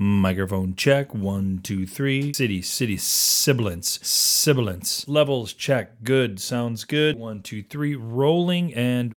Microphone 0.00 0.76
check. 0.76 1.12
One, 1.12 1.58
two, 1.60 1.84
three. 1.84 2.32
City, 2.32 2.62
city, 2.62 2.96
sibilance, 2.96 3.98
sibilance. 4.00 5.08
Levels 5.08 5.52
check. 5.52 6.04
Good. 6.04 6.38
Sounds 6.38 6.84
good. 6.84 7.18
One, 7.18 7.42
two, 7.42 7.64
three. 7.64 7.96
Rolling 7.96 8.72
and. 8.74 9.12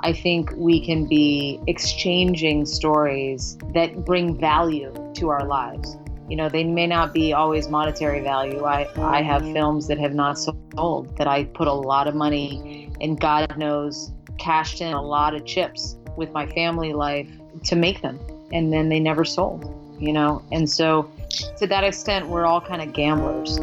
I 0.00 0.12
think 0.12 0.52
we 0.54 0.84
can 0.84 1.08
be 1.08 1.60
exchanging 1.66 2.66
stories 2.66 3.56
that 3.72 4.04
bring 4.04 4.38
value 4.38 4.92
to 5.14 5.30
our 5.30 5.46
lives. 5.46 5.96
You 6.28 6.36
know, 6.36 6.50
they 6.50 6.64
may 6.64 6.86
not 6.86 7.14
be 7.14 7.32
always 7.32 7.70
monetary 7.70 8.20
value. 8.20 8.64
I, 8.64 8.86
I 8.98 9.22
have 9.22 9.40
films 9.40 9.88
that 9.88 9.98
have 9.98 10.12
not 10.12 10.38
sold 10.38 11.16
that 11.16 11.26
I 11.26 11.44
put 11.44 11.68
a 11.68 11.72
lot 11.72 12.06
of 12.06 12.14
money 12.14 12.92
and 13.00 13.18
God 13.18 13.56
knows 13.56 14.12
cashed 14.38 14.80
in 14.80 14.92
a 14.92 15.02
lot 15.02 15.34
of 15.34 15.44
chips 15.44 15.96
with 16.16 16.32
my 16.32 16.46
family 16.46 16.92
life 16.92 17.28
to 17.64 17.76
make 17.76 18.02
them. 18.02 18.18
And 18.52 18.72
then 18.72 18.88
they 18.88 19.00
never 19.00 19.24
sold, 19.24 19.74
you 19.98 20.12
know? 20.12 20.42
And 20.52 20.68
so 20.68 21.10
to 21.58 21.66
that 21.66 21.84
extent, 21.84 22.28
we're 22.28 22.46
all 22.46 22.60
kind 22.60 22.80
of 22.80 22.92
gamblers. 22.92 23.58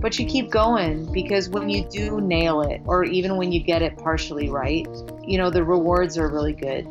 But 0.00 0.18
you 0.18 0.26
keep 0.26 0.50
going 0.50 1.10
because 1.12 1.48
when 1.48 1.68
you 1.68 1.86
do 1.88 2.20
nail 2.20 2.62
it, 2.62 2.80
or 2.84 3.04
even 3.04 3.36
when 3.36 3.52
you 3.52 3.60
get 3.60 3.82
it 3.82 3.96
partially 3.96 4.48
right, 4.48 4.86
you 5.26 5.36
know, 5.36 5.50
the 5.50 5.64
rewards 5.64 6.16
are 6.16 6.28
really 6.28 6.52
good. 6.52 6.86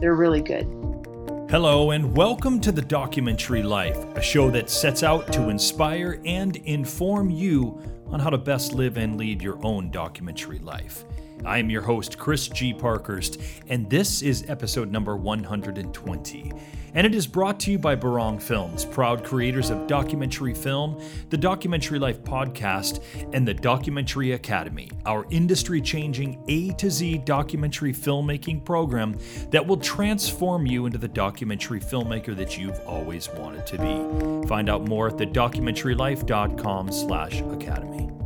They're 0.00 0.14
really 0.14 0.40
good. 0.40 0.64
Hello, 1.50 1.90
and 1.90 2.16
welcome 2.16 2.60
to 2.60 2.70
The 2.70 2.82
Documentary 2.82 3.64
Life, 3.64 4.04
a 4.14 4.22
show 4.22 4.50
that 4.50 4.70
sets 4.70 5.02
out 5.02 5.32
to 5.32 5.48
inspire 5.48 6.22
and 6.24 6.54
inform 6.56 7.28
you 7.28 7.82
on 8.06 8.20
how 8.20 8.30
to 8.30 8.38
best 8.38 8.72
live 8.72 8.96
and 8.96 9.16
lead 9.16 9.42
your 9.42 9.58
own 9.64 9.90
documentary 9.90 10.60
life. 10.60 11.04
I 11.44 11.58
am 11.58 11.70
your 11.70 11.82
host, 11.82 12.18
Chris 12.18 12.48
G. 12.48 12.72
Parkhurst, 12.72 13.40
and 13.68 13.88
this 13.88 14.22
is 14.22 14.44
episode 14.48 14.90
number 14.90 15.16
120. 15.16 16.52
And 16.94 17.06
it 17.06 17.14
is 17.14 17.26
brought 17.26 17.60
to 17.60 17.70
you 17.70 17.78
by 17.78 17.94
Barong 17.94 18.38
Films, 18.38 18.84
proud 18.84 19.24
creators 19.24 19.70
of 19.70 19.86
documentary 19.86 20.54
film, 20.54 21.00
the 21.28 21.36
Documentary 21.36 21.98
Life 21.98 22.22
podcast, 22.22 23.02
and 23.32 23.46
the 23.46 23.54
Documentary 23.54 24.32
Academy, 24.32 24.90
our 25.06 25.26
industry 25.30 25.80
changing 25.80 26.42
A 26.48 26.72
to 26.74 26.90
Z 26.90 27.18
documentary 27.18 27.92
filmmaking 27.92 28.64
program 28.64 29.16
that 29.50 29.64
will 29.64 29.76
transform 29.76 30.66
you 30.66 30.86
into 30.86 30.98
the 30.98 31.08
documentary 31.08 31.80
filmmaker 31.80 32.36
that 32.36 32.58
you've 32.58 32.80
always 32.86 33.28
wanted 33.30 33.66
to 33.68 33.78
be. 33.78 34.48
Find 34.48 34.68
out 34.68 34.88
more 34.88 35.08
at 35.08 35.16
thedocumentarylife.com 35.16 36.92
slash 36.92 37.40
academy. 37.40 38.19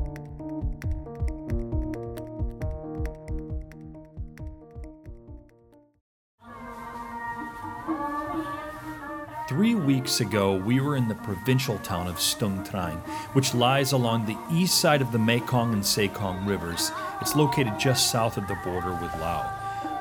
Weeks 9.84 10.20
ago, 10.20 10.54
we 10.54 10.80
were 10.80 10.96
in 10.96 11.08
the 11.08 11.14
provincial 11.14 11.76
town 11.80 12.06
of 12.06 12.18
Stung 12.18 12.64
Treng, 12.64 12.98
which 13.34 13.52
lies 13.52 13.92
along 13.92 14.24
the 14.24 14.38
east 14.50 14.80
side 14.80 15.02
of 15.02 15.12
the 15.12 15.18
Mekong 15.18 15.74
and 15.74 15.82
Sekong 15.82 16.46
rivers. 16.46 16.90
It's 17.20 17.36
located 17.36 17.78
just 17.78 18.10
south 18.10 18.38
of 18.38 18.48
the 18.48 18.56
border 18.64 18.92
with 18.92 19.14
Laos. 19.16 19.46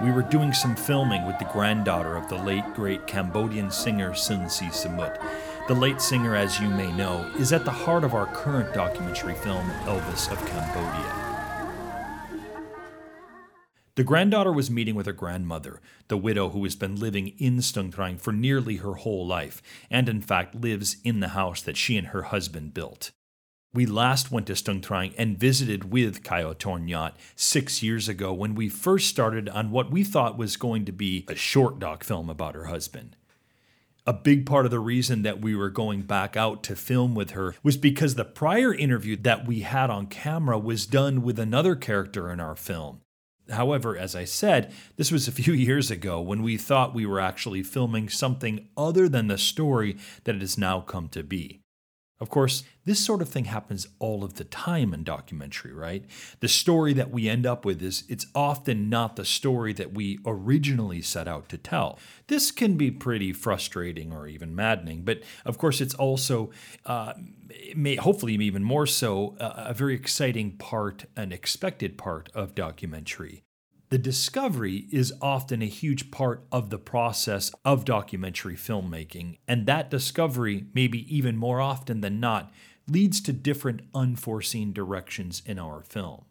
We 0.01 0.09
were 0.09 0.21
doing 0.21 0.53
some 0.53 0.77
filming 0.77 1.27
with 1.27 1.37
the 1.37 1.49
granddaughter 1.51 2.15
of 2.15 2.29
the 2.29 2.41
late 2.41 2.73
great 2.73 3.07
Cambodian 3.07 3.71
singer 3.71 4.13
Sinn 4.13 4.45
Sisamouth. 4.45 5.21
The 5.67 5.73
late 5.73 6.01
singer, 6.01 6.33
as 6.33 6.61
you 6.61 6.69
may 6.69 6.91
know, 6.93 7.29
is 7.37 7.51
at 7.51 7.65
the 7.65 7.71
heart 7.71 8.05
of 8.05 8.13
our 8.13 8.27
current 8.27 8.73
documentary 8.73 9.35
film, 9.35 9.69
Elvis 9.85 10.31
of 10.31 10.37
Cambodia. 10.45 11.22
The 13.95 14.03
granddaughter 14.03 14.51
was 14.51 14.71
meeting 14.71 14.95
with 14.95 15.05
her 15.05 15.13
grandmother, 15.13 15.79
the 16.07 16.17
widow 16.17 16.49
who 16.49 16.63
has 16.63 16.75
been 16.75 16.95
living 16.95 17.27
in 17.37 17.61
Stung 17.61 17.91
Treng 17.91 18.19
for 18.19 18.33
nearly 18.33 18.77
her 18.77 18.95
whole 18.95 19.27
life, 19.27 19.61
and 19.91 20.09
in 20.09 20.19
fact 20.19 20.55
lives 20.55 20.97
in 21.03 21.19
the 21.19 21.29
house 21.29 21.61
that 21.61 21.77
she 21.77 21.95
and 21.95 22.07
her 22.07 22.23
husband 22.23 22.73
built. 22.73 23.11
We 23.71 23.85
last 23.85 24.31
went 24.31 24.47
to 24.47 24.55
Stung 24.55 24.81
Treng 24.81 25.13
and 25.15 25.37
visited 25.37 25.91
with 25.91 26.23
Kayo 26.23 26.55
Tornyat 26.55 27.13
six 27.35 27.83
years 27.83 28.09
ago 28.09 28.33
when 28.33 28.55
we 28.55 28.67
first 28.67 29.09
started 29.09 29.47
on 29.47 29.69
what 29.69 29.91
we 29.91 30.03
thought 30.03 30.39
was 30.39 30.57
going 30.57 30.85
to 30.85 30.91
be 30.91 31.23
a 31.27 31.35
short 31.35 31.77
doc 31.77 32.03
film 32.03 32.31
about 32.31 32.55
her 32.55 32.65
husband. 32.65 33.15
A 34.07 34.13
big 34.13 34.47
part 34.47 34.65
of 34.65 34.71
the 34.71 34.79
reason 34.79 35.21
that 35.21 35.39
we 35.39 35.55
were 35.55 35.69
going 35.69 36.01
back 36.01 36.35
out 36.35 36.63
to 36.63 36.75
film 36.75 37.13
with 37.13 37.31
her 37.31 37.55
was 37.61 37.77
because 37.77 38.15
the 38.15 38.25
prior 38.25 38.73
interview 38.73 39.15
that 39.17 39.47
we 39.47 39.61
had 39.61 39.91
on 39.91 40.07
camera 40.07 40.57
was 40.57 40.87
done 40.87 41.21
with 41.21 41.37
another 41.37 41.75
character 41.75 42.31
in 42.31 42.39
our 42.39 42.55
film. 42.55 43.01
However, 43.49 43.97
as 43.97 44.15
I 44.15 44.25
said, 44.25 44.71
this 44.95 45.11
was 45.11 45.27
a 45.27 45.31
few 45.31 45.53
years 45.53 45.91
ago 45.91 46.21
when 46.21 46.43
we 46.43 46.57
thought 46.57 46.93
we 46.93 47.05
were 47.05 47.19
actually 47.19 47.63
filming 47.63 48.09
something 48.09 48.67
other 48.77 49.09
than 49.09 49.27
the 49.27 49.37
story 49.37 49.97
that 50.23 50.35
it 50.35 50.41
has 50.41 50.57
now 50.57 50.81
come 50.81 51.09
to 51.09 51.23
be. 51.23 51.62
Of 52.19 52.29
course, 52.29 52.63
this 52.85 53.03
sort 53.03 53.21
of 53.21 53.27
thing 53.27 53.45
happens 53.45 53.87
all 53.99 54.23
of 54.23 54.35
the 54.35 54.43
time 54.43 54.93
in 54.93 55.03
documentary, 55.03 55.73
right? 55.73 56.05
The 56.39 56.47
story 56.47 56.93
that 56.93 57.11
we 57.11 57.27
end 57.27 57.45
up 57.45 57.65
with 57.65 57.81
is 57.81 58.03
it's 58.07 58.27
often 58.33 58.89
not 58.89 59.17
the 59.17 59.25
story 59.25 59.73
that 59.73 59.93
we 59.93 60.19
originally 60.25 61.01
set 61.01 61.27
out 61.27 61.49
to 61.49 61.57
tell. 61.57 61.99
This 62.27 62.51
can 62.51 62.77
be 62.77 62.91
pretty 62.91 63.33
frustrating 63.33 64.13
or 64.13 64.27
even 64.27 64.55
maddening, 64.55 65.01
but 65.03 65.21
of 65.43 65.57
course, 65.57 65.81
it's 65.81 65.95
also, 65.95 66.51
uh, 66.85 67.13
may, 67.75 67.95
hopefully, 67.95 68.35
even 68.35 68.63
more 68.63 68.87
so, 68.87 69.35
a 69.39 69.73
very 69.73 69.95
exciting 69.95 70.51
part, 70.51 71.05
an 71.17 71.31
expected 71.33 71.97
part 71.97 72.29
of 72.33 72.55
documentary. 72.55 73.43
The 73.93 73.99
discovery 73.99 74.87
is 74.91 75.13
often 75.21 75.61
a 75.61 75.67
huge 75.67 76.09
part 76.09 76.47
of 76.51 76.71
the 76.71 76.79
process 76.79 77.51
of 77.63 77.85
documentary 77.85 78.55
filmmaking, 78.55 79.37
and 79.47 79.67
that 79.67 79.91
discovery, 79.91 80.65
maybe 80.73 81.15
even 81.15 81.37
more 81.37 81.61
often 81.61 82.01
than 82.01 82.19
not, 82.19 82.51
leads 82.87 83.21
to 83.21 83.31
different 83.31 83.81
unforeseen 83.93 84.73
directions 84.73 85.43
in 85.45 85.59
our 85.59 85.83
film. 85.83 86.25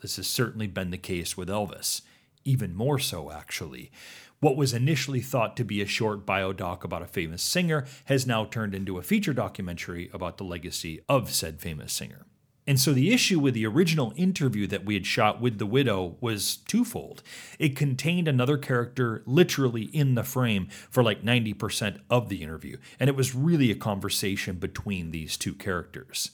This 0.00 0.16
has 0.16 0.28
certainly 0.28 0.66
been 0.66 0.90
the 0.90 0.96
case 0.96 1.36
with 1.36 1.50
Elvis, 1.50 2.00
even 2.46 2.74
more 2.74 2.98
so, 2.98 3.30
actually. 3.30 3.92
What 4.40 4.56
was 4.56 4.72
initially 4.72 5.20
thought 5.20 5.58
to 5.58 5.64
be 5.64 5.82
a 5.82 5.86
short 5.86 6.24
biodoc 6.24 6.84
about 6.84 7.02
a 7.02 7.06
famous 7.06 7.42
singer 7.42 7.84
has 8.06 8.26
now 8.26 8.46
turned 8.46 8.74
into 8.74 8.96
a 8.96 9.02
feature 9.02 9.34
documentary 9.34 10.08
about 10.14 10.38
the 10.38 10.44
legacy 10.44 11.02
of 11.06 11.34
said 11.34 11.60
famous 11.60 11.92
singer. 11.92 12.24
And 12.68 12.78
so 12.78 12.92
the 12.92 13.14
issue 13.14 13.40
with 13.40 13.54
the 13.54 13.64
original 13.64 14.12
interview 14.14 14.66
that 14.66 14.84
we 14.84 14.92
had 14.92 15.06
shot 15.06 15.40
with 15.40 15.56
the 15.56 15.64
widow 15.64 16.16
was 16.20 16.56
twofold. 16.56 17.22
It 17.58 17.74
contained 17.74 18.28
another 18.28 18.58
character 18.58 19.22
literally 19.24 19.84
in 19.84 20.16
the 20.16 20.22
frame 20.22 20.68
for 20.90 21.02
like 21.02 21.24
90% 21.24 22.00
of 22.10 22.28
the 22.28 22.42
interview, 22.42 22.76
and 23.00 23.08
it 23.08 23.16
was 23.16 23.34
really 23.34 23.70
a 23.70 23.74
conversation 23.74 24.56
between 24.56 25.12
these 25.12 25.38
two 25.38 25.54
characters. 25.54 26.30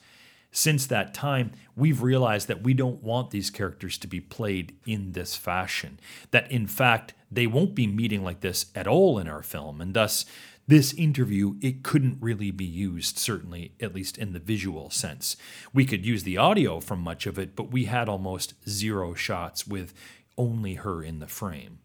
Since 0.51 0.87
that 0.87 1.15
time, 1.15 1.53
we've 1.77 2.03
realized 2.03 2.49
that 2.49 2.65
we 2.65 2.75
don't 2.75 3.03
want 3.03 3.31
these 3.31 3.51
characters 3.51 3.97
to 3.99 4.09
be 4.09 4.21
played 4.21 4.75
in 4.87 5.13
this 5.13 5.37
fashion. 5.37 6.01
That 6.33 6.51
in 6.51 6.67
fact, 6.67 7.15
they 7.31 7.47
won't 7.47 7.77
be 7.77 7.87
meeting 7.87 8.25
like 8.25 8.41
this 8.41 8.67
at 8.75 8.89
all 8.89 9.21
in 9.21 9.29
our 9.29 9.43
film, 9.45 9.81
and 9.81 9.95
thus 9.95 10.25
this 10.67 10.95
interview, 10.95 11.57
it 11.61 11.83
couldn't 11.83 12.19
really 12.21 12.51
be 12.51 12.65
used, 12.65 13.19
certainly, 13.19 13.73
at 13.81 13.95
least 13.95 14.17
in 14.17 14.33
the 14.33 14.39
visual 14.39 14.89
sense. 14.89 15.37
We 15.75 15.85
could 15.85 16.07
use 16.07 16.23
the 16.23 16.39
audio 16.39 16.81
from 16.81 17.01
much 17.01 17.27
of 17.27 17.39
it, 17.39 17.55
but 17.55 17.71
we 17.71 17.85
had 17.85 18.09
almost 18.09 18.55
zero 18.69 19.15
shots 19.15 19.67
with 19.67 19.93
only 20.39 20.75
her 20.75 21.03
in 21.03 21.19
the 21.19 21.27
frame. 21.27 21.79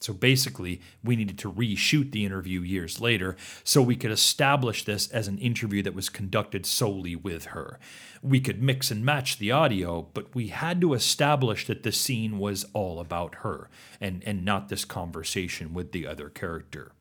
So 0.00 0.14
basically, 0.14 0.80
we 1.04 1.14
needed 1.14 1.38
to 1.40 1.52
reshoot 1.52 2.10
the 2.10 2.24
interview 2.24 2.62
years 2.62 3.02
later 3.02 3.36
so 3.64 3.82
we 3.82 3.96
could 3.96 4.10
establish 4.10 4.84
this 4.84 5.10
as 5.10 5.28
an 5.28 5.36
interview 5.38 5.82
that 5.82 5.94
was 5.94 6.08
conducted 6.08 6.64
solely 6.64 7.14
with 7.14 7.46
her. 7.46 7.78
We 8.22 8.40
could 8.40 8.62
mix 8.62 8.90
and 8.90 9.04
match 9.04 9.38
the 9.38 9.52
audio, 9.52 10.08
but 10.14 10.34
we 10.34 10.48
had 10.48 10.80
to 10.80 10.94
establish 10.94 11.66
that 11.66 11.82
the 11.82 11.92
scene 11.92 12.38
was 12.38 12.64
all 12.72 12.98
about 12.98 13.36
her 13.36 13.68
and, 14.00 14.22
and 14.24 14.42
not 14.42 14.70
this 14.70 14.86
conversation 14.86 15.74
with 15.74 15.92
the 15.92 16.06
other 16.06 16.30
character. 16.30 16.92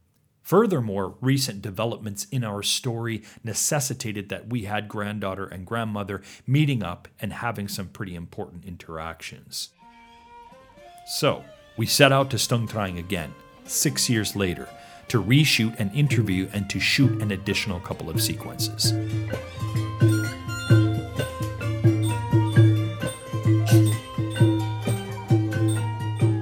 Furthermore, 0.50 1.14
recent 1.22 1.62
developments 1.62 2.26
in 2.32 2.44
our 2.44 2.64
story 2.64 3.22
necessitated 3.44 4.30
that 4.30 4.50
we 4.50 4.64
had 4.64 4.88
granddaughter 4.88 5.46
and 5.46 5.64
grandmother 5.64 6.24
meeting 6.48 6.82
up 6.82 7.08
and 7.22 7.32
having 7.32 7.68
some 7.68 7.88
pretty 7.88 8.16
important 8.16 8.66
interactions. 8.66 9.70
So, 11.06 11.44
we 11.78 11.86
set 11.86 12.12
out 12.12 12.32
to 12.32 12.40
Stung 12.40 12.68
Treng 12.68 12.98
again, 12.98 13.32
six 13.66 14.10
years 14.10 14.36
later, 14.36 14.68
to 15.10 15.22
reshoot 15.22 15.80
an 15.80 15.92
interview 15.92 16.50
and 16.52 16.68
to 16.72 16.80
shoot 16.80 17.22
an 17.22 17.32
additional 17.32 17.80
couple 17.80 18.10
of 18.10 18.20
sequences. 18.20 18.92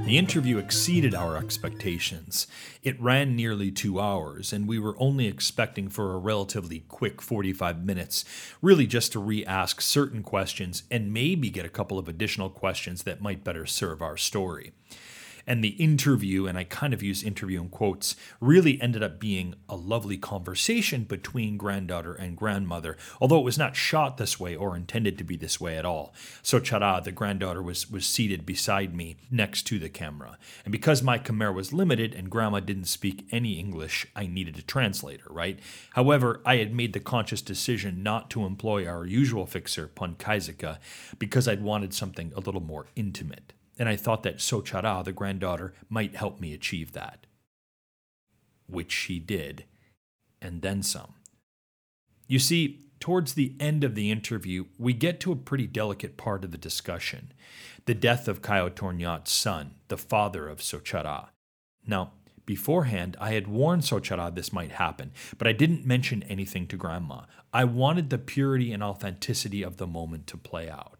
The 0.07 0.18
interview 0.18 0.57
exceeded 0.57 1.13
our 1.13 1.36
expectations. 1.36 2.48
It 2.81 2.98
ran 2.98 3.36
nearly 3.36 3.71
two 3.71 4.00
hours, 4.00 4.54
and 4.54 4.65
we 4.65 4.80
were 4.80 4.95
only 4.98 5.27
expecting 5.27 5.89
for 5.89 6.13
a 6.13 6.18
relatively 6.18 6.86
quick 6.88 7.21
45 7.21 7.83
minutes, 7.83 8.24
really 8.62 8.88
just 8.88 9.12
to 9.12 9.19
re 9.19 9.45
ask 9.45 9.81
certain 9.81 10.24
questions 10.24 10.83
and 10.89 11.12
maybe 11.12 11.50
get 11.50 11.65
a 11.65 11.69
couple 11.69 12.00
of 12.00 12.07
additional 12.07 12.50
questions 12.50 13.04
that 13.04 13.19
might 13.19 13.44
better 13.44 13.65
serve 13.65 14.01
our 14.01 14.15
story. 14.15 14.71
And 15.48 15.64
the 15.64 15.70
interview, 15.70 16.46
and 16.46 16.58
I 16.58 16.66
kind 16.66 16.94
of 16.94 17.02
use 17.02 17.24
interview 17.24 17.62
in 17.62 17.70
quotes, 17.70 18.18
really 18.42 18.80
ended 18.82 19.02
up 19.02 19.18
being 19.18 19.56
a 19.70 19.78
lovely 19.78 20.18
conversation 20.18 21.06
between 21.06 21.56
granddaughter 21.56 22.14
and 22.14 22.36
grandmother, 22.36 22.98
although 23.22 23.40
it 23.40 23.46
was 23.46 23.58
not 23.58 23.76
shot 23.76 24.18
this 24.18 24.40
way 24.40 24.56
or 24.56 24.76
intended 24.76 25.18
to 25.18 25.24
be 25.24 25.38
this 25.38 25.60
way 25.60 25.78
at 25.78 25.86
all. 25.86 26.14
Xochara, 26.44 27.02
the 27.02 27.14
granddaughter, 27.14 27.64
was, 27.64 27.90
was 27.90 28.06
seated 28.06 28.46
beside 28.46 28.94
me 28.94 29.16
next 29.32 29.64
to 29.64 29.80
the 29.80 29.90
camera. 29.90 30.38
And 30.66 30.72
because 30.74 31.02
my 31.02 31.18
Khmer 31.18 31.54
was 31.54 31.72
limited 31.72 32.14
and 32.14 32.30
grandma 32.30 32.60
didn't 32.60 32.86
speak 32.86 33.26
any 33.32 33.58
English, 33.58 34.06
I 34.16 34.28
needed 34.28 34.58
a 34.58 34.62
translator, 34.62 35.28
right? 35.30 35.60
However, 35.92 36.42
I 36.46 36.58
had 36.58 36.76
made 36.76 36.92
the 36.92 37.00
conscious 37.00 37.42
decision 37.42 38.04
not 38.04 38.30
to 38.32 38.46
employ 38.46 38.86
our 38.86 39.06
usual 39.06 39.46
fixer, 39.46 39.88
Punkaizika, 39.88 40.80
because 41.18 41.48
I'd 41.48 41.64
wanted 41.64 41.94
something 41.94 42.34
a 42.36 42.42
little 42.42 42.62
more 42.62 42.88
intimate 42.96 43.54
and 43.78 43.88
I 43.88 43.96
thought 43.96 44.24
that 44.24 44.38
Xochara, 44.38 45.04
the 45.04 45.12
granddaughter, 45.12 45.74
might 45.90 46.16
help 46.16 46.40
me 46.40 46.54
achieve 46.54 46.94
that. 46.94 47.26
Which 48.68 48.92
she 48.92 49.20
did, 49.20 49.66
and 50.42 50.62
then 50.62 50.84
some. 50.84 51.14
You 52.28 52.40
see, 52.40 52.88
towards 53.00 53.34
the 53.34 53.56
end 53.60 53.84
of 53.84 53.96
the 53.96 54.12
interview, 54.12 54.66
we 54.78 54.94
get 54.94 55.20
to 55.22 55.32
a 55.32 55.38
pretty 55.38 55.68
delicate 55.68 56.18
part 56.18 56.44
of 56.44 56.52
the 56.52 56.58
discussion 56.58 57.32
the 57.86 57.94
death 57.94 58.28
of 58.28 58.42
Kayo 58.42 58.70
Tornyat's 58.70 59.32
son, 59.32 59.76
the 59.88 59.96
father 59.96 60.50
of 60.50 60.60
Xochara. 60.60 61.30
Now, 61.88 62.12
beforehand, 62.46 63.16
I 63.18 63.32
had 63.32 63.48
warned 63.48 63.84
Xochara 63.84 64.36
this 64.36 64.52
might 64.52 64.72
happen, 64.72 65.14
but 65.38 65.48
I 65.48 65.54
didn't 65.54 65.86
mention 65.86 66.24
anything 66.24 66.68
to 66.68 66.76
Grandma. 66.76 67.22
I 67.54 67.64
wanted 67.64 68.10
the 68.10 68.18
purity 68.18 68.74
and 68.74 68.84
authenticity 68.84 69.64
of 69.64 69.78
the 69.78 69.88
moment 69.88 70.28
to 70.28 70.38
play 70.38 70.70
out. 70.70 70.97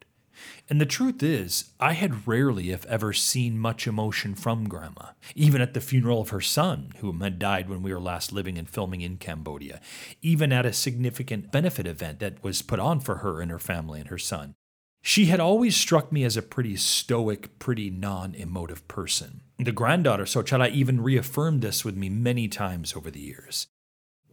And 0.70 0.82
the 0.82 0.86
truth 0.86 1.24
is, 1.24 1.72
I 1.80 1.94
had 1.94 2.28
rarely, 2.28 2.72
if 2.72 2.86
ever, 2.88 3.14
seen 3.14 3.58
much 3.58 3.88
emotion 3.88 4.36
from 4.36 4.68
Grandma, 4.68 5.12
even 5.36 5.62
at 5.62 5.74
the 5.74 5.82
funeral 5.82 6.22
of 6.22 6.30
her 6.30 6.42
son, 6.42 6.92
who 6.98 7.12
had 7.20 7.40
died 7.40 7.70
when 7.70 7.82
we 7.82 7.94
were 7.94 8.00
last 8.00 8.34
living 8.34 8.58
and 8.58 8.70
filming 8.70 9.02
in 9.02 9.18
Cambodia, 9.18 9.80
even 10.22 10.52
at 10.52 10.66
a 10.66 10.74
significant 10.74 11.52
benefit 11.52 11.88
event 11.88 12.20
that 12.20 12.44
was 12.44 12.62
put 12.62 12.80
on 12.80 13.00
for 13.00 13.18
her 13.18 13.42
and 13.42 13.50
her 13.50 13.60
family 13.60 14.00
and 14.00 14.10
her 14.10 14.18
son. 14.18 14.56
She 15.02 15.28
had 15.28 15.40
always 15.40 15.76
struck 15.78 16.12
me 16.12 16.26
as 16.26 16.36
a 16.36 16.42
pretty 16.42 16.76
stoic, 16.76 17.60
pretty 17.60 17.90
non 17.90 18.36
emotive 18.36 18.86
person. 18.90 19.42
The 19.58 19.72
granddaughter, 19.72 20.26
Xochara, 20.26 20.70
even 20.70 21.00
reaffirmed 21.02 21.62
this 21.62 21.86
with 21.86 21.96
me 21.96 22.10
many 22.10 22.50
times 22.50 22.94
over 22.94 23.10
the 23.10 23.22
years, 23.22 23.68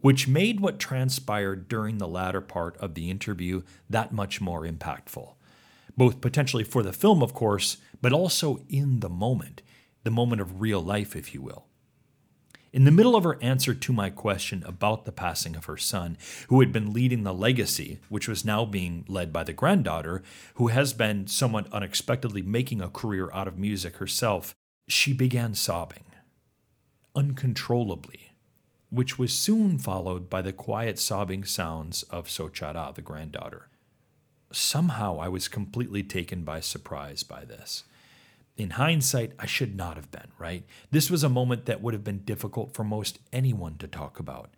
which 0.01 0.27
made 0.27 0.59
what 0.59 0.77
transpired 0.79 1.69
during 1.69 1.97
the 1.97 2.09
latter 2.09 2.41
part 2.41 2.75
of 2.77 2.93
the 2.93 3.09
interview 3.09 3.61
that 3.89 4.11
much 4.11 4.41
more 4.41 4.63
impactful 4.63 5.34
both 5.97 6.21
potentially 6.21 6.63
for 6.63 6.83
the 6.83 6.93
film, 6.93 7.21
of 7.21 7.33
course, 7.33 7.77
but 8.01 8.13
also 8.13 8.59
in 8.69 8.99
the 8.99 9.09
moment, 9.09 9.61
the 10.03 10.11
moment 10.11 10.41
of 10.41 10.61
real 10.61 10.81
life, 10.81 11.15
if 11.15 11.33
you 11.33 11.41
will. 11.41 11.65
In 12.73 12.83
the 12.83 12.91
middle 12.91 13.15
of 13.15 13.23
her 13.23 13.41
answer 13.41 13.73
to 13.73 13.93
my 13.93 14.09
question 14.09 14.61
about 14.65 15.05
the 15.05 15.13
passing 15.13 15.55
of 15.55 15.65
her 15.65 15.77
son, 15.77 16.17
who 16.49 16.59
had 16.59 16.73
been 16.73 16.91
leading 16.91 17.23
the 17.23 17.33
legacy, 17.33 17.99
which 18.09 18.27
was 18.27 18.43
now 18.43 18.65
being 18.65 19.05
led 19.07 19.31
by 19.31 19.45
the 19.45 19.53
granddaughter, 19.53 20.21
who 20.55 20.67
has 20.67 20.91
been 20.91 21.25
somewhat 21.25 21.71
unexpectedly 21.71 22.41
making 22.41 22.81
a 22.81 22.89
career 22.89 23.31
out 23.31 23.47
of 23.47 23.57
music 23.57 23.95
herself, 23.97 24.53
she 24.89 25.13
began 25.13 25.53
sobbing 25.53 26.03
uncontrollably, 27.15 28.33
which 28.89 29.17
was 29.17 29.31
soon 29.31 29.77
followed 29.77 30.29
by 30.29 30.41
the 30.41 30.51
quiet 30.51 30.99
sobbing 30.99 31.45
sounds 31.45 32.03
of 32.03 32.27
Xochara, 32.27 32.93
the 32.93 33.01
granddaughter 33.01 33.69
somehow 34.51 35.19
I 35.19 35.27
was 35.27 35.47
completely 35.47 36.03
taken 36.03 36.43
by 36.43 36.59
surprise 36.59 37.23
by 37.23 37.45
this. 37.45 37.83
In 38.57 38.71
hindsight, 38.71 39.33
I 39.37 39.45
should 39.45 39.75
not 39.75 39.97
have 39.97 40.11
been, 40.11 40.31
right? 40.39 40.63
This 40.91 41.11
was 41.11 41.23
a 41.23 41.29
moment 41.29 41.65
that 41.65 41.81
would 41.81 41.93
have 41.93 42.03
been 42.03 42.19
difficult 42.19 42.73
for 42.73 42.83
most 42.83 43.19
anyone 43.33 43.77
to 43.79 43.87
talk 43.87 44.19
about. 44.19 44.51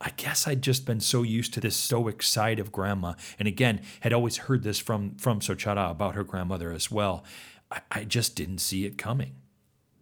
I 0.00 0.10
guess 0.16 0.46
I'd 0.46 0.62
just 0.62 0.86
been 0.86 1.00
so 1.00 1.22
used 1.22 1.52
to 1.54 1.60
this 1.60 1.76
stoic 1.76 2.22
side 2.22 2.58
of 2.58 2.72
grandma, 2.72 3.14
and 3.38 3.48
again, 3.48 3.82
had 4.00 4.12
always 4.12 4.38
heard 4.38 4.62
this 4.62 4.78
from, 4.78 5.16
from 5.16 5.40
Xochara 5.40 5.90
about 5.90 6.14
her 6.14 6.24
grandmother 6.24 6.72
as 6.72 6.90
well. 6.90 7.24
I, 7.70 7.80
I 7.90 8.04
just 8.04 8.36
didn't 8.36 8.58
see 8.58 8.86
it 8.86 8.96
coming. 8.96 9.34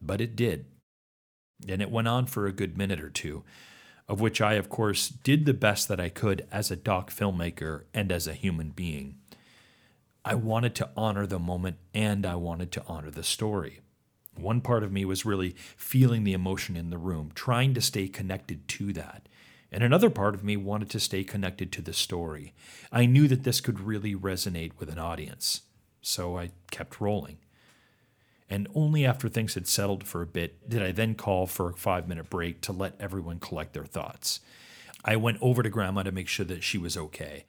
But 0.00 0.20
it 0.20 0.36
did. 0.36 0.66
And 1.68 1.82
it 1.82 1.90
went 1.90 2.06
on 2.06 2.26
for 2.26 2.46
a 2.46 2.52
good 2.52 2.78
minute 2.78 3.00
or 3.00 3.10
two 3.10 3.42
of 4.08 4.20
which 4.20 4.40
I, 4.40 4.54
of 4.54 4.68
course, 4.68 5.08
did 5.08 5.44
the 5.44 5.54
best 5.54 5.88
that 5.88 6.00
I 6.00 6.08
could 6.08 6.46
as 6.50 6.70
a 6.70 6.76
doc 6.76 7.10
filmmaker 7.10 7.84
and 7.92 8.10
as 8.10 8.26
a 8.26 8.32
human 8.32 8.70
being. 8.70 9.16
I 10.24 10.34
wanted 10.34 10.74
to 10.76 10.90
honor 10.96 11.26
the 11.26 11.38
moment 11.38 11.76
and 11.94 12.24
I 12.24 12.34
wanted 12.34 12.72
to 12.72 12.84
honor 12.86 13.10
the 13.10 13.22
story. 13.22 13.80
One 14.34 14.60
part 14.60 14.82
of 14.82 14.92
me 14.92 15.04
was 15.04 15.26
really 15.26 15.54
feeling 15.76 16.24
the 16.24 16.32
emotion 16.32 16.76
in 16.76 16.90
the 16.90 16.98
room, 16.98 17.32
trying 17.34 17.74
to 17.74 17.80
stay 17.80 18.08
connected 18.08 18.66
to 18.68 18.92
that. 18.94 19.28
And 19.70 19.82
another 19.82 20.10
part 20.10 20.34
of 20.34 20.44
me 20.44 20.56
wanted 20.56 20.88
to 20.90 21.00
stay 21.00 21.24
connected 21.24 21.70
to 21.72 21.82
the 21.82 21.92
story. 21.92 22.54
I 22.90 23.04
knew 23.04 23.28
that 23.28 23.44
this 23.44 23.60
could 23.60 23.80
really 23.80 24.14
resonate 24.14 24.72
with 24.78 24.88
an 24.88 24.98
audience. 24.98 25.62
So 26.00 26.38
I 26.38 26.50
kept 26.70 27.00
rolling 27.00 27.38
and 28.50 28.68
only 28.74 29.04
after 29.04 29.28
things 29.28 29.54
had 29.54 29.66
settled 29.66 30.06
for 30.06 30.22
a 30.22 30.26
bit 30.26 30.68
did 30.68 30.82
I 30.82 30.92
then 30.92 31.14
call 31.14 31.46
for 31.46 31.70
a 31.70 31.74
five 31.74 32.08
minute 32.08 32.30
break 32.30 32.60
to 32.62 32.72
let 32.72 33.00
everyone 33.00 33.40
collect 33.40 33.74
their 33.74 33.84
thoughts. 33.84 34.40
I 35.04 35.16
went 35.16 35.38
over 35.40 35.62
to 35.62 35.70
Grandma 35.70 36.02
to 36.02 36.12
make 36.12 36.28
sure 36.28 36.46
that 36.46 36.64
she 36.64 36.78
was 36.78 36.96
okay. 36.96 37.44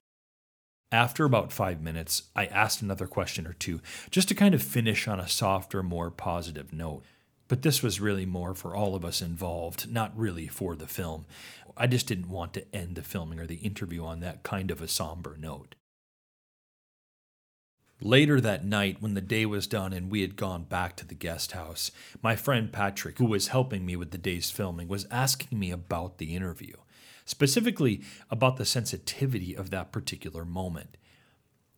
After 0.92 1.24
about 1.24 1.52
five 1.52 1.82
minutes, 1.82 2.24
I 2.36 2.46
asked 2.48 2.82
another 2.82 3.06
question 3.06 3.46
or 3.46 3.54
two, 3.54 3.80
just 4.10 4.28
to 4.30 4.36
kind 4.36 4.56
of 4.56 4.64
finish 4.64 5.08
on 5.08 5.20
a 5.20 5.28
softer, 5.28 5.84
more 5.84 6.10
positive 6.10 6.74
note. 6.74 7.04
But 7.48 7.62
this 7.62 7.84
was 7.84 8.00
really 8.00 8.26
more 8.26 8.56
for 8.56 8.76
all 8.76 8.96
of 8.96 9.06
us 9.06 9.22
involved, 9.22 9.92
not 9.92 10.18
really 10.18 10.48
for 10.48 10.76
the 10.76 10.88
film. 10.88 11.26
I 11.78 11.88
just 11.88 12.08
didn't 12.08 12.30
want 12.30 12.54
to 12.54 12.76
end 12.76 12.96
the 12.96 13.04
filming 13.04 13.40
or 13.40 13.46
the 13.46 13.56
interview 13.56 14.04
on 14.04 14.20
that 14.20 14.44
kind 14.44 14.72
of 14.72 14.82
a 14.82 14.88
somber 14.88 15.38
note. 15.40 15.76
Later 18.02 18.40
that 18.40 18.64
night, 18.64 19.02
when 19.02 19.14
the 19.14 19.20
day 19.20 19.46
was 19.46 19.68
done 19.68 19.92
and 19.92 20.10
we 20.10 20.22
had 20.22 20.38
gone 20.38 20.64
back 20.64 20.96
to 20.96 21.06
the 21.06 21.16
guest 21.16 21.52
house, 21.52 21.92
my 22.24 22.34
friend 22.34 22.72
Patrick, 22.72 23.18
who 23.18 23.26
was 23.26 23.50
helping 23.50 23.86
me 23.86 23.98
with 23.98 24.12
the 24.12 24.18
day's 24.18 24.50
filming, 24.50 24.88
was 24.88 25.06
asking 25.12 25.60
me 25.60 25.70
about 25.70 26.18
the 26.18 26.34
interview, 26.34 26.76
specifically 27.26 28.02
about 28.32 28.56
the 28.56 28.64
sensitivity 28.64 29.54
of 29.54 29.70
that 29.72 29.92
particular 29.92 30.46
moment. 30.46 30.96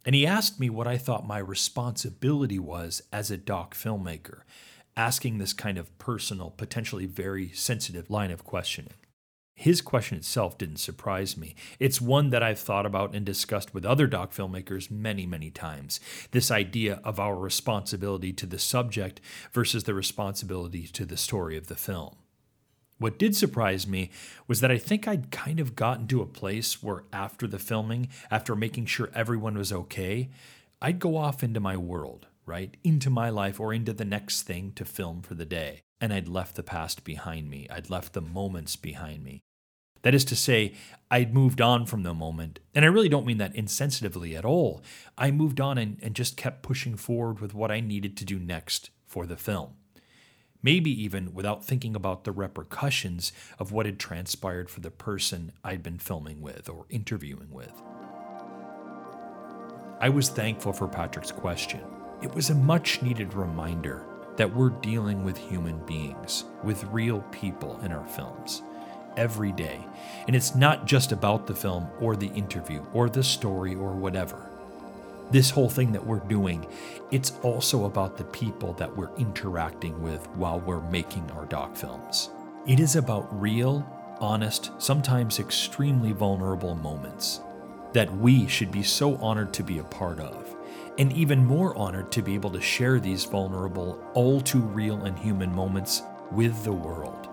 And 0.05 0.13
he 0.13 0.27
asked 0.27 0.59
me 0.59 0.69
what 0.69 0.87
I 0.87 0.95
thought 0.95 1.25
my 1.25 1.39
responsibility 1.39 2.59
was 2.59 3.01
as 3.11 3.31
a 3.31 3.37
doc 3.37 3.73
filmmaker, 3.73 4.41
asking 4.95 5.39
this 5.39 5.53
kind 5.53 5.79
of 5.79 5.97
personal, 5.97 6.51
potentially 6.51 7.07
very 7.07 7.49
sensitive 7.49 8.11
line 8.11 8.29
of 8.29 8.43
questioning. 8.43 8.93
His 9.61 9.79
question 9.79 10.17
itself 10.17 10.57
didn't 10.57 10.77
surprise 10.77 11.37
me. 11.37 11.53
It's 11.79 12.01
one 12.01 12.31
that 12.31 12.41
I've 12.41 12.57
thought 12.57 12.87
about 12.87 13.13
and 13.13 13.23
discussed 13.23 13.75
with 13.75 13.85
other 13.85 14.07
doc 14.07 14.33
filmmakers 14.33 14.89
many, 14.89 15.27
many 15.27 15.51
times. 15.51 15.99
This 16.31 16.49
idea 16.49 16.99
of 17.03 17.19
our 17.19 17.35
responsibility 17.35 18.33
to 18.33 18.47
the 18.47 18.57
subject 18.57 19.21
versus 19.51 19.83
the 19.83 19.93
responsibility 19.93 20.87
to 20.87 21.05
the 21.05 21.15
story 21.15 21.57
of 21.57 21.67
the 21.67 21.75
film. 21.75 22.15
What 22.97 23.19
did 23.19 23.35
surprise 23.35 23.85
me 23.85 24.09
was 24.47 24.61
that 24.61 24.71
I 24.71 24.79
think 24.79 25.07
I'd 25.07 25.29
kind 25.29 25.59
of 25.59 25.75
gotten 25.75 26.07
to 26.07 26.23
a 26.23 26.25
place 26.25 26.81
where 26.81 27.03
after 27.13 27.45
the 27.45 27.59
filming, 27.59 28.09
after 28.31 28.55
making 28.55 28.87
sure 28.87 29.11
everyone 29.13 29.59
was 29.59 29.71
okay, 29.71 30.31
I'd 30.81 30.97
go 30.97 31.17
off 31.17 31.43
into 31.43 31.59
my 31.59 31.77
world, 31.77 32.25
right? 32.47 32.75
Into 32.83 33.11
my 33.11 33.29
life 33.29 33.59
or 33.59 33.75
into 33.75 33.93
the 33.93 34.05
next 34.05 34.41
thing 34.41 34.71
to 34.71 34.85
film 34.85 35.21
for 35.21 35.35
the 35.35 35.45
day. 35.45 35.81
And 35.99 36.11
I'd 36.11 36.27
left 36.27 36.55
the 36.55 36.63
past 36.63 37.03
behind 37.03 37.47
me. 37.47 37.67
I'd 37.69 37.91
left 37.91 38.13
the 38.13 38.21
moments 38.21 38.75
behind 38.75 39.23
me. 39.23 39.43
That 40.03 40.15
is 40.15 40.25
to 40.25 40.35
say, 40.35 40.73
I'd 41.09 41.33
moved 41.33 41.61
on 41.61 41.85
from 41.85 42.03
the 42.03 42.13
moment. 42.13 42.59
And 42.73 42.85
I 42.85 42.87
really 42.87 43.09
don't 43.09 43.25
mean 43.25 43.37
that 43.37 43.53
insensitively 43.53 44.37
at 44.37 44.45
all. 44.45 44.81
I 45.17 45.29
moved 45.29 45.59
on 45.59 45.77
and, 45.77 45.97
and 46.01 46.15
just 46.15 46.37
kept 46.37 46.63
pushing 46.63 46.95
forward 46.95 47.39
with 47.39 47.53
what 47.53 47.71
I 47.71 47.81
needed 47.81 48.15
to 48.17 48.25
do 48.25 48.39
next 48.39 48.89
for 49.05 49.25
the 49.25 49.35
film. 49.35 49.71
Maybe 50.63 50.89
even 51.03 51.33
without 51.33 51.65
thinking 51.65 51.95
about 51.95 52.23
the 52.23 52.31
repercussions 52.31 53.33
of 53.59 53.71
what 53.71 53.85
had 53.85 53.99
transpired 53.99 54.69
for 54.69 54.79
the 54.79 54.91
person 54.91 55.51
I'd 55.63 55.83
been 55.83 55.97
filming 55.97 56.39
with 56.41 56.69
or 56.69 56.85
interviewing 56.89 57.49
with. 57.51 57.73
I 59.99 60.09
was 60.09 60.29
thankful 60.29 60.71
for 60.71 60.87
Patrick's 60.87 61.31
question. 61.31 61.81
It 62.21 62.33
was 62.33 62.51
a 62.51 62.55
much 62.55 63.01
needed 63.01 63.33
reminder 63.33 64.05
that 64.37 64.55
we're 64.55 64.69
dealing 64.69 65.23
with 65.23 65.37
human 65.37 65.83
beings, 65.85 66.45
with 66.63 66.83
real 66.85 67.21
people 67.31 67.79
in 67.81 67.91
our 67.91 68.07
films 68.07 68.61
every 69.17 69.51
day. 69.51 69.85
And 70.27 70.35
it's 70.35 70.55
not 70.55 70.85
just 70.85 71.11
about 71.11 71.47
the 71.47 71.55
film 71.55 71.87
or 71.99 72.15
the 72.15 72.27
interview 72.27 72.85
or 72.93 73.09
the 73.09 73.23
story 73.23 73.75
or 73.75 73.93
whatever. 73.93 74.49
This 75.31 75.49
whole 75.49 75.69
thing 75.69 75.91
that 75.93 76.05
we're 76.05 76.19
doing, 76.19 76.65
it's 77.09 77.33
also 77.41 77.85
about 77.85 78.17
the 78.17 78.25
people 78.25 78.73
that 78.73 78.95
we're 78.95 79.15
interacting 79.15 80.01
with 80.01 80.27
while 80.31 80.59
we're 80.59 80.81
making 80.89 81.29
our 81.31 81.45
doc 81.45 81.75
films. 81.75 82.29
It 82.67 82.79
is 82.79 82.95
about 82.95 83.41
real, 83.41 83.85
honest, 84.19 84.71
sometimes 84.77 85.39
extremely 85.39 86.11
vulnerable 86.11 86.75
moments 86.75 87.41
that 87.93 88.13
we 88.17 88.47
should 88.47 88.71
be 88.71 88.83
so 88.83 89.15
honored 89.17 89.53
to 89.53 89.63
be 89.63 89.79
a 89.79 89.83
part 89.83 90.19
of 90.19 90.55
and 90.97 91.11
even 91.13 91.43
more 91.43 91.75
honored 91.77 92.11
to 92.11 92.21
be 92.21 92.35
able 92.35 92.51
to 92.51 92.61
share 92.61 92.99
these 92.99 93.23
vulnerable, 93.25 94.03
all 94.13 94.41
too 94.41 94.59
real 94.59 95.05
and 95.05 95.17
human 95.17 95.53
moments 95.53 96.03
with 96.31 96.63
the 96.63 96.71
world, 96.71 97.29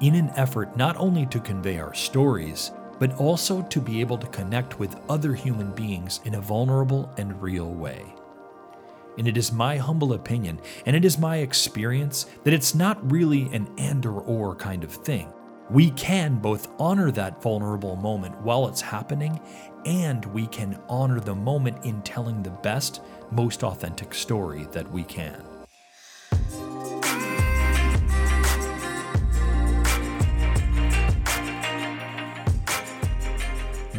in 0.00 0.14
an 0.14 0.30
effort 0.36 0.76
not 0.76 0.96
only 0.96 1.26
to 1.26 1.40
convey 1.40 1.78
our 1.78 1.94
stories, 1.94 2.72
but 2.98 3.14
also 3.18 3.62
to 3.62 3.80
be 3.80 4.00
able 4.00 4.18
to 4.18 4.26
connect 4.28 4.78
with 4.78 5.00
other 5.08 5.34
human 5.34 5.72
beings 5.72 6.20
in 6.24 6.34
a 6.34 6.40
vulnerable 6.40 7.12
and 7.16 7.40
real 7.40 7.72
way. 7.72 8.04
And 9.18 9.26
it 9.26 9.36
is 9.36 9.52
my 9.52 9.76
humble 9.76 10.12
opinion, 10.12 10.60
and 10.86 10.94
it 10.94 11.04
is 11.04 11.18
my 11.18 11.38
experience, 11.38 12.26
that 12.44 12.54
it's 12.54 12.74
not 12.74 13.10
really 13.10 13.42
an 13.52 13.68
and 13.78 14.04
or 14.06 14.20
or 14.22 14.54
kind 14.54 14.84
of 14.84 14.92
thing. 14.92 15.32
We 15.70 15.90
can 15.92 16.36
both 16.36 16.68
honor 16.78 17.10
that 17.12 17.42
vulnerable 17.42 17.96
moment 17.96 18.40
while 18.42 18.66
it's 18.68 18.80
happening, 18.80 19.40
and 19.84 20.24
we 20.26 20.46
can 20.46 20.80
honor 20.88 21.20
the 21.20 21.34
moment 21.34 21.84
in 21.84 22.02
telling 22.02 22.42
the 22.42 22.50
best, 22.50 23.02
most 23.30 23.62
authentic 23.62 24.14
story 24.14 24.66
that 24.72 24.90
we 24.90 25.04
can. 25.04 25.44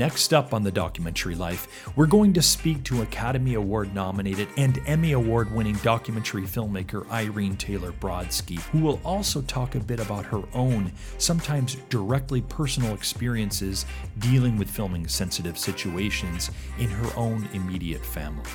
Next 0.01 0.33
up 0.33 0.51
on 0.51 0.63
the 0.63 0.71
documentary 0.71 1.35
life, 1.35 1.91
we're 1.95 2.07
going 2.07 2.33
to 2.33 2.41
speak 2.41 2.83
to 2.85 3.03
Academy 3.03 3.53
Award 3.53 3.93
nominated 3.93 4.47
and 4.57 4.81
Emmy 4.87 5.11
Award 5.11 5.53
winning 5.53 5.75
documentary 5.83 6.41
filmmaker 6.41 7.07
Irene 7.11 7.55
Taylor 7.55 7.91
Brodsky, 7.91 8.57
who 8.71 8.79
will 8.79 8.99
also 9.05 9.43
talk 9.43 9.75
a 9.75 9.79
bit 9.79 9.99
about 9.99 10.25
her 10.25 10.41
own, 10.55 10.91
sometimes 11.19 11.75
directly 11.89 12.41
personal 12.41 12.95
experiences 12.95 13.85
dealing 14.17 14.57
with 14.57 14.71
filming 14.71 15.07
sensitive 15.07 15.55
situations 15.55 16.49
in 16.79 16.89
her 16.89 17.15
own 17.15 17.47
immediate 17.53 18.03
family. 18.03 18.49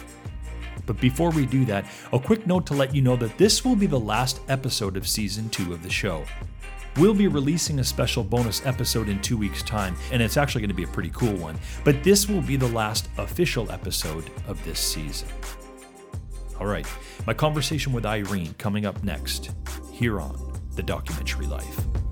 But 0.85 1.01
before 1.01 1.31
we 1.31 1.47
do 1.47 1.65
that, 1.67 1.85
a 2.13 2.19
quick 2.19 2.49
note 2.49 2.67
to 2.67 2.75
let 2.75 2.93
you 2.93 3.03
know 3.03 3.15
that 3.15 3.39
this 3.39 3.65
will 3.65 3.77
be 3.77 3.87
the 3.87 4.01
last 4.01 4.41
episode 4.49 4.97
of 4.97 5.07
season 5.07 5.49
two 5.51 5.73
of 5.73 5.85
the 5.85 5.91
show. 5.91 6.25
We'll 6.99 7.13
be 7.13 7.29
releasing 7.29 7.79
a 7.81 7.85
special 7.85 8.25
bonus 8.25 8.65
episode 8.65 9.11
in 9.11 9.21
two 9.21 9.37
weeks' 9.37 9.63
time, 9.63 9.95
and 10.13 10.23
it's 10.23 10.39
actually 10.39 10.63
going 10.63 10.71
to 10.71 10.75
be 10.75 10.85
a 10.85 10.89
pretty 10.89 11.11
cool 11.11 11.35
one. 11.35 11.59
But 11.85 12.03
this 12.03 12.27
will 12.27 12.41
be 12.41 12.57
the 12.57 12.69
last 12.69 13.11
official 13.19 13.71
episode 13.71 14.31
of 14.49 14.63
this 14.65 14.81
season. 14.81 15.29
All 16.59 16.67
right, 16.67 16.87
my 17.27 17.35
conversation 17.35 17.93
with 17.93 18.07
Irene 18.07 18.55
coming 18.57 18.87
up 18.87 19.05
next 19.05 19.51
here 19.93 20.21
on 20.21 20.59
The 20.75 20.83
Documentary 20.83 21.47
Life. 21.47 22.06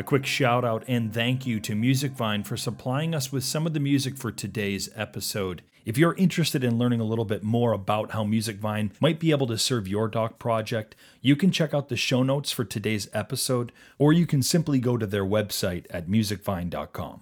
A 0.00 0.02
quick 0.02 0.24
shout 0.24 0.64
out 0.64 0.82
and 0.88 1.12
thank 1.12 1.46
you 1.46 1.60
to 1.60 1.74
Musicvine 1.74 2.46
for 2.46 2.56
supplying 2.56 3.14
us 3.14 3.30
with 3.30 3.44
some 3.44 3.66
of 3.66 3.74
the 3.74 3.80
music 3.80 4.16
for 4.16 4.32
today's 4.32 4.88
episode. 4.96 5.60
If 5.84 5.98
you're 5.98 6.14
interested 6.14 6.64
in 6.64 6.78
learning 6.78 7.00
a 7.00 7.04
little 7.04 7.26
bit 7.26 7.42
more 7.42 7.74
about 7.74 8.12
how 8.12 8.24
Musicvine 8.24 8.92
might 8.98 9.20
be 9.20 9.30
able 9.30 9.46
to 9.48 9.58
serve 9.58 9.86
your 9.86 10.08
doc 10.08 10.38
project, 10.38 10.96
you 11.20 11.36
can 11.36 11.50
check 11.50 11.74
out 11.74 11.90
the 11.90 11.98
show 11.98 12.22
notes 12.22 12.50
for 12.50 12.64
today's 12.64 13.10
episode, 13.12 13.72
or 13.98 14.14
you 14.14 14.26
can 14.26 14.42
simply 14.42 14.78
go 14.78 14.96
to 14.96 15.06
their 15.06 15.22
website 15.22 15.84
at 15.90 16.08
musicvine.com. 16.08 17.20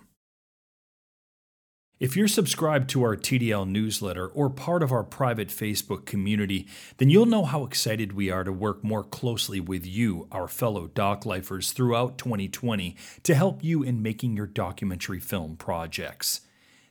If 2.00 2.16
you're 2.16 2.28
subscribed 2.28 2.88
to 2.90 3.02
our 3.02 3.16
TDL 3.16 3.68
newsletter 3.68 4.28
or 4.28 4.50
part 4.50 4.84
of 4.84 4.92
our 4.92 5.02
private 5.02 5.48
Facebook 5.48 6.06
community, 6.06 6.68
then 6.98 7.10
you'll 7.10 7.26
know 7.26 7.44
how 7.44 7.64
excited 7.64 8.12
we 8.12 8.30
are 8.30 8.44
to 8.44 8.52
work 8.52 8.84
more 8.84 9.02
closely 9.02 9.58
with 9.58 9.84
you, 9.84 10.28
our 10.30 10.46
fellow 10.46 10.86
doc 10.86 11.26
lifers, 11.26 11.72
throughout 11.72 12.16
2020 12.16 12.94
to 13.24 13.34
help 13.34 13.64
you 13.64 13.82
in 13.82 14.00
making 14.00 14.36
your 14.36 14.46
documentary 14.46 15.18
film 15.18 15.56
projects. 15.56 16.42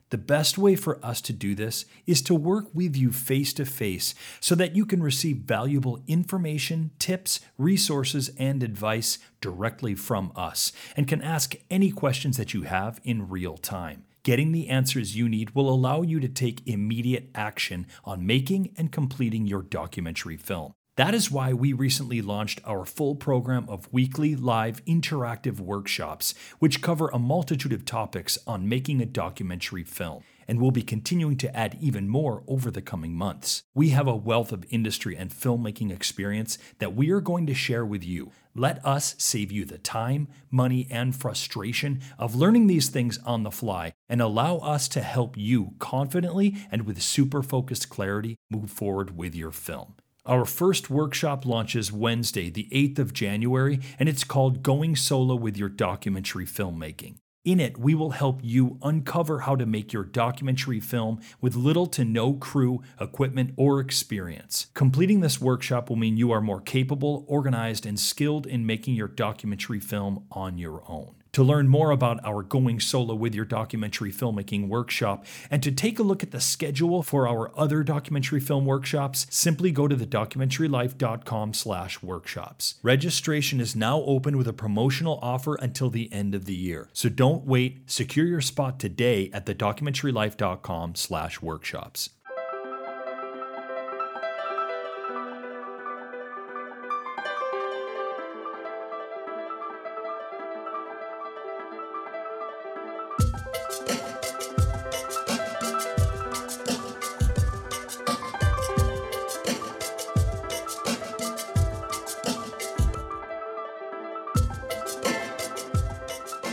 The 0.10 0.18
best 0.18 0.58
way 0.58 0.76
for 0.76 1.00
us 1.02 1.22
to 1.22 1.32
do 1.32 1.56
this 1.56 1.86
is 2.06 2.22
to 2.24 2.36
work 2.36 2.66
with 2.74 2.98
you 2.98 3.14
face 3.14 3.54
to 3.54 3.66
face 3.66 4.14
so 4.42 4.56
that 4.56 4.76
you 4.76 4.86
can 4.86 5.02
receive 5.02 5.38
valuable 5.38 6.04
information, 6.08 6.92
tips, 7.00 7.40
resources, 7.58 8.30
and 8.38 8.62
advice 8.62 9.20
directly 9.40 9.96
from 9.96 10.34
us 10.36 10.74
and 10.98 11.08
can 11.08 11.22
ask 11.22 11.56
any 11.72 11.92
questions 11.92 12.36
that 12.36 12.54
you 12.54 12.64
have 12.64 13.00
in 13.06 13.30
real 13.30 13.56
time. 13.56 14.04
Getting 14.28 14.52
the 14.52 14.68
answers 14.68 15.16
you 15.16 15.30
need 15.30 15.52
will 15.52 15.70
allow 15.70 16.02
you 16.02 16.20
to 16.20 16.28
take 16.28 16.68
immediate 16.68 17.30
action 17.34 17.88
on 18.04 18.26
making 18.26 18.74
and 18.76 18.92
completing 18.92 19.48
your 19.48 19.62
documentary 19.62 20.36
film. 20.36 20.74
That 20.98 21.14
is 21.14 21.32
why 21.32 21.54
we 21.54 21.72
recently 21.72 22.22
launched 22.22 22.60
our 22.66 22.84
full 22.84 23.16
program 23.16 23.70
of 23.70 23.88
weekly 23.94 24.36
live 24.36 24.84
interactive 24.84 25.62
workshops, 25.62 26.34
which 26.60 26.82
cover 26.82 27.08
a 27.08 27.18
multitude 27.18 27.72
of 27.72 27.86
topics 27.86 28.38
on 28.46 28.68
making 28.68 29.00
a 29.00 29.06
documentary 29.06 29.86
film 29.86 30.26
and 30.48 30.60
we'll 30.62 30.72
be 30.72 30.82
continuing 30.82 31.38
to 31.38 31.56
add 31.56 31.78
even 31.80 32.08
more 32.08 32.44
over 32.48 32.72
the 32.72 32.82
coming 32.82 33.14
months. 33.14 33.64
We 33.76 33.90
have 33.90 34.08
a 34.08 34.16
wealth 34.16 34.52
of 34.52 34.66
industry 34.70 35.16
and 35.16 35.30
filmmaking 35.30 35.92
experience 35.92 36.58
that 36.80 36.96
we 36.96 37.12
are 37.12 37.22
going 37.22 37.46
to 37.48 37.54
share 37.54 37.86
with 37.86 38.04
you. 38.04 38.32
Let 38.56 38.84
us 38.86 39.16
save 39.18 39.52
you 39.52 39.66
the 39.66 39.78
time, 39.78 40.28
money, 40.50 40.88
and 40.90 41.16
frustration 41.16 42.02
of 42.18 42.36
learning 42.36 42.68
these 42.68 42.90
things 42.90 43.20
on 43.20 43.44
the 43.44 43.52
fly 43.52 43.94
and 44.10 44.22
allow 44.22 44.58
us 44.58 44.88
to 44.90 45.02
help 45.02 45.38
you 45.38 45.74
confidently 45.80 46.56
and 46.72 46.86
with 46.86 47.02
super 47.02 47.44
focused 47.44 47.90
clarity 47.90 48.36
move 48.50 48.72
forward 48.72 49.16
with 49.16 49.36
your 49.36 49.52
film. 49.52 49.96
Our 50.26 50.44
first 50.44 50.90
workshop 50.90 51.46
launches 51.46 51.92
Wednesday, 51.92 52.50
the 52.50 52.68
8th 52.74 53.00
of 53.00 53.14
January, 53.14 53.80
and 53.98 54.10
it's 54.10 54.26
called 54.26 54.62
Going 54.62 54.98
Solo 54.98 55.36
with 55.36 55.56
Your 55.56 55.70
Documentary 55.70 56.46
Filmmaking. 56.46 57.20
In 57.48 57.62
it, 57.62 57.78
we 57.78 57.96
will 57.96 58.10
help 58.10 58.42
you 58.44 58.78
uncover 58.82 59.40
how 59.40 59.56
to 59.56 59.66
make 59.66 59.94
your 59.94 60.04
documentary 60.04 60.82
film 60.82 61.22
with 61.40 61.56
little 61.56 61.86
to 61.88 62.04
no 62.04 62.34
crew, 62.34 62.82
equipment, 63.00 63.54
or 63.56 63.80
experience. 63.80 64.68
Completing 64.74 65.22
this 65.22 65.40
workshop 65.40 65.88
will 65.88 65.96
mean 65.96 66.18
you 66.18 66.30
are 66.30 66.42
more 66.42 66.60
capable, 66.60 67.24
organized, 67.26 67.86
and 67.86 67.98
skilled 67.98 68.46
in 68.46 68.66
making 68.66 68.96
your 68.96 69.08
documentary 69.08 69.80
film 69.80 70.26
on 70.30 70.58
your 70.58 70.84
own. 70.90 71.17
To 71.38 71.44
learn 71.44 71.68
more 71.68 71.92
about 71.92 72.20
our 72.26 72.42
Going 72.42 72.80
Solo 72.80 73.14
with 73.14 73.36
Your 73.36 73.46
Documentary 73.46 74.12
Filmmaking 74.12 74.70
workshop 74.70 75.24
and 75.52 75.62
to 75.62 75.72
take 75.72 76.00
a 76.00 76.02
look 76.02 76.24
at 76.24 76.32
the 76.32 76.42
schedule 76.42 77.04
for 77.04 77.28
our 77.28 77.52
other 77.56 77.84
documentary 77.84 78.40
film 78.40 78.66
workshops, 78.66 79.28
simply 79.30 79.70
go 79.70 79.88
to 79.88 79.96
thedocumentarylife.com 79.96 81.54
slash 81.54 82.02
workshops. 82.02 82.80
Registration 82.82 83.62
is 83.62 83.76
now 83.76 84.02
open 84.02 84.36
with 84.36 84.48
a 84.48 84.52
promotional 84.52 85.20
offer 85.22 85.54
until 85.62 85.92
the 85.92 86.12
end 86.12 86.34
of 86.34 86.46
the 86.46 86.56
year. 86.56 86.90
So 86.92 87.08
don't 87.08 87.46
wait. 87.46 87.88
Secure 87.88 88.26
your 88.26 88.42
spot 88.42 88.80
today 88.80 89.30
at 89.32 89.46
thedocumentarylife.com 89.46 90.96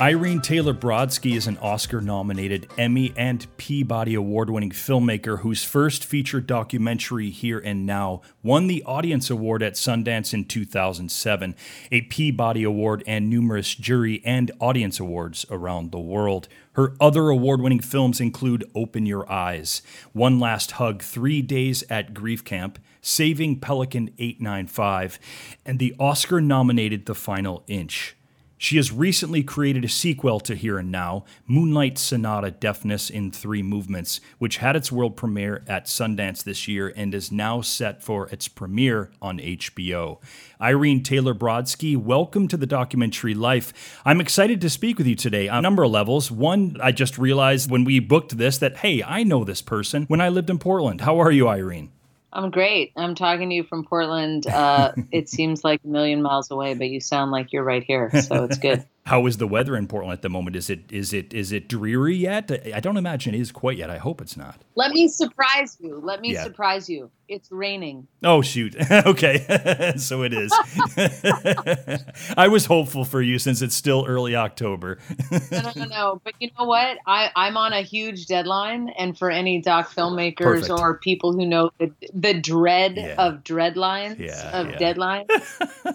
Irene 0.04 0.42
Taylor 0.42 0.74
Brodsky 0.74 1.34
is 1.34 1.46
an 1.46 1.56
Oscar 1.62 2.02
nominated 2.02 2.68
Emmy 2.76 3.14
and 3.16 3.46
Peabody 3.56 4.14
Award 4.14 4.50
winning 4.50 4.68
filmmaker 4.68 5.38
whose 5.38 5.64
first 5.64 6.04
feature 6.04 6.42
documentary, 6.42 7.30
Here 7.30 7.58
and 7.58 7.86
Now, 7.86 8.20
won 8.42 8.66
the 8.66 8.82
Audience 8.82 9.30
Award 9.30 9.62
at 9.62 9.76
Sundance 9.76 10.34
in 10.34 10.44
2007, 10.44 11.54
a 11.90 12.02
Peabody 12.02 12.64
Award, 12.64 13.02
and 13.06 13.30
numerous 13.30 13.74
jury 13.74 14.20
and 14.26 14.52
audience 14.60 15.00
awards 15.00 15.46
around 15.48 15.90
the 15.90 15.98
world. 15.98 16.48
Her 16.72 16.94
other 17.00 17.30
award 17.30 17.62
winning 17.62 17.80
films 17.80 18.20
include 18.20 18.70
Open 18.74 19.06
Your 19.06 19.26
Eyes, 19.32 19.80
One 20.12 20.38
Last 20.38 20.72
Hug, 20.72 21.02
Three 21.02 21.40
Days 21.40 21.82
at 21.88 22.12
Grief 22.12 22.44
Camp, 22.44 22.78
Saving 23.00 23.58
Pelican 23.58 24.10
895, 24.18 25.18
and 25.64 25.78
the 25.78 25.94
Oscar 25.98 26.42
nominated 26.42 27.06
The 27.06 27.14
Final 27.14 27.64
Inch. 27.68 28.14
She 28.56 28.76
has 28.76 28.92
recently 28.92 29.42
created 29.42 29.84
a 29.84 29.88
sequel 29.88 30.38
to 30.40 30.54
Here 30.54 30.78
and 30.78 30.90
Now, 30.90 31.24
Moonlight 31.46 31.98
Sonata 31.98 32.52
Deafness 32.52 33.10
in 33.10 33.32
Three 33.32 33.62
Movements, 33.62 34.20
which 34.38 34.58
had 34.58 34.76
its 34.76 34.92
world 34.92 35.16
premiere 35.16 35.64
at 35.66 35.86
Sundance 35.86 36.44
this 36.44 36.68
year 36.68 36.92
and 36.96 37.12
is 37.14 37.32
now 37.32 37.60
set 37.60 38.02
for 38.02 38.28
its 38.28 38.46
premiere 38.46 39.10
on 39.20 39.38
HBO. 39.38 40.18
Irene 40.60 41.02
Taylor 41.02 41.34
Brodsky, 41.34 41.96
welcome 41.96 42.46
to 42.46 42.56
the 42.56 42.66
documentary 42.66 43.34
Life. 43.34 44.00
I'm 44.04 44.20
excited 44.20 44.60
to 44.60 44.70
speak 44.70 44.98
with 44.98 45.08
you 45.08 45.16
today 45.16 45.48
on 45.48 45.58
a 45.58 45.62
number 45.62 45.82
of 45.82 45.90
levels. 45.90 46.30
One, 46.30 46.76
I 46.80 46.92
just 46.92 47.18
realized 47.18 47.70
when 47.70 47.84
we 47.84 47.98
booked 47.98 48.38
this 48.38 48.58
that, 48.58 48.78
hey, 48.78 49.02
I 49.02 49.24
know 49.24 49.42
this 49.42 49.62
person 49.62 50.04
when 50.04 50.20
I 50.20 50.28
lived 50.28 50.48
in 50.48 50.60
Portland. 50.60 51.00
How 51.00 51.18
are 51.18 51.32
you, 51.32 51.48
Irene? 51.48 51.90
I'm 52.34 52.50
great. 52.50 52.92
I'm 52.96 53.14
talking 53.14 53.48
to 53.48 53.54
you 53.54 53.62
from 53.62 53.84
Portland. 53.84 54.46
Uh, 54.46 54.92
it 55.12 55.28
seems 55.28 55.62
like 55.62 55.80
a 55.84 55.88
million 55.88 56.20
miles 56.20 56.50
away, 56.50 56.74
but 56.74 56.88
you 56.88 57.00
sound 57.00 57.30
like 57.30 57.52
you're 57.52 57.64
right 57.64 57.84
here, 57.84 58.10
so 58.22 58.44
it's 58.44 58.58
good. 58.58 58.84
How 59.06 59.26
is 59.26 59.36
the 59.36 59.46
weather 59.46 59.76
in 59.76 59.86
Portland 59.86 60.14
at 60.14 60.22
the 60.22 60.30
moment? 60.30 60.56
Is 60.56 60.70
it 60.70 60.90
is 60.90 61.12
it 61.12 61.34
is 61.34 61.52
it 61.52 61.68
dreary 61.68 62.16
yet? 62.16 62.50
I 62.74 62.80
don't 62.80 62.96
imagine 62.96 63.34
it 63.34 63.40
is 63.40 63.52
quite 63.52 63.76
yet. 63.76 63.90
I 63.90 63.98
hope 63.98 64.22
it's 64.22 64.34
not. 64.34 64.62
Let 64.76 64.92
me 64.92 65.08
surprise 65.08 65.76
you. 65.78 66.00
Let 66.02 66.22
me 66.22 66.32
yeah. 66.32 66.42
surprise 66.42 66.88
you. 66.88 67.10
It's 67.28 67.52
raining. 67.52 68.06
Oh 68.22 68.40
shoot. 68.40 68.74
okay. 68.90 69.92
so 69.98 70.22
it 70.22 70.32
is. 70.32 70.50
I 72.38 72.48
was 72.48 72.64
hopeful 72.64 73.04
for 73.04 73.20
you 73.20 73.38
since 73.38 73.60
it's 73.60 73.74
still 73.74 74.06
early 74.08 74.36
October. 74.36 74.98
no, 75.30 75.60
no, 75.60 75.72
no, 75.76 75.84
no. 75.84 76.20
But 76.24 76.32
you 76.40 76.48
know 76.58 76.64
what? 76.64 76.96
I, 77.06 77.30
I'm 77.36 77.58
on 77.58 77.74
a 77.74 77.82
huge 77.82 78.24
deadline 78.24 78.88
and 78.88 79.18
for 79.18 79.30
any 79.30 79.60
doc 79.60 79.90
filmmakers 79.90 80.38
Perfect. 80.38 80.70
or 80.70 80.96
people 80.96 81.34
who 81.34 81.44
know 81.44 81.70
the, 81.76 81.92
the 82.14 82.40
dread 82.40 82.96
yeah. 82.96 83.16
of 83.18 83.44
dreadlines 83.44 84.18
yeah, 84.18 84.60
of 84.60 84.66
deadlines. 84.78 85.28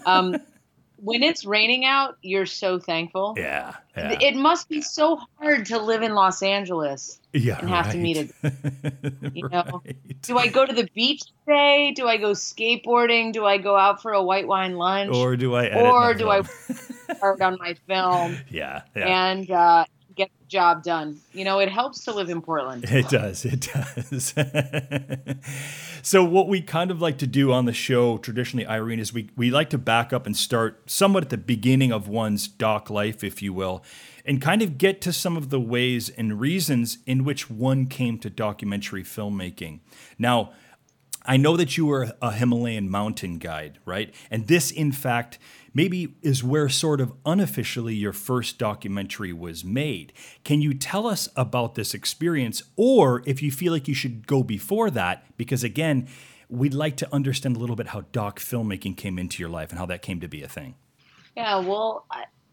Um, 0.06 0.36
when 1.02 1.22
it's 1.22 1.44
raining 1.44 1.84
out, 1.84 2.16
you're 2.22 2.46
so 2.46 2.78
thankful. 2.78 3.34
Yeah, 3.36 3.74
yeah. 3.96 4.18
It 4.20 4.36
must 4.36 4.68
be 4.68 4.82
so 4.82 5.20
hard 5.38 5.66
to 5.66 5.78
live 5.78 6.02
in 6.02 6.14
Los 6.14 6.42
Angeles 6.42 7.20
yeah, 7.32 7.58
and 7.58 7.68
have 7.68 7.86
right. 7.86 7.92
to 7.92 7.98
meet 7.98 8.16
it. 8.16 8.34
You 9.32 9.46
right. 9.46 9.66
know, 9.66 9.82
do 10.22 10.38
I 10.38 10.48
go 10.48 10.66
to 10.66 10.72
the 10.72 10.88
beach 10.94 11.22
today? 11.44 11.92
Do 11.94 12.08
I 12.08 12.16
go 12.16 12.32
skateboarding? 12.32 13.32
Do 13.32 13.44
I 13.44 13.58
go 13.58 13.76
out 13.76 14.02
for 14.02 14.12
a 14.12 14.22
white 14.22 14.46
wine 14.46 14.76
lunch? 14.76 15.14
Or 15.14 15.36
do 15.36 15.54
I? 15.54 15.68
or 15.68 16.14
do 16.14 16.28
I 16.28 16.42
start 16.42 17.40
on 17.40 17.58
my 17.58 17.74
film? 17.86 18.38
Yeah, 18.50 18.82
yeah. 18.96 19.06
And 19.06 19.50
uh, 19.50 19.84
get 20.20 20.30
the 20.38 20.46
job 20.46 20.82
done. 20.82 21.18
You 21.32 21.44
know, 21.44 21.60
it 21.60 21.70
helps 21.70 22.04
to 22.04 22.12
live 22.12 22.28
in 22.28 22.42
Portland. 22.42 22.84
It 22.84 23.08
does. 23.08 23.44
It 23.44 23.68
does. 23.72 24.34
so, 26.02 26.24
what 26.24 26.48
we 26.48 26.60
kind 26.60 26.90
of 26.90 27.00
like 27.00 27.18
to 27.18 27.26
do 27.26 27.52
on 27.52 27.64
the 27.64 27.72
show 27.72 28.18
traditionally, 28.18 28.66
Irene, 28.66 29.00
is 29.00 29.12
we, 29.12 29.30
we 29.36 29.50
like 29.50 29.70
to 29.70 29.78
back 29.78 30.12
up 30.12 30.26
and 30.26 30.36
start 30.36 30.90
somewhat 30.90 31.24
at 31.24 31.30
the 31.30 31.38
beginning 31.38 31.92
of 31.92 32.06
one's 32.06 32.48
doc 32.48 32.90
life, 32.90 33.24
if 33.24 33.40
you 33.40 33.54
will, 33.54 33.82
and 34.26 34.42
kind 34.42 34.60
of 34.60 34.76
get 34.76 35.00
to 35.02 35.12
some 35.12 35.36
of 35.36 35.48
the 35.48 35.60
ways 35.60 36.10
and 36.10 36.38
reasons 36.38 36.98
in 37.06 37.24
which 37.24 37.48
one 37.48 37.86
came 37.86 38.18
to 38.18 38.28
documentary 38.28 39.02
filmmaking. 39.02 39.80
Now, 40.18 40.52
I 41.24 41.36
know 41.36 41.56
that 41.56 41.76
you 41.76 41.86
were 41.86 42.12
a 42.20 42.32
Himalayan 42.32 42.90
mountain 42.90 43.38
guide, 43.38 43.78
right? 43.84 44.14
And 44.30 44.46
this, 44.46 44.70
in 44.70 44.92
fact, 44.92 45.38
maybe 45.72 46.14
is 46.22 46.42
where 46.42 46.68
sort 46.68 47.00
of 47.00 47.12
unofficially 47.24 47.94
your 47.94 48.12
first 48.12 48.58
documentary 48.58 49.32
was 49.32 49.64
made. 49.64 50.12
Can 50.44 50.60
you 50.60 50.74
tell 50.74 51.06
us 51.06 51.28
about 51.36 51.74
this 51.74 51.94
experience, 51.94 52.62
or 52.76 53.22
if 53.26 53.42
you 53.42 53.50
feel 53.50 53.72
like 53.72 53.88
you 53.88 53.94
should 53.94 54.26
go 54.26 54.42
before 54.42 54.90
that? 54.90 55.24
Because 55.36 55.64
again, 55.64 56.08
we'd 56.48 56.74
like 56.74 56.96
to 56.96 57.14
understand 57.14 57.56
a 57.56 57.58
little 57.58 57.76
bit 57.76 57.88
how 57.88 58.02
doc 58.12 58.40
filmmaking 58.40 58.96
came 58.96 59.18
into 59.18 59.42
your 59.42 59.50
life 59.50 59.70
and 59.70 59.78
how 59.78 59.86
that 59.86 60.02
came 60.02 60.20
to 60.20 60.28
be 60.28 60.42
a 60.42 60.48
thing. 60.48 60.74
Yeah, 61.36 61.60
well, 61.60 62.04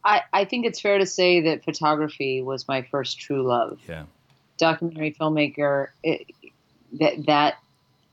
I, 0.03 0.21
I 0.31 0.45
think 0.45 0.65
it's 0.65 0.79
fair 0.79 0.99
to 0.99 1.05
say 1.05 1.41
that 1.41 1.65
photography 1.65 2.41
was 2.41 2.67
my 2.67 2.83
first 2.83 3.19
true 3.19 3.43
love. 3.43 3.79
Yeah. 3.87 4.03
Documentary 4.57 5.15
filmmaker, 5.19 5.87
it, 6.03 6.27
that, 6.93 7.25
that 7.25 7.57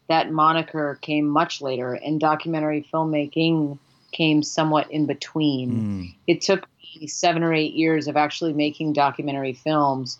that 0.08 0.30
moniker 0.30 0.98
came 1.00 1.26
much 1.26 1.62
later, 1.62 1.94
and 1.94 2.20
documentary 2.20 2.86
filmmaking 2.92 3.78
came 4.14 4.42
somewhat 4.42 4.90
in 4.90 5.04
between. 5.04 5.72
Mm. 5.72 6.14
It 6.26 6.40
took 6.40 6.66
me 7.00 7.06
seven 7.06 7.42
or 7.42 7.52
eight 7.52 7.74
years 7.74 8.08
of 8.08 8.16
actually 8.16 8.54
making 8.54 8.94
documentary 8.94 9.52
films 9.52 10.18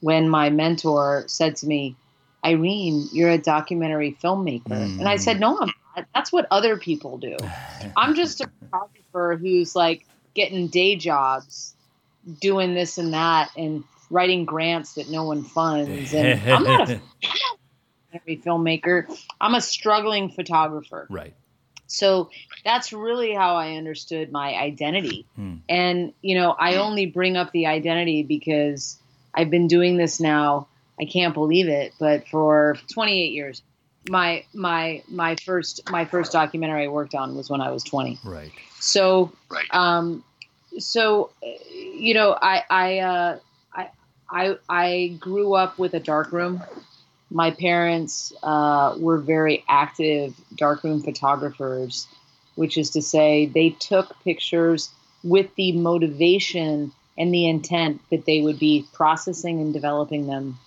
when 0.00 0.28
my 0.28 0.50
mentor 0.50 1.24
said 1.26 1.56
to 1.56 1.66
me, 1.66 1.96
Irene, 2.44 3.08
you're 3.12 3.30
a 3.30 3.38
documentary 3.38 4.16
filmmaker. 4.22 4.68
Mm. 4.68 5.00
And 5.00 5.08
I 5.08 5.16
said, 5.16 5.40
No, 5.40 5.58
I'm 5.58 5.72
not. 5.96 6.06
That's 6.14 6.32
what 6.32 6.46
other 6.50 6.76
people 6.76 7.18
do. 7.18 7.36
I'm 7.96 8.14
just 8.14 8.40
a 8.40 8.50
photographer 8.60 9.36
who's 9.40 9.74
like 9.74 10.06
getting 10.34 10.68
day 10.68 10.96
jobs, 10.96 11.74
doing 12.40 12.74
this 12.74 12.98
and 12.98 13.12
that, 13.14 13.50
and 13.56 13.84
writing 14.10 14.44
grants 14.44 14.94
that 14.94 15.08
no 15.08 15.24
one 15.24 15.42
funds. 15.42 16.12
And 16.12 16.40
I'm 16.50 16.64
not 16.64 16.90
a, 16.90 17.00
filmmaker. 18.26 19.06
I'm 19.40 19.54
a 19.54 19.60
struggling 19.60 20.30
photographer. 20.30 21.06
Right. 21.08 21.34
So 21.92 22.30
that's 22.64 22.92
really 22.92 23.34
how 23.34 23.56
I 23.56 23.76
understood 23.76 24.32
my 24.32 24.54
identity. 24.54 25.26
Hmm. 25.36 25.56
And, 25.68 26.12
you 26.22 26.36
know, 26.36 26.52
I 26.52 26.76
only 26.76 27.06
bring 27.06 27.36
up 27.36 27.52
the 27.52 27.66
identity 27.66 28.22
because 28.22 28.98
I've 29.34 29.50
been 29.50 29.68
doing 29.68 29.96
this 29.96 30.20
now. 30.20 30.68
I 31.00 31.04
can't 31.04 31.34
believe 31.34 31.68
it, 31.68 31.92
but 31.98 32.28
for 32.28 32.76
28 32.92 33.32
years. 33.32 33.62
My 34.08 34.44
my 34.52 35.04
my 35.08 35.36
first 35.36 35.88
my 35.88 36.06
first 36.06 36.32
documentary 36.32 36.86
I 36.86 36.88
worked 36.88 37.14
on 37.14 37.36
was 37.36 37.48
when 37.48 37.60
I 37.60 37.70
was 37.70 37.84
20. 37.84 38.18
Right. 38.24 38.50
So 38.80 39.32
right. 39.48 39.66
Um, 39.70 40.24
so 40.78 41.30
you 41.40 42.14
know 42.14 42.36
I 42.40 42.64
I 42.68 42.98
uh, 42.98 43.38
I 43.72 43.90
I 44.28 44.56
I 44.68 45.16
grew 45.20 45.54
up 45.54 45.78
with 45.78 45.94
a 45.94 46.00
dark 46.00 46.32
room 46.32 46.64
my 47.32 47.50
parents 47.50 48.32
uh, 48.42 48.94
were 48.98 49.18
very 49.18 49.64
active 49.68 50.34
darkroom 50.54 51.02
photographers, 51.02 52.06
which 52.54 52.76
is 52.76 52.90
to 52.90 53.02
say, 53.02 53.46
they 53.46 53.70
took 53.70 54.14
pictures 54.22 54.90
with 55.24 55.54
the 55.56 55.72
motivation 55.72 56.92
and 57.16 57.32
the 57.32 57.48
intent 57.48 58.00
that 58.10 58.26
they 58.26 58.42
would 58.42 58.58
be 58.58 58.86
processing 58.92 59.60
and 59.60 59.72
developing 59.72 60.26
them 60.26 60.58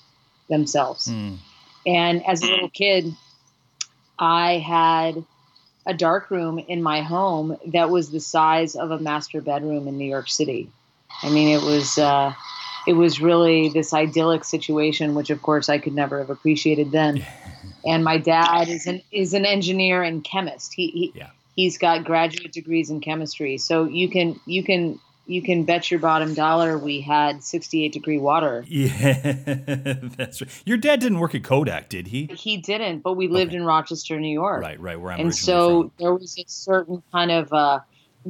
themselves. 0.49 1.07
Mm. 1.07 1.37
And 1.85 2.25
as 2.25 2.41
a 2.41 2.47
little 2.47 2.69
kid, 2.69 3.15
I 4.17 4.57
had 4.57 5.23
a 5.85 5.93
dark 5.93 6.31
room 6.31 6.57
in 6.57 6.81
my 6.81 7.01
home 7.01 7.57
that 7.67 7.89
was 7.89 8.09
the 8.09 8.19
size 8.19 8.75
of 8.75 8.91
a 8.91 8.99
master 8.99 9.41
bedroom 9.41 9.87
in 9.87 9.97
New 9.97 10.09
York 10.09 10.29
City. 10.29 10.69
I 11.21 11.29
mean, 11.29 11.49
it 11.49 11.61
was. 11.61 11.97
Uh, 11.97 12.33
it 12.87 12.93
was 12.93 13.19
really 13.19 13.69
this 13.69 13.93
idyllic 13.93 14.43
situation, 14.43 15.15
which 15.15 15.29
of 15.29 15.41
course 15.41 15.69
I 15.69 15.77
could 15.77 15.93
never 15.93 16.19
have 16.19 16.29
appreciated 16.29 16.91
then. 16.91 17.25
and 17.85 18.03
my 18.03 18.17
dad 18.17 18.67
is 18.67 18.87
an 18.87 19.01
is 19.11 19.33
an 19.33 19.45
engineer 19.45 20.03
and 20.03 20.23
chemist. 20.23 20.73
He, 20.73 20.87
he 20.87 21.11
yeah. 21.15 21.29
he's 21.55 21.77
got 21.77 22.03
graduate 22.03 22.51
degrees 22.51 22.89
in 22.89 22.99
chemistry. 22.99 23.57
So 23.57 23.85
you 23.85 24.09
can 24.09 24.39
you 24.45 24.63
can 24.63 24.99
you 25.27 25.41
can 25.41 25.63
bet 25.63 25.89
your 25.89 25.99
bottom 25.99 26.35
dollar 26.35 26.77
we 26.77 27.01
had 27.01 27.43
68 27.43 27.91
degree 27.91 28.19
water. 28.19 28.63
Yeah, 28.67 29.13
that's 30.17 30.41
right. 30.41 30.61
Your 30.65 30.77
dad 30.77 30.99
didn't 30.99 31.19
work 31.19 31.33
at 31.33 31.43
Kodak, 31.43 31.89
did 31.89 32.07
he? 32.07 32.27
He 32.27 32.57
didn't, 32.57 32.99
but 32.99 33.13
we 33.13 33.27
lived 33.27 33.49
okay. 33.49 33.57
in 33.57 33.65
Rochester, 33.65 34.19
New 34.19 34.33
York. 34.33 34.61
Right, 34.61 34.79
right, 34.79 34.99
where 34.99 35.11
I'm 35.11 35.19
And 35.19 35.35
so 35.35 35.81
from. 35.81 35.91
there 35.97 36.13
was 36.13 36.37
a 36.37 36.45
certain 36.47 37.01
kind 37.11 37.31
of 37.31 37.51
uh, 37.51 37.79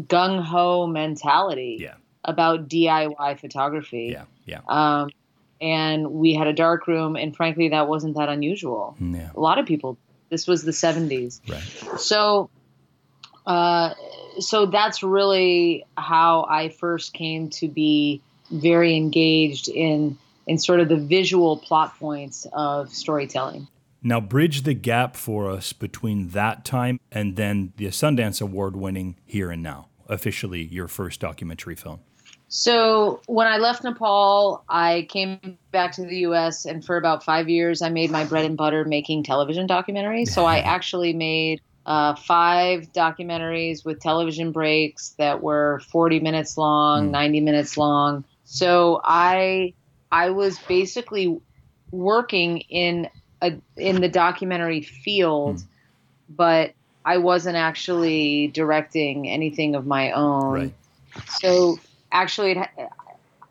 gung 0.08 0.42
ho 0.42 0.88
mentality. 0.88 1.78
Yeah 1.82 1.96
about 2.26 2.68
DIY 2.68 3.40
photography. 3.40 4.10
Yeah, 4.12 4.26
yeah. 4.46 4.62
Um, 4.68 5.10
and 5.62 6.12
we 6.12 6.34
had 6.34 6.48
a 6.48 6.54
dark 6.54 6.88
room, 6.88 7.16
and 7.16 7.36
frankly, 7.36 7.70
that 7.70 7.88
wasn't 7.88 8.16
that 8.18 8.30
unusual. 8.30 8.96
Yeah. 9.00 9.30
A 9.36 9.40
lot 9.40 9.58
of 9.58 9.66
people. 9.66 9.98
This 10.30 10.48
was 10.48 10.64
the 10.64 10.72
'70s. 10.72 11.40
Right. 11.48 12.00
So, 12.00 12.50
uh, 13.46 13.94
so 14.40 14.66
that's 14.66 15.04
really 15.04 15.86
how 15.98 16.46
I 16.50 16.70
first 16.70 17.14
came 17.14 17.50
to 17.52 17.68
be 17.68 18.22
very 18.52 18.96
engaged 18.96 19.70
in 19.70 20.18
in 20.48 20.58
sort 20.60 20.80
of 20.80 20.90
the 20.90 20.98
visual 20.98 21.58
plot 21.58 21.98
points 21.98 22.46
of 22.54 22.94
storytelling. 22.94 23.68
Now, 24.04 24.20
bridge 24.20 24.62
the 24.62 24.76
gap 24.76 25.16
for 25.16 25.50
us 25.50 25.74
between 25.74 26.30
that 26.30 26.64
time 26.64 27.00
and 27.12 27.36
then 27.36 27.74
the 27.78 27.88
Sundance 27.88 28.40
Award 28.40 28.76
winning 28.76 29.16
Here 29.26 29.50
and 29.50 29.64
Now, 29.64 29.88
officially 30.08 30.64
your 30.64 30.88
first 30.88 31.20
documentary 31.20 31.76
film. 31.76 32.02
So 32.56 33.20
when 33.26 33.48
I 33.48 33.58
left 33.58 33.84
Nepal, 33.84 34.64
I 34.70 35.08
came 35.10 35.58
back 35.72 35.92
to 35.96 36.04
the 36.06 36.20
U.S. 36.20 36.64
and 36.64 36.86
for 36.86 36.96
about 36.96 37.22
five 37.22 37.50
years, 37.50 37.82
I 37.82 37.90
made 37.90 38.12
my 38.12 38.24
bread 38.24 38.46
and 38.46 38.56
butter 38.56 38.86
making 38.86 39.24
television 39.24 39.68
documentaries. 39.68 40.30
So 40.30 40.46
I 40.46 40.60
actually 40.60 41.12
made 41.12 41.60
uh, 41.86 42.16
five 42.16 42.94
documentaries 42.94 43.84
with 43.84 44.00
television 44.00 44.54
breaks 44.54 45.10
that 45.18 45.44
were 45.44 45.82
40 45.92 46.22
minutes 46.22 46.58
long, 46.58 47.10
mm. 47.10 47.12
90 47.12 47.42
minutes 47.42 47.78
long. 47.78 48.24
So 48.46 49.02
I 49.04 49.74
I 50.10 50.30
was 50.30 50.58
basically 50.60 51.38
working 51.92 52.60
in 52.60 53.10
a 53.42 53.58
in 53.76 54.00
the 54.00 54.08
documentary 54.08 54.82
field, 54.82 55.58
mm. 55.58 55.66
but 56.30 56.72
I 57.04 57.18
wasn't 57.18 57.58
actually 57.58 58.48
directing 58.48 59.30
anything 59.30 59.76
of 59.76 59.86
my 59.86 60.12
own. 60.12 60.54
Right. 60.54 60.74
So 61.42 61.80
actually, 62.16 62.52
it, 62.52 62.70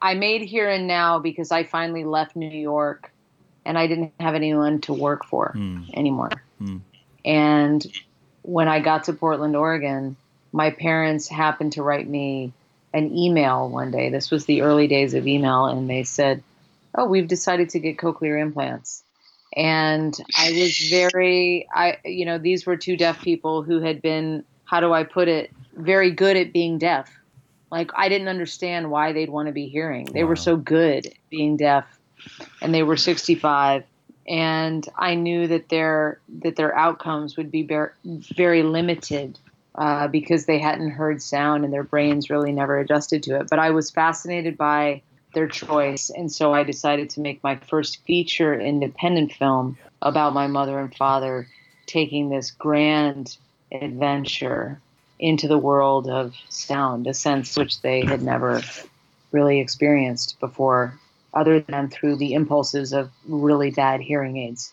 I 0.01 0.15
made 0.15 0.43
Here 0.43 0.69
and 0.69 0.87
Now 0.87 1.19
because 1.19 1.53
I 1.53 1.65
finally 1.65 2.05
left 2.05 2.35
New 2.35 2.49
York 2.49 3.13
and 3.65 3.79
I 3.79 3.87
didn't 3.87 4.13
have 4.21 4.35
anyone 4.35 4.81
to 4.83 4.93
work 4.93 5.25
for 5.25 5.53
mm. 5.57 5.93
anymore. 5.95 6.31
Mm. 6.61 6.81
And 7.25 7.87
when 8.43 8.69
I 8.69 8.81
got 8.81 9.05
to 9.05 9.13
Portland, 9.13 9.57
Oregon, 9.57 10.17
my 10.53 10.71
parents 10.71 11.29
happened 11.29 11.73
to 11.73 11.83
write 11.83 12.09
me 12.09 12.53
an 12.93 13.17
email 13.17 13.69
one 13.69 13.91
day. 13.91 14.11
This 14.11 14.31
was 14.31 14.45
the 14.47 14.63
early 14.63 14.87
days 14.87 15.15
of 15.15 15.27
email, 15.27 15.65
and 15.67 15.89
they 15.91 16.05
said, 16.05 16.43
"Oh, 16.95 17.07
we've 17.07 17.27
decided 17.27 17.71
to 17.71 17.81
get 17.81 17.97
cochlear 17.97 18.41
implants." 18.41 19.03
And 19.57 20.17
I 20.37 20.53
was 20.53 20.79
very, 20.91 21.67
I, 21.73 21.99
you 22.05 22.27
know, 22.27 22.39
these 22.39 22.67
were 22.67 22.77
two 22.77 22.97
deaf 22.97 23.23
people 23.23 23.63
who 23.63 23.81
had 23.81 24.03
been, 24.03 24.45
how 24.65 24.81
do 24.81 24.93
I 24.93 25.05
put 25.05 25.29
it, 25.29 25.53
very 25.77 26.11
good 26.11 26.37
at 26.37 26.53
being 26.53 26.79
deaf. 26.79 27.11
Like 27.75 27.91
I 27.97 28.09
didn't 28.09 28.29
understand 28.29 28.91
why 28.93 29.13
they'd 29.13 29.31
want 29.31 29.49
to 29.49 29.53
be 29.53 29.67
hearing. 29.67 30.05
They 30.05 30.23
wow. 30.23 30.29
were 30.31 30.37
so 30.37 30.57
good 30.57 31.07
at 31.07 31.13
being 31.29 31.57
deaf, 31.57 31.85
and 32.63 32.73
they 32.73 32.85
were 32.85 32.97
65 32.97 33.83
and 34.27 34.89
I 34.97 35.15
knew 35.15 35.47
that 35.49 35.69
their 35.69 36.21
that 36.41 36.57
their 36.57 36.75
outcomes 36.77 37.37
would 37.37 37.51
be 37.51 37.63
very, 37.63 37.91
very 38.05 38.63
limited 38.63 39.39
uh, 39.75 40.09
because 40.09 40.47
they 40.47 40.59
hadn't 40.59 40.91
heard 40.91 41.21
sound 41.21 41.65
and 41.65 41.73
their 41.73 41.83
brains 41.83 42.31
really 42.31 42.53
never 42.53 42.79
adjusted 42.79 43.25
to 43.25 43.41
it. 43.41 43.49
But 43.51 43.59
I 43.59 43.71
was 43.71 43.91
fascinated 43.91 44.57
by 44.57 45.03
their 45.35 45.49
choice, 45.49 46.11
and 46.11 46.31
so 46.31 46.55
I 46.55 46.63
decided 46.63 47.11
to 47.11 47.21
make 47.21 47.43
my 47.43 47.57
first 47.57 48.05
feature 48.05 48.59
independent 48.59 49.33
film 49.33 49.77
about 50.01 50.33
my 50.33 50.47
mother 50.47 50.79
and 50.79 50.95
father 50.95 51.49
taking 51.87 52.29
this 52.29 52.53
grand 52.53 53.37
adventure 53.73 54.81
into 55.19 55.49
the 55.49 55.59
world 55.59 56.09
of 56.09 56.35
sound, 56.49 57.07
a 57.07 57.15
sense 57.15 57.57
which 57.57 57.81
they 57.83 58.05
had 58.05 58.23
never 58.23 58.63
really 59.33 59.61
experienced 59.61 60.39
before 60.41 60.99
other 61.33 61.61
than 61.61 61.89
through 61.89 62.17
the 62.17 62.35
impulses 62.35 62.93
of 62.93 63.11
really 63.27 63.71
bad 63.71 64.01
hearing 64.01 64.37
aids. 64.37 64.73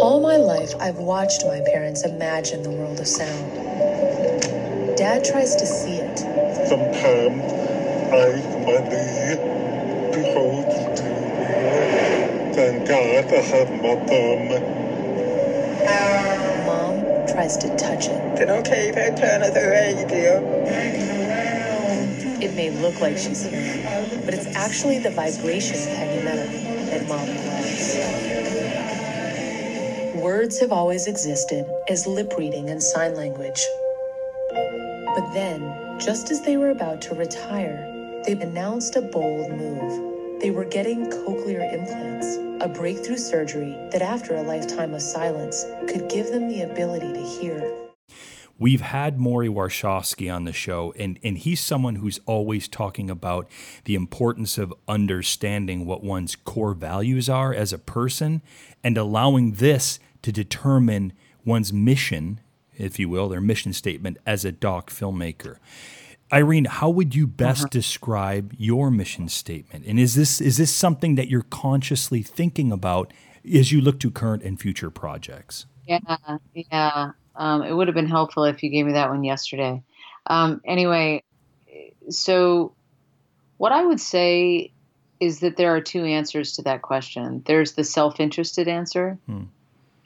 All 0.00 0.20
my 0.22 0.36
life, 0.36 0.72
I've 0.80 0.96
watched 0.96 1.44
my 1.44 1.60
parents 1.72 2.04
imagine 2.04 2.62
the 2.62 2.70
world 2.70 2.98
of 3.00 3.06
sound. 3.06 3.54
Dad 4.96 5.24
tries 5.24 5.54
to 5.56 5.66
see 5.66 5.98
it. 5.98 6.18
Sometimes 6.66 7.52
I, 8.12 8.42
money, 8.64 9.36
behold 10.12 10.66
to 10.96 11.40
thank 12.52 12.88
God 12.88 13.32
I 13.32 13.40
have 13.40 13.70
my 13.82 13.96
thumb. 14.06 14.70
Tries 17.40 17.56
to 17.56 17.74
touch 17.76 18.08
it. 18.08 18.36
Then 18.36 18.50
okay, 18.50 18.92
turn 18.92 19.40
it 19.40 19.56
around, 19.56 20.08
dear. 20.08 20.42
It 22.38 22.54
may 22.54 22.68
look 22.68 23.00
like 23.00 23.16
she's 23.16 23.48
hearing, 23.48 23.82
but 24.26 24.34
it's 24.34 24.54
actually 24.54 24.98
the 24.98 25.08
vibration 25.08 25.76
of 25.76 25.88
heavy 25.88 26.22
metal 26.22 26.44
that 26.90 27.08
mom 27.08 27.26
loves. 27.46 27.96
Words 30.22 30.60
have 30.60 30.70
always 30.70 31.06
existed 31.06 31.64
as 31.88 32.06
lip 32.06 32.34
reading 32.36 32.68
and 32.68 32.82
sign 32.82 33.14
language. 33.16 33.66
But 34.50 35.32
then, 35.32 35.98
just 35.98 36.30
as 36.30 36.42
they 36.42 36.58
were 36.58 36.68
about 36.68 37.00
to 37.08 37.14
retire, 37.14 37.90
they 38.26 38.32
announced 38.32 38.96
a 38.96 39.00
bold 39.00 39.50
move. 39.50 40.09
They 40.40 40.50
were 40.50 40.64
getting 40.64 41.04
cochlear 41.10 41.70
implants, 41.70 42.38
a 42.64 42.68
breakthrough 42.68 43.18
surgery 43.18 43.76
that, 43.92 44.00
after 44.00 44.36
a 44.36 44.42
lifetime 44.42 44.94
of 44.94 45.02
silence, 45.02 45.66
could 45.86 46.08
give 46.08 46.28
them 46.28 46.48
the 46.48 46.62
ability 46.62 47.12
to 47.12 47.20
hear. 47.20 47.76
We've 48.58 48.80
had 48.80 49.18
Morrie 49.18 49.50
Warshawski 49.50 50.34
on 50.34 50.44
the 50.44 50.54
show, 50.54 50.94
and, 50.98 51.18
and 51.22 51.36
he's 51.36 51.60
someone 51.60 51.96
who's 51.96 52.20
always 52.24 52.68
talking 52.68 53.10
about 53.10 53.50
the 53.84 53.94
importance 53.94 54.56
of 54.56 54.72
understanding 54.88 55.84
what 55.84 56.02
one's 56.02 56.36
core 56.36 56.72
values 56.72 57.28
are 57.28 57.52
as 57.52 57.74
a 57.74 57.78
person 57.78 58.40
and 58.82 58.96
allowing 58.96 59.52
this 59.52 60.00
to 60.22 60.32
determine 60.32 61.12
one's 61.44 61.70
mission, 61.70 62.40
if 62.78 62.98
you 62.98 63.10
will, 63.10 63.28
their 63.28 63.42
mission 63.42 63.74
statement 63.74 64.16
as 64.24 64.46
a 64.46 64.52
doc 64.52 64.88
filmmaker. 64.88 65.58
Irene, 66.32 66.66
how 66.66 66.88
would 66.90 67.14
you 67.14 67.26
best 67.26 67.62
uh-huh. 67.62 67.68
describe 67.70 68.54
your 68.56 68.90
mission 68.90 69.28
statement? 69.28 69.84
And 69.86 69.98
is 69.98 70.14
this 70.14 70.40
is 70.40 70.56
this 70.56 70.70
something 70.70 71.16
that 71.16 71.28
you're 71.28 71.46
consciously 71.50 72.22
thinking 72.22 72.70
about 72.70 73.12
as 73.52 73.72
you 73.72 73.80
look 73.80 73.98
to 74.00 74.10
current 74.10 74.42
and 74.42 74.60
future 74.60 74.90
projects? 74.90 75.66
Yeah, 75.86 75.98
yeah. 76.54 77.12
Um, 77.34 77.62
it 77.62 77.72
would 77.72 77.88
have 77.88 77.94
been 77.94 78.06
helpful 78.06 78.44
if 78.44 78.62
you 78.62 78.70
gave 78.70 78.86
me 78.86 78.92
that 78.92 79.10
one 79.10 79.24
yesterday. 79.24 79.82
Um, 80.26 80.60
anyway, 80.64 81.22
so 82.08 82.74
what 83.56 83.72
I 83.72 83.84
would 83.84 84.00
say 84.00 84.72
is 85.18 85.40
that 85.40 85.56
there 85.56 85.74
are 85.74 85.80
two 85.80 86.04
answers 86.04 86.54
to 86.54 86.62
that 86.62 86.82
question. 86.82 87.42
There's 87.46 87.72
the 87.72 87.84
self-interested 87.84 88.68
answer, 88.68 89.18
hmm. 89.26 89.44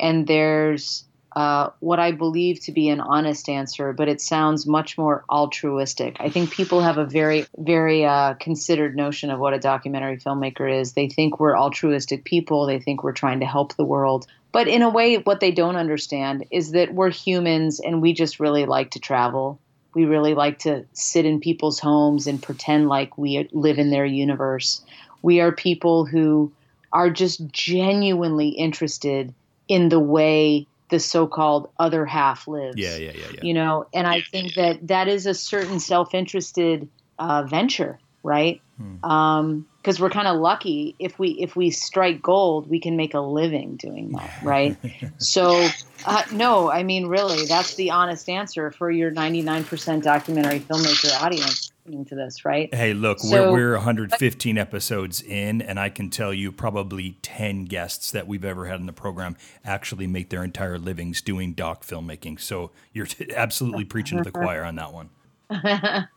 and 0.01 0.27
there's 0.27 1.05
uh, 1.35 1.71
what 1.81 1.99
I 1.99 2.13
believe 2.13 2.61
to 2.61 2.73
be 2.73 2.89
an 2.89 3.01
honest 3.01 3.49
answer, 3.49 3.93
but 3.93 4.09
it 4.09 4.21
sounds 4.21 4.67
much 4.67 4.97
more 4.97 5.25
altruistic. 5.29 6.17
I 6.21 6.31
think 6.31 6.53
people 6.53 6.81
have 6.81 6.97
a 6.97 7.05
very, 7.05 7.47
very 7.59 8.05
uh, 8.05 8.35
considered 8.35 8.95
notion 8.95 9.31
of 9.31 9.41
what 9.41 9.53
a 9.53 9.59
documentary 9.59 10.19
filmmaker 10.19 10.73
is. 10.73 10.93
They 10.93 11.09
think 11.09 11.41
we're 11.41 11.59
altruistic 11.59 12.25
people, 12.25 12.67
they 12.67 12.79
think 12.79 13.03
we're 13.03 13.13
trying 13.13 13.41
to 13.41 13.47
help 13.47 13.75
the 13.75 13.85
world. 13.85 14.27
But 14.53 14.69
in 14.69 14.83
a 14.83 14.89
way, 14.89 15.17
what 15.17 15.41
they 15.41 15.51
don't 15.51 15.75
understand 15.75 16.45
is 16.53 16.71
that 16.71 16.95
we're 16.95 17.11
humans 17.11 17.81
and 17.81 18.01
we 18.01 18.13
just 18.13 18.39
really 18.39 18.67
like 18.67 18.93
to 18.93 19.01
travel. 19.01 19.59
We 19.95 20.05
really 20.05 20.35
like 20.35 20.61
to 20.61 20.85
sit 20.93 21.25
in 21.25 21.41
people's 21.41 21.81
homes 21.81 22.29
and 22.29 22.41
pretend 22.41 22.89
like 22.89 23.19
we 23.19 23.49
live 23.51 23.79
in 23.79 23.91
their 23.91 24.07
universe. 24.07 24.83
We 25.23 25.41
are 25.41 25.51
people 25.51 26.05
who 26.05 26.53
are 26.93 27.11
just 27.11 27.45
genuinely 27.49 28.51
interested 28.51 29.35
in 29.67 29.89
the 29.89 29.99
way 29.99 30.69
the 30.91 31.01
so-called 31.01 31.71
other 31.79 32.05
half 32.05 32.47
lives. 32.47 32.77
Yeah, 32.77 32.97
yeah, 32.97 33.13
yeah, 33.15 33.27
yeah. 33.35 33.41
You 33.43 33.55
know, 33.55 33.87
and 33.93 34.07
I 34.07 34.21
think 34.21 34.55
that 34.55 34.87
that 34.89 35.09
is 35.09 35.27
a 35.27 35.35
certain 35.35 35.81
self-interested 35.81 36.89
uh, 37.19 37.45
venture, 37.45 37.99
right? 38.23 38.61
Hmm. 38.77 39.05
Um, 39.05 39.67
because 39.81 40.01
we're 40.01 40.11
kind 40.11 40.27
of 40.27 40.41
lucky 40.41 40.95
if 40.99 41.19
we 41.19 41.33
if 41.33 41.55
we 41.55 41.71
strike 41.71 42.23
gold, 42.23 42.71
we 42.71 42.81
can 42.81 42.97
make 42.97 43.13
a 43.13 43.21
living 43.21 43.77
doing 43.77 44.13
that, 44.13 44.43
right? 44.43 44.77
so, 45.19 45.69
uh, 46.07 46.23
no, 46.33 46.71
I 46.71 46.85
mean, 46.85 47.07
really, 47.07 47.45
that's 47.45 47.75
the 47.75 47.91
honest 47.91 48.31
answer 48.31 48.71
for 48.71 48.91
your 48.91 49.13
99% 49.13 50.03
documentary 50.03 50.61
filmmaker 50.61 51.21
audience 51.21 51.71
listening 51.85 52.05
to 52.07 52.15
this, 52.15 52.45
right? 52.45 52.75
Hey, 52.75 52.95
look, 52.95 53.19
so, 53.19 53.53
we're, 53.53 53.71
we're 53.71 53.75
115 53.75 54.57
episodes 54.57 55.21
in, 55.21 55.61
and 55.61 55.79
I 55.79 55.91
can 55.91 56.09
tell 56.09 56.33
you 56.33 56.51
probably 56.51 57.19
10 57.23 57.67
guests 57.67 58.11
that 58.11 58.27
we've 58.27 58.45
ever 58.45 58.67
had 58.67 58.81
in 58.81 58.87
the 58.87 58.93
program 58.93 59.37
actually 59.65 60.07
make 60.07 60.31
their 60.31 60.43
entire 60.43 60.79
livings 60.79 61.21
doing 61.21 61.53
doc 61.53 61.85
filmmaking. 61.85 62.41
So 62.41 62.71
you're 62.93 63.07
absolutely 63.37 63.85
preaching 63.85 64.19
to 64.19 64.25
the 64.25 64.31
choir 64.31 64.65
on 64.65 64.77
that 64.77 64.93
one. 64.93 65.11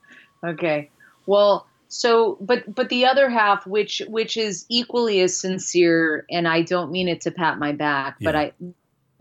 okay. 0.46 0.90
Well, 1.26 1.68
so 1.90 2.38
but 2.42 2.74
but 2.74 2.90
the 2.90 3.06
other 3.06 3.30
half 3.30 3.66
which 3.66 4.02
which 4.10 4.36
is 4.36 4.66
equally 4.68 5.22
as 5.22 5.40
sincere 5.40 6.26
and 6.30 6.46
i 6.46 6.62
don't 6.62 6.92
mean 6.92 7.08
it 7.08 7.22
to 7.22 7.32
pat 7.32 7.58
my 7.58 7.72
back 7.72 8.18
yeah. 8.20 8.28
but 8.28 8.36
i 8.36 8.52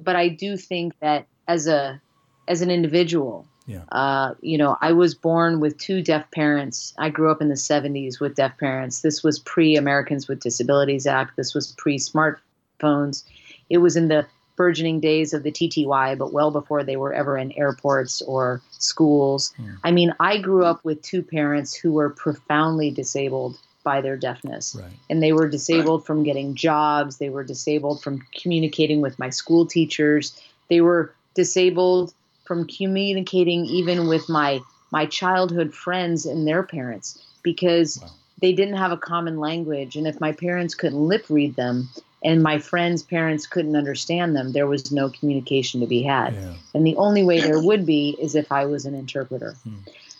but 0.00 0.16
i 0.16 0.26
do 0.26 0.56
think 0.56 0.92
that 0.98 1.28
as 1.46 1.68
a 1.68 2.02
as 2.48 2.62
an 2.62 2.70
individual 2.72 3.46
yeah. 3.66 3.82
Uh, 3.90 4.34
you 4.40 4.56
know, 4.56 4.76
I 4.80 4.92
was 4.92 5.14
born 5.14 5.60
with 5.60 5.78
two 5.78 6.02
deaf 6.02 6.30
parents. 6.30 6.94
I 6.98 7.10
grew 7.10 7.30
up 7.30 7.42
in 7.42 7.48
the 7.48 7.54
70s 7.54 8.20
with 8.20 8.36
deaf 8.36 8.56
parents. 8.58 9.00
This 9.00 9.22
was 9.22 9.38
pre 9.40 9.76
Americans 9.76 10.28
with 10.28 10.40
Disabilities 10.40 11.06
Act. 11.06 11.36
This 11.36 11.54
was 11.54 11.72
pre 11.72 11.98
smartphones. 11.98 13.24
It 13.68 13.78
was 13.78 13.96
in 13.96 14.08
the 14.08 14.26
burgeoning 14.56 15.00
days 15.00 15.34
of 15.34 15.42
the 15.42 15.52
TTY, 15.52 16.16
but 16.16 16.32
well 16.32 16.50
before 16.50 16.82
they 16.82 16.96
were 16.96 17.12
ever 17.12 17.36
in 17.36 17.52
airports 17.52 18.22
or 18.22 18.62
schools. 18.70 19.52
Yeah. 19.58 19.72
I 19.84 19.90
mean, 19.90 20.14
I 20.18 20.38
grew 20.38 20.64
up 20.64 20.84
with 20.84 21.02
two 21.02 21.22
parents 21.22 21.74
who 21.74 21.92
were 21.92 22.10
profoundly 22.10 22.90
disabled 22.90 23.58
by 23.84 24.00
their 24.00 24.16
deafness. 24.16 24.74
Right. 24.78 24.90
And 25.10 25.22
they 25.22 25.32
were 25.32 25.48
disabled 25.48 26.00
right. 26.00 26.06
from 26.06 26.22
getting 26.22 26.54
jobs, 26.54 27.18
they 27.18 27.28
were 27.28 27.44
disabled 27.44 28.02
from 28.02 28.22
communicating 28.34 29.00
with 29.00 29.18
my 29.18 29.30
school 29.30 29.66
teachers, 29.66 30.40
they 30.68 30.80
were 30.80 31.14
disabled 31.34 32.14
from 32.46 32.66
communicating 32.66 33.64
even 33.66 34.06
with 34.06 34.28
my 34.28 34.60
my 34.90 35.06
childhood 35.06 35.74
friends 35.74 36.26
and 36.26 36.46
their 36.46 36.62
parents 36.62 37.22
because 37.42 37.98
wow. 38.00 38.08
they 38.40 38.52
didn't 38.52 38.76
have 38.76 38.92
a 38.92 38.96
common 38.96 39.38
language 39.38 39.96
and 39.96 40.06
if 40.06 40.20
my 40.20 40.32
parents 40.32 40.74
couldn't 40.74 41.08
lip 41.08 41.26
read 41.28 41.54
them 41.56 41.88
and 42.24 42.42
my 42.42 42.58
friends 42.58 43.02
parents 43.02 43.46
couldn't 43.46 43.76
understand 43.76 44.34
them 44.34 44.52
there 44.52 44.66
was 44.66 44.90
no 44.92 45.10
communication 45.10 45.80
to 45.80 45.86
be 45.86 46.02
had 46.02 46.34
yeah. 46.34 46.54
and 46.74 46.86
the 46.86 46.96
only 46.96 47.24
way 47.24 47.40
there 47.40 47.60
would 47.60 47.84
be 47.84 48.16
is 48.20 48.34
if 48.34 48.50
i 48.52 48.64
was 48.64 48.86
an 48.86 48.94
interpreter 48.94 49.52
hmm. 49.64 49.76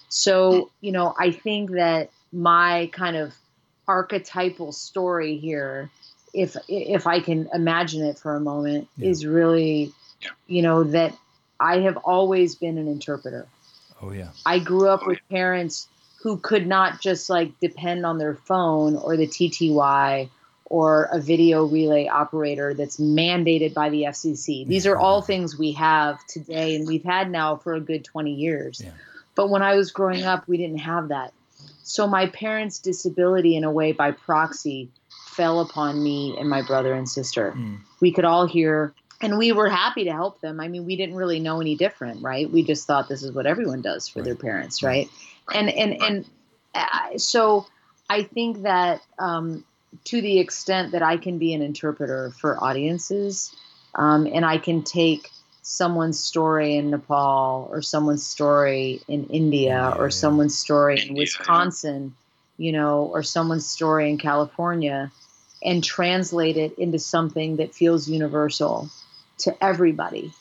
so 0.09 0.71
you 0.81 0.93
know 0.93 1.15
i 1.19 1.31
think 1.31 1.71
that 1.71 2.11
my 2.33 2.91
kind 2.93 3.17
of 3.17 3.35
archetypal 3.89 4.73
story 4.73 5.37
here 5.37 5.91
if 6.35 6.57
if 6.69 7.07
i 7.07 7.21
can 7.21 7.49
imagine 7.55 8.05
it 8.05 8.19
for 8.19 8.35
a 8.35 8.41
moment 8.41 8.89
yeah. 8.97 9.09
is 9.09 9.25
really 9.25 9.93
you 10.47 10.63
know 10.63 10.85
that 10.85 11.17
I 11.59 11.81
have 11.81 11.97
always 11.99 12.55
been 12.55 12.79
an 12.79 12.89
interpreter. 12.89 13.47
Oh, 14.03 14.13
yeah. 14.13 14.29
I 14.45 14.59
grew 14.59 14.89
up 14.89 15.07
with 15.07 15.19
parents 15.31 15.89
who 16.23 16.39
could 16.39 16.67
not 16.67 17.01
just 17.01 17.31
like 17.31 17.59
depend 17.61 18.05
on 18.05 18.19
their 18.19 18.35
phone 18.35 18.97
or 18.97 19.17
the 19.17 19.27
TTY 19.27 20.29
or 20.65 21.09
a 21.13 21.21
video 21.21 21.65
relay 21.65 22.09
operator 22.09 22.75
that's 22.75 22.99
mandated 22.99 23.73
by 23.73 23.89
the 23.89 24.03
FCC. 24.03 24.67
These 24.67 24.87
are 24.87 24.99
all 24.99 25.23
things 25.23 25.57
we 25.57 25.73
have 25.73 26.19
today 26.27 26.75
and 26.75 26.87
we've 26.87 27.05
had 27.05 27.31
now 27.31 27.57
for 27.57 27.75
a 27.75 27.81
good 27.81 28.05
20 28.05 28.33
years. 28.33 28.83
Yeah. 28.85 28.91
But 29.37 29.51
when 29.51 29.63
I 29.63 29.77
was 29.77 29.93
growing 29.93 30.25
up, 30.25 30.49
we 30.49 30.57
didn't 30.57 30.79
have 30.79 31.09
that. 31.09 31.33
So 31.85 32.09
my 32.09 32.27
parents' 32.27 32.81
disability, 32.81 33.55
in 33.57 33.63
a 33.63 33.71
way, 33.71 33.93
by 33.93 34.11
proxy, 34.11 34.89
fell 35.29 35.61
upon 35.61 36.03
me 36.03 36.37
and 36.39 36.49
my 36.49 36.63
brother 36.63 36.93
and 36.93 37.09
sister. 37.09 37.55
Mm. 37.57 37.79
We 38.01 38.11
could 38.11 38.25
all 38.25 38.47
hear, 38.47 38.93
and 39.21 39.39
we 39.39 39.53
were 39.53 39.69
happy 39.69 40.05
to 40.05 40.13
help 40.13 40.41
them. 40.41 40.61
I 40.61 40.69
mean, 40.69 40.85
we 40.85 40.97
didn't 40.97 41.17
really 41.17 41.41
know 41.41 41.61
any 41.61 41.77
different, 41.77 42.23
right? 42.23 42.51
We 42.51 42.63
just 42.63 42.87
thought 42.87 43.09
this 43.09 43.23
is 43.23 43.33
what 43.33 43.47
everyone 43.47 43.81
does 43.81 44.09
for 44.09 44.23
their 44.23 44.35
parents, 44.35 44.83
right? 44.83 45.09
And 45.53 45.71
and 45.71 46.03
and 46.03 46.25
uh, 46.75 47.19
so 47.19 47.67
I 48.11 48.23
think 48.23 48.63
that 48.63 49.01
um, 49.19 49.65
to 50.05 50.21
the 50.21 50.39
extent 50.39 50.93
that 50.93 51.03
I 51.03 51.17
can 51.17 51.39
be 51.39 51.55
an 51.55 51.63
interpreter 51.63 52.31
for 52.31 52.63
audiences, 52.63 53.55
um, 53.95 54.27
and 54.27 54.45
I 54.45 54.59
can 54.59 54.83
take 54.83 55.31
someone's 55.63 56.21
story 56.21 56.77
in 56.77 56.91
Nepal 56.91 57.69
or 57.73 57.83
someone's 57.83 58.25
story 58.27 59.01
in 59.09 59.25
India 59.25 59.71
Yeah, 59.71 59.95
or 59.97 60.05
yeah. 60.05 60.11
someone's 60.11 60.57
story 60.57 60.95
in 60.95 61.09
India, 61.09 61.15
yeah. 61.15 61.21
Wisconsin, 61.23 62.15
you 62.57 62.73
know, 62.73 63.11
or 63.13 63.23
someone's 63.23 63.69
story 63.69 64.11
in 64.11 64.19
California 64.19 65.11
and 65.65 65.83
translate 65.83 66.57
it 66.57 66.79
into 66.79 66.99
something 66.99 67.57
that 67.57 67.75
feels 67.75 68.09
universal 68.09 68.89
to 69.39 69.65
everybody 69.65 70.33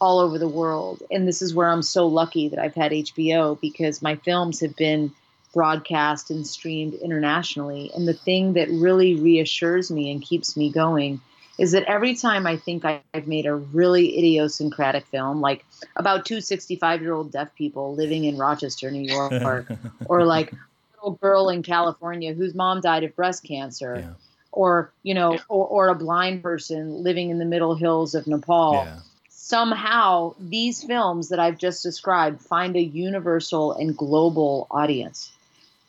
all 0.00 0.18
over 0.18 0.38
the 0.38 0.48
world. 0.48 1.02
And 1.10 1.26
this 1.26 1.40
is 1.40 1.54
where 1.54 1.68
I'm 1.68 1.82
so 1.82 2.06
lucky 2.06 2.48
that 2.48 2.58
I've 2.58 2.74
had 2.74 2.92
HBO 2.92 3.60
because 3.60 4.02
my 4.02 4.16
films 4.16 4.60
have 4.60 4.76
been 4.76 5.12
broadcast 5.54 6.30
and 6.30 6.46
streamed 6.46 6.94
internationally. 6.94 7.90
And 7.94 8.06
the 8.06 8.12
thing 8.12 8.54
that 8.54 8.68
really 8.68 9.14
reassures 9.14 9.90
me 9.90 10.10
and 10.10 10.20
keeps 10.20 10.56
me 10.56 10.70
going 10.70 11.20
is 11.56 11.72
that 11.72 11.84
every 11.84 12.16
time 12.16 12.46
I 12.46 12.56
think 12.56 12.84
I've 12.84 13.28
made 13.28 13.46
a 13.46 13.54
really 13.54 14.18
idiosyncratic 14.18 15.06
film, 15.06 15.40
like 15.40 15.64
about 15.96 16.26
two 16.26 16.40
65 16.40 17.00
year 17.00 17.12
old 17.12 17.30
deaf 17.30 17.54
people 17.54 17.94
living 17.94 18.24
in 18.24 18.36
Rochester, 18.36 18.90
New 18.90 19.08
York, 19.08 19.68
or 20.06 20.24
like 20.24 20.52
a 20.52 20.56
little 20.96 21.16
girl 21.18 21.48
in 21.48 21.62
California 21.62 22.34
whose 22.34 22.54
mom 22.54 22.80
died 22.80 23.04
of 23.04 23.14
breast 23.14 23.44
cancer, 23.44 24.00
Yeah. 24.00 24.14
Or, 24.54 24.92
you 25.02 25.14
know, 25.14 25.38
or, 25.48 25.66
or 25.66 25.88
a 25.88 25.94
blind 25.94 26.42
person 26.42 27.02
living 27.02 27.30
in 27.30 27.38
the 27.38 27.44
middle 27.44 27.74
hills 27.74 28.14
of 28.14 28.26
Nepal 28.26 28.84
Yeah. 28.84 29.00
somehow 29.28 30.34
these 30.40 30.82
films 30.82 31.28
that 31.28 31.38
I've 31.38 31.58
just 31.58 31.82
described 31.82 32.40
find 32.40 32.76
a 32.76 32.82
universal 32.82 33.72
and 33.72 33.94
global 33.96 34.66
audience. 34.70 35.30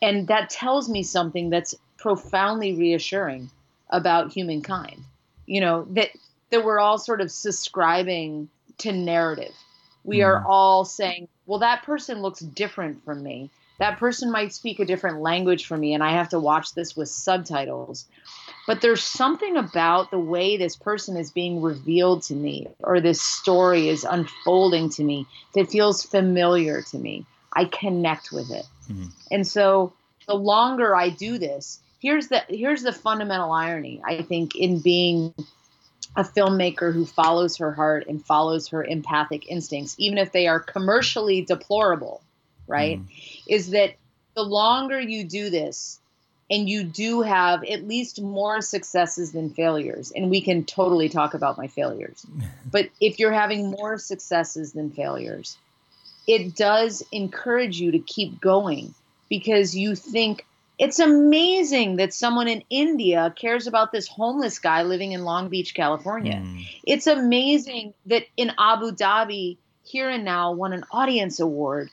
And 0.01 0.27
that 0.27 0.49
tells 0.49 0.89
me 0.89 1.03
something 1.03 1.49
that's 1.49 1.73
profoundly 1.97 2.73
reassuring 2.75 3.49
about 3.89 4.33
humankind. 4.33 5.03
You 5.45 5.61
know, 5.61 5.85
that 5.91 6.09
that 6.49 6.65
we're 6.65 6.79
all 6.79 6.97
sort 6.97 7.21
of 7.21 7.31
subscribing 7.31 8.49
to 8.79 8.91
narrative. 8.91 9.53
We 10.03 10.21
are 10.21 10.41
Mhm. 10.41 10.45
all 10.45 10.85
saying, 10.85 11.27
well, 11.45 11.59
that 11.59 11.83
person 11.83 12.21
looks 12.21 12.39
different 12.41 13.05
from 13.05 13.23
me. 13.23 13.49
That 13.79 13.97
person 13.97 14.31
might 14.31 14.53
speak 14.53 14.79
a 14.79 14.85
different 14.85 15.21
language 15.21 15.65
for 15.65 15.77
me, 15.77 15.93
and 15.93 16.03
I 16.03 16.11
have 16.11 16.29
to 16.29 16.39
watch 16.39 16.73
this 16.73 16.95
with 16.95 17.09
subtitles. 17.09 18.05
But 18.67 18.81
there's 18.81 19.03
something 19.03 19.57
about 19.57 20.11
the 20.11 20.19
way 20.19 20.57
this 20.57 20.75
person 20.75 21.17
is 21.17 21.31
being 21.31 21.61
revealed 21.61 22.23
to 22.23 22.35
me 22.35 22.67
or 22.79 22.99
this 23.01 23.21
story 23.21 23.89
is 23.89 24.03
unfolding 24.03 24.89
to 24.91 25.03
me 25.03 25.27
that 25.53 25.69
feels 25.69 26.03
familiar 26.03 26.81
to 26.83 26.97
me. 26.97 27.25
I 27.53 27.65
connect 27.65 28.31
with 28.31 28.51
it. 28.51 28.65
Mhm. 28.89 29.11
and 29.31 29.47
so 29.47 29.93
the 30.27 30.35
longer 30.35 30.95
i 30.95 31.09
do 31.09 31.39
this 31.39 31.79
here's 31.99 32.27
the 32.27 32.43
here's 32.49 32.83
the 32.83 32.93
fundamental 32.93 33.51
irony 33.51 33.99
i 34.05 34.21
think 34.21 34.55
in 34.55 34.79
being 34.79 35.33
a 36.15 36.23
filmmaker 36.23 36.93
who 36.93 37.03
follows 37.05 37.57
her 37.57 37.71
heart 37.71 38.05
and 38.07 38.23
follows 38.23 38.67
her 38.67 38.83
empathic 38.83 39.49
instincts 39.49 39.95
even 39.97 40.19
if 40.19 40.31
they 40.31 40.45
are 40.47 40.59
commercially 40.59 41.41
deplorable 41.41 42.21
right 42.67 42.99
is 43.47 43.71
that 43.71 43.95
the 44.35 44.43
longer 44.43 44.99
you 44.99 45.23
do 45.23 45.49
this 45.49 45.99
and 46.49 46.69
you 46.69 46.83
do 46.83 47.21
have 47.21 47.63
at 47.63 47.87
least 47.87 48.21
more 48.21 48.61
successes 48.61 49.31
than 49.31 49.49
failures 49.49 50.11
and 50.15 50.29
we 50.29 50.41
can 50.41 50.63
totally 50.63 51.09
talk 51.09 51.33
about 51.33 51.57
my 51.57 51.67
failures 51.67 52.25
but 52.71 52.89
if 52.99 53.19
you're 53.19 53.31
having 53.31 53.71
more 53.71 53.97
successes 53.97 54.73
than 54.73 54.91
failures 54.91 55.57
it 56.27 56.55
does 56.55 57.03
encourage 57.11 57.79
you 57.79 57.91
to 57.91 57.99
keep 57.99 58.41
going 58.41 58.93
because 59.29 59.75
you 59.75 59.95
think 59.95 60.45
it's 60.77 60.99
amazing 60.99 61.97
that 61.97 62.13
someone 62.13 62.47
in 62.47 62.63
India 62.69 63.33
cares 63.35 63.67
about 63.67 63.91
this 63.91 64.07
homeless 64.07 64.59
guy 64.59 64.83
living 64.83 65.13
in 65.13 65.23
Long 65.23 65.47
Beach, 65.47 65.73
California. 65.73 66.35
Mm. 66.35 66.67
It's 66.85 67.07
amazing 67.07 67.93
that 68.07 68.25
in 68.35 68.51
Abu 68.59 68.91
Dhabi, 68.91 69.57
Here 69.83 70.09
and 70.09 70.25
Now 70.25 70.51
won 70.51 70.73
an 70.73 70.83
audience 70.91 71.39
award 71.39 71.89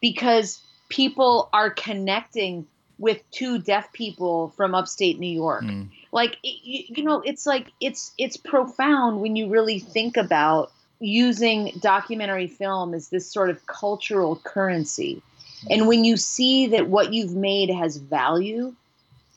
because 0.00 0.60
people 0.88 1.48
are 1.52 1.70
connecting 1.70 2.66
with 2.98 3.22
two 3.30 3.58
deaf 3.58 3.92
people 3.92 4.48
from 4.56 4.74
upstate 4.74 5.18
New 5.18 5.32
York. 5.32 5.64
Mm. 5.64 5.88
Like 6.10 6.36
it, 6.42 6.60
you, 6.62 6.84
you 6.88 7.04
know, 7.04 7.20
it's 7.20 7.46
like 7.46 7.68
it's 7.80 8.12
it's 8.18 8.36
profound 8.36 9.20
when 9.20 9.36
you 9.36 9.48
really 9.48 9.78
think 9.78 10.16
about 10.16 10.72
using 11.00 11.72
documentary 11.80 12.48
film 12.48 12.92
as 12.94 13.08
this 13.08 13.30
sort 13.30 13.50
of 13.50 13.66
cultural 13.66 14.36
currency. 14.36 15.22
And 15.70 15.86
when 15.86 16.04
you 16.04 16.16
see 16.16 16.68
that 16.68 16.88
what 16.88 17.12
you've 17.12 17.34
made 17.34 17.70
has 17.70 17.96
value, 17.96 18.74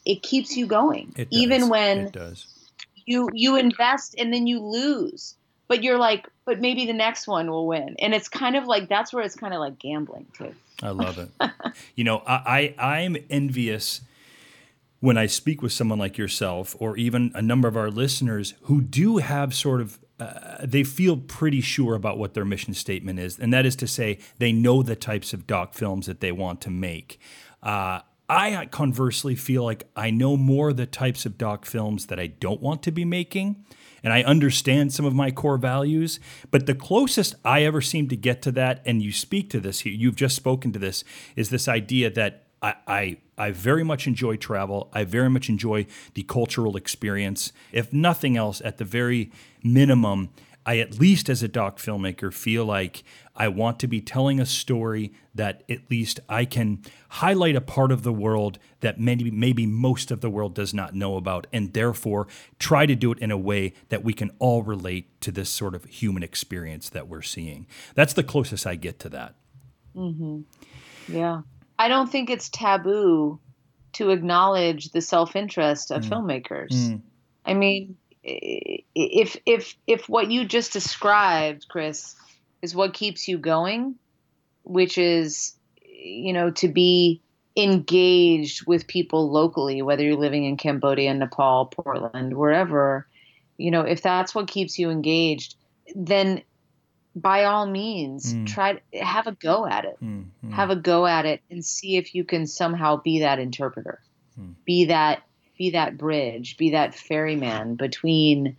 it 0.06 0.21
keeps 0.24 0.56
you 0.56 0.65
going. 0.65 1.13
It 1.15 1.28
Even 1.32 1.69
when 1.69 2.08
it 2.08 2.13
does. 2.13 2.45
you 3.06 3.30
you 3.34 3.58
invest 3.58 4.15
and 4.17 4.34
then 4.34 4.47
you 4.47 4.60
lose 4.60 5.36
but 5.71 5.86
you're 5.86 5.97
like 5.97 6.28
but 6.52 6.60
maybe 6.60 6.86
the 6.86 6.94
next 6.94 7.28
one 7.28 7.50
will 7.50 7.66
win 7.66 7.96
and 8.00 8.14
it's 8.14 8.28
kind 8.28 8.56
of 8.56 8.66
like 8.66 8.90
that's 8.90 9.14
where 9.14 9.24
it's 9.24 9.36
kind 9.36 9.54
of 9.54 9.60
like 9.60 9.80
gambling 9.80 10.26
too 10.38 10.54
I 10.82 10.90
love 10.90 11.18
it. 11.18 11.30
you 11.96 12.04
know, 12.04 12.24
I, 12.26 12.74
I 12.78 12.96
I'm 12.98 13.18
envious 13.30 14.02
when 15.00 15.18
I 15.18 15.26
speak 15.26 15.62
with 15.62 15.72
someone 15.72 16.00
like 16.00 16.18
yourself, 16.18 16.76
or 16.80 16.98
even 16.98 17.32
a 17.34 17.42
number 17.42 17.68
of 17.68 17.76
our 17.76 17.90
listeners 17.90 18.54
who 18.64 18.82
do 18.82 19.18
have 19.18 19.54
sort 19.54 19.82
of 19.82 20.00
uh, 20.20 20.58
they 20.64 20.84
feel 20.84 21.18
pretty 21.18 21.62
sure 21.62 21.96
about 21.96 22.18
what 22.18 22.36
their 22.36 22.46
mission 22.46 22.74
statement 22.74 23.20
is, 23.20 23.40
and 23.40 23.52
that 23.52 23.66
is 23.66 23.76
to 23.78 23.88
say, 23.88 24.20
they 24.38 24.52
know 24.52 24.84
the 24.84 24.96
types 24.96 25.34
of 25.34 25.48
doc 25.48 25.74
films 25.74 26.06
that 26.06 26.20
they 26.20 26.32
want 26.32 26.62
to 26.62 26.70
make. 26.70 27.20
Uh, 27.64 28.02
I 28.30 28.68
conversely 28.68 29.36
feel 29.36 29.64
like 29.64 29.90
I 29.96 30.10
know 30.10 30.38
more 30.38 30.72
the 30.72 30.86
types 30.86 31.26
of 31.26 31.38
doc 31.38 31.66
films 31.66 32.06
that 32.06 32.20
I 32.20 32.28
don't 32.28 32.62
want 32.62 32.82
to 32.84 32.92
be 32.92 33.04
making, 33.04 33.66
and 34.04 34.12
I 34.14 34.24
understand 34.24 34.94
some 34.94 35.06
of 35.06 35.14
my 35.14 35.32
core 35.32 35.58
values. 35.58 36.20
But 36.50 36.66
the 36.66 36.76
closest 36.76 37.36
I 37.46 37.64
ever 37.64 37.82
seem 37.82 38.08
to 38.10 38.16
get 38.16 38.42
to 38.44 38.52
that, 38.54 38.82
and 38.86 39.02
you 39.02 39.12
speak 39.12 39.50
to 39.52 39.60
this, 39.60 39.86
you- 39.86 39.92
you've 39.92 40.16
just 40.16 40.36
spoken 40.36 40.72
to 40.74 40.80
this, 40.80 41.04
is 41.36 41.50
this 41.50 41.68
idea 41.68 42.10
that 42.12 42.48
I, 42.62 42.76
I, 42.88 43.18
I 43.38 43.52
very 43.52 43.84
much 43.84 44.06
enjoy 44.08 44.36
travel. 44.38 44.90
I 44.94 45.04
very 45.04 45.30
much 45.30 45.50
enjoy 45.50 45.88
the 46.14 46.24
cultural 46.24 46.78
experience. 46.78 47.52
If 47.72 47.92
nothing 47.92 48.38
else, 48.38 48.62
at 48.64 48.78
the 48.78 48.86
very 48.86 49.32
minimum, 49.64 50.30
I 50.65 50.78
at 50.78 51.00
least 51.00 51.30
as 51.30 51.41
a 51.41 51.47
doc 51.47 51.78
filmmaker 51.78 52.34
feel 52.34 52.65
like 52.65 53.04
I 53.36 53.47
want 53.47 53.80
to 53.80 53.88
be 53.88 54.02
telling 54.02 54.39
a 54.39 54.45
story 54.45 55.13
that 55.34 55.63
at 55.67 55.89
least 55.89 56.19
I 56.30 56.45
can 56.45 56.84
highlight 57.10 57.56
a 57.56 57.62
part 57.62 57.91
of 57.91 58.04
the 58.04 58.13
world 58.13 58.60
that 58.82 59.00
maybe 59.00 59.32
maybe 59.32 59.65
most 59.65 60.12
of 60.12 60.21
the 60.21 60.30
world 60.30 60.54
does 60.54 60.74
not 60.74 60.93
know 60.93 61.15
about 61.15 61.47
and 61.52 61.74
therefore 61.74 62.28
try 62.60 62.86
to 62.86 62.95
do 62.95 63.12
it 63.12 63.19
in 63.19 63.32
a 63.32 63.38
way 63.38 63.74
that 63.89 64.04
we 64.04 64.13
can 64.13 64.32
all 64.38 64.62
relate 64.62 65.19
to 65.21 65.32
this 65.32 65.50
sort 65.50 65.74
of 65.74 65.86
human 65.86 66.21
experience 66.21 66.89
that 66.89 67.08
we're 67.08 67.21
seeing. 67.21 67.65
That's 67.95 68.13
the 68.13 68.24
closest 68.24 68.67
I 68.67 68.76
get 68.76 69.00
to 69.00 69.10
that. 69.10 69.36
Mm-hmm. 69.95 70.41
yeah. 71.08 71.41
I 71.80 71.88
don't 71.88 72.12
think 72.12 72.30
it's 72.30 72.47
taboo 72.50 73.39
to 73.93 74.12
acknowledge 74.12 74.91
the 74.91 75.02
self-interest 75.02 75.91
of 75.91 76.04
mm. 76.04 76.10
filmmakers. 76.10 76.71
Mm. 76.71 77.02
I 77.45 77.54
mean 77.56 77.97
if 78.24 79.38
if 79.46 79.76
if 79.88 80.08
what 80.08 80.30
you 80.32 80.46
just 80.46 80.74
described 80.74 81.66
chris 81.70 82.16
is 82.62 82.76
what 82.76 82.94
keeps 82.94 83.28
you 83.28 83.38
going 83.38 83.96
which 84.64 84.98
is 84.98 85.54
you 85.84 86.34
know 86.34 86.52
to 86.52 86.68
be 86.68 87.22
engaged 87.58 88.66
with 88.68 88.88
people 88.88 89.32
locally 89.32 89.82
whether 89.82 90.04
you're 90.04 90.16
living 90.16 90.46
in 90.46 90.56
cambodia 90.56 91.14
nepal 91.14 91.66
portland 91.66 92.36
wherever 92.38 93.08
you 93.58 93.72
know 93.72 93.82
if 93.82 94.02
that's 94.02 94.34
what 94.36 94.48
keeps 94.48 94.78
you 94.80 94.90
engaged 94.90 95.56
then 95.96 96.42
by 97.16 97.44
all 97.44 97.66
means 97.66 98.34
Mm. 98.34 98.48
try 98.48 98.74
to 98.74 99.00
have 99.04 99.28
a 99.28 99.34
go 99.34 99.66
at 99.66 99.84
it 99.86 99.98
Mm, 100.02 100.26
mm. 100.46 100.52
have 100.54 100.70
a 100.70 100.76
go 100.78 101.06
at 101.06 101.26
it 101.26 101.42
and 101.50 101.66
see 101.66 101.98
if 101.98 102.16
you 102.16 102.24
can 102.24 102.48
somehow 102.48 103.02
be 103.02 103.20
that 103.20 103.40
interpreter 103.40 104.00
be 104.66 104.86
that 104.86 105.24
be 105.62 105.69
that 105.69 105.97
bridge 105.97 106.58
be 106.58 106.71
that 106.71 106.95
ferryman 106.95 107.76
between 107.76 108.56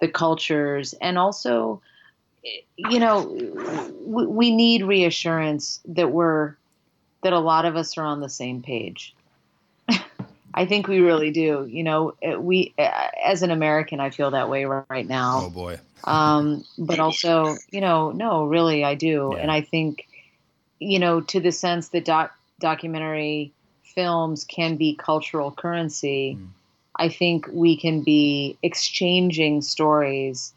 the 0.00 0.08
cultures 0.08 0.94
and 1.00 1.16
also 1.16 1.80
you 2.76 2.98
know 2.98 3.22
we, 4.00 4.26
we 4.26 4.54
need 4.54 4.82
reassurance 4.84 5.80
that 5.86 6.10
we're 6.10 6.54
that 7.24 7.32
a 7.32 7.40
lot 7.40 7.64
of 7.64 7.74
us 7.74 7.98
are 7.98 8.04
on 8.04 8.20
the 8.20 8.28
same 8.28 8.62
page. 8.62 9.14
I 10.54 10.66
think 10.66 10.86
we 10.86 11.00
really 11.00 11.32
do. 11.32 11.66
You 11.68 11.82
know, 11.82 12.14
we 12.38 12.72
as 12.78 13.42
an 13.42 13.50
American, 13.50 13.98
I 13.98 14.10
feel 14.10 14.30
that 14.30 14.48
way 14.48 14.66
right 14.66 15.08
now. 15.08 15.44
Oh 15.46 15.50
boy. 15.50 15.80
um, 16.04 16.64
but 16.78 17.00
also, 17.00 17.56
you 17.70 17.80
know, 17.80 18.12
no, 18.12 18.44
really, 18.44 18.84
I 18.84 18.94
do, 18.94 19.32
yeah. 19.32 19.40
and 19.40 19.50
I 19.50 19.62
think, 19.62 20.06
you 20.78 20.98
know, 20.98 21.22
to 21.22 21.40
the 21.40 21.50
sense 21.50 21.88
that 21.88 22.04
doc 22.04 22.36
documentary 22.60 23.52
films 23.94 24.44
can 24.44 24.76
be 24.76 24.94
cultural 24.96 25.50
currency. 25.50 26.36
Mm. 26.38 26.48
I 26.96 27.08
think 27.08 27.48
we 27.52 27.76
can 27.76 28.02
be 28.02 28.56
exchanging 28.62 29.62
stories 29.62 30.52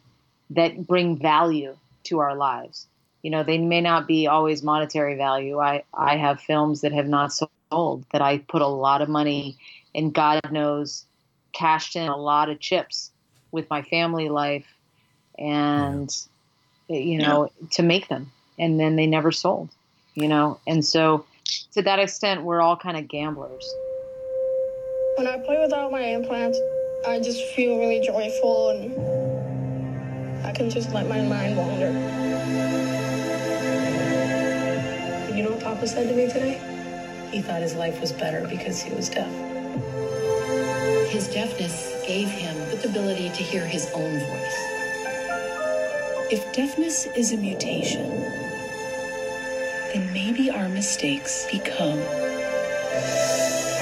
that 0.50 0.86
bring 0.86 1.18
value 1.18 1.76
to 2.04 2.20
our 2.20 2.34
lives. 2.34 2.86
You 3.22 3.30
know, 3.30 3.42
they 3.42 3.58
may 3.58 3.80
not 3.80 4.06
be 4.06 4.26
always 4.26 4.62
monetary 4.62 5.16
value. 5.16 5.58
I, 5.58 5.82
I 5.92 6.16
have 6.16 6.40
films 6.40 6.82
that 6.82 6.92
have 6.92 7.08
not 7.08 7.32
sold 7.32 8.04
that 8.12 8.22
I 8.22 8.38
put 8.38 8.62
a 8.62 8.66
lot 8.66 9.02
of 9.02 9.08
money 9.08 9.58
and 9.94 10.14
God 10.14 10.40
knows 10.52 11.04
cashed 11.52 11.96
in 11.96 12.08
a 12.08 12.16
lot 12.16 12.48
of 12.48 12.60
chips 12.60 13.10
with 13.50 13.68
my 13.68 13.82
family 13.82 14.28
life 14.28 14.66
and 15.38 16.14
you 16.88 17.18
know 17.18 17.50
yeah. 17.60 17.68
to 17.72 17.82
make 17.82 18.08
them 18.08 18.30
and 18.58 18.78
then 18.78 18.96
they 18.96 19.06
never 19.06 19.32
sold 19.32 19.68
you 20.14 20.28
know 20.28 20.58
and 20.66 20.84
so 20.84 21.24
to 21.72 21.82
that 21.82 21.98
extent 21.98 22.42
we're 22.42 22.60
all 22.60 22.76
kind 22.76 22.96
of 22.96 23.08
gamblers. 23.08 23.74
When 25.16 25.26
i 25.26 25.38
play 25.38 25.58
without 25.60 25.90
my 25.90 26.02
implants 26.02 26.58
i 27.06 27.18
just 27.18 27.42
feel 27.54 27.78
really 27.78 28.00
joyful 28.04 28.70
and 28.70 30.46
i 30.46 30.52
can 30.52 30.70
just 30.70 30.92
let 30.92 31.08
my 31.08 31.22
mind 31.22 31.56
wander. 31.56 31.90
You 35.34 35.44
know 35.44 35.50
what 35.50 35.60
papa 35.62 35.86
said 35.86 36.08
to 36.08 36.14
me 36.14 36.26
today? 36.26 36.60
He 37.30 37.42
thought 37.42 37.62
his 37.62 37.74
life 37.74 38.00
was 38.00 38.12
better 38.12 38.46
because 38.48 38.80
he 38.80 38.92
was 38.94 39.08
deaf. 39.08 39.30
His 41.10 41.28
deafness 41.28 41.92
gave 42.06 42.28
him 42.28 42.56
the 42.70 42.88
ability 42.88 43.28
to 43.30 43.42
hear 43.42 43.66
his 43.66 43.90
own 43.94 44.18
voice. 44.18 44.78
If 46.30 46.52
deafness 46.52 47.06
is 47.16 47.32
a 47.32 47.36
mutation, 47.36 48.10
then 49.98 50.12
maybe 50.12 50.50
our 50.50 50.68
mistakes 50.68 51.46
become 51.50 51.98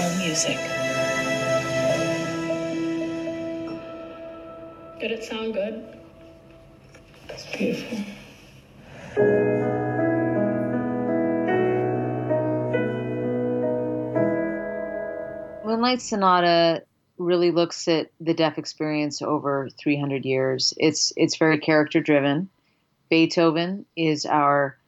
our 0.01 0.17
music. 0.19 0.57
Did 4.99 5.11
it 5.13 5.25
sound 5.25 5.55
good? 5.55 5.85
It's 7.29 7.47
beautiful. 7.57 7.99
Moonlight 15.65 16.01
Sonata 16.01 16.83
really 17.19 17.51
looks 17.51 17.89
at 17.89 18.11
the 18.21 18.33
deaf 18.33 18.57
experience 18.57 19.21
over 19.21 19.69
300 19.79 20.25
years. 20.25 20.73
It's 20.79 21.13
it's 21.17 21.37
very 21.37 21.59
character 21.59 22.01
driven. 22.01 22.49
Beethoven 23.11 23.85
is 23.97 24.25
our 24.25 24.79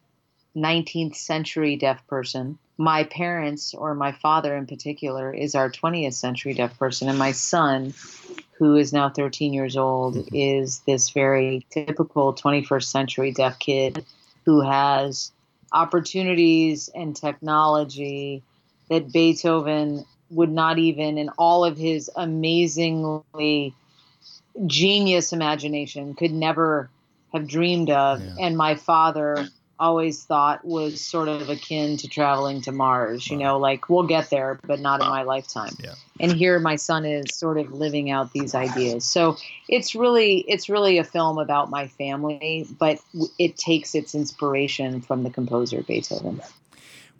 19th 0.58 1.16
century 1.16 1.76
deaf 1.76 2.06
person. 2.06 2.58
My 2.76 3.04
parents, 3.04 3.74
or 3.74 3.94
my 3.94 4.12
father 4.12 4.56
in 4.56 4.66
particular, 4.66 5.32
is 5.32 5.54
our 5.54 5.70
20th 5.70 6.14
century 6.14 6.54
deaf 6.54 6.78
person, 6.78 7.08
and 7.08 7.18
my 7.18 7.32
son, 7.32 7.94
who 8.58 8.76
is 8.76 8.92
now 8.92 9.08
13 9.08 9.52
years 9.52 9.76
old, 9.76 10.16
mm-hmm. 10.16 10.34
is 10.34 10.80
this 10.80 11.10
very 11.10 11.66
typical 11.70 12.34
21st 12.34 12.84
century 12.84 13.32
deaf 13.32 13.58
kid 13.58 14.04
who 14.44 14.60
has 14.60 15.32
opportunities 15.72 16.88
and 16.94 17.14
technology 17.14 18.42
that 18.88 19.12
Beethoven 19.12 20.04
would 20.30 20.50
not 20.50 20.78
even, 20.78 21.18
in 21.18 21.30
all 21.30 21.64
of 21.64 21.76
his 21.76 22.10
amazingly 22.14 23.74
genius 24.66 25.32
imagination, 25.32 26.14
could 26.14 26.32
never 26.32 26.90
have 27.32 27.46
dreamed 27.46 27.90
of. 27.90 28.22
Yeah. 28.22 28.34
And 28.40 28.56
my 28.56 28.74
father 28.74 29.48
always 29.78 30.22
thought 30.24 30.64
was 30.64 31.00
sort 31.00 31.28
of 31.28 31.48
akin 31.48 31.96
to 31.98 32.08
traveling 32.08 32.60
to 32.62 32.72
Mars, 32.72 33.28
you 33.28 33.36
know, 33.36 33.58
like 33.58 33.88
we'll 33.88 34.06
get 34.06 34.30
there, 34.30 34.58
but 34.66 34.80
not 34.80 35.00
in 35.00 35.08
my 35.08 35.22
lifetime. 35.22 35.76
Yeah. 35.82 35.94
And 36.20 36.32
here 36.32 36.58
my 36.58 36.76
son 36.76 37.04
is 37.04 37.34
sort 37.34 37.58
of 37.58 37.72
living 37.72 38.10
out 38.10 38.32
these 38.32 38.54
ideas. 38.54 39.04
So 39.04 39.36
it's 39.68 39.94
really 39.94 40.38
it's 40.48 40.68
really 40.68 40.98
a 40.98 41.04
film 41.04 41.38
about 41.38 41.70
my 41.70 41.86
family, 41.86 42.66
but 42.78 43.00
it 43.38 43.56
takes 43.56 43.94
its 43.94 44.14
inspiration 44.14 45.00
from 45.00 45.22
the 45.22 45.30
composer 45.30 45.82
Beethoven. 45.82 46.40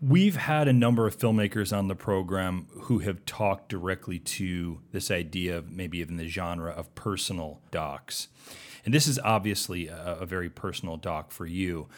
We've 0.00 0.36
had 0.36 0.68
a 0.68 0.72
number 0.72 1.08
of 1.08 1.18
filmmakers 1.18 1.76
on 1.76 1.88
the 1.88 1.96
program 1.96 2.68
who 2.82 3.00
have 3.00 3.24
talked 3.26 3.68
directly 3.68 4.20
to 4.20 4.80
this 4.92 5.10
idea 5.10 5.58
of 5.58 5.72
maybe 5.72 5.98
even 5.98 6.16
the 6.16 6.28
genre 6.28 6.70
of 6.70 6.94
personal 6.94 7.60
docs. 7.72 8.28
And 8.84 8.94
this 8.94 9.08
is 9.08 9.18
obviously 9.18 9.88
a, 9.88 10.18
a 10.20 10.26
very 10.26 10.48
personal 10.48 10.96
doc 10.96 11.32
for 11.32 11.46
you. 11.46 11.88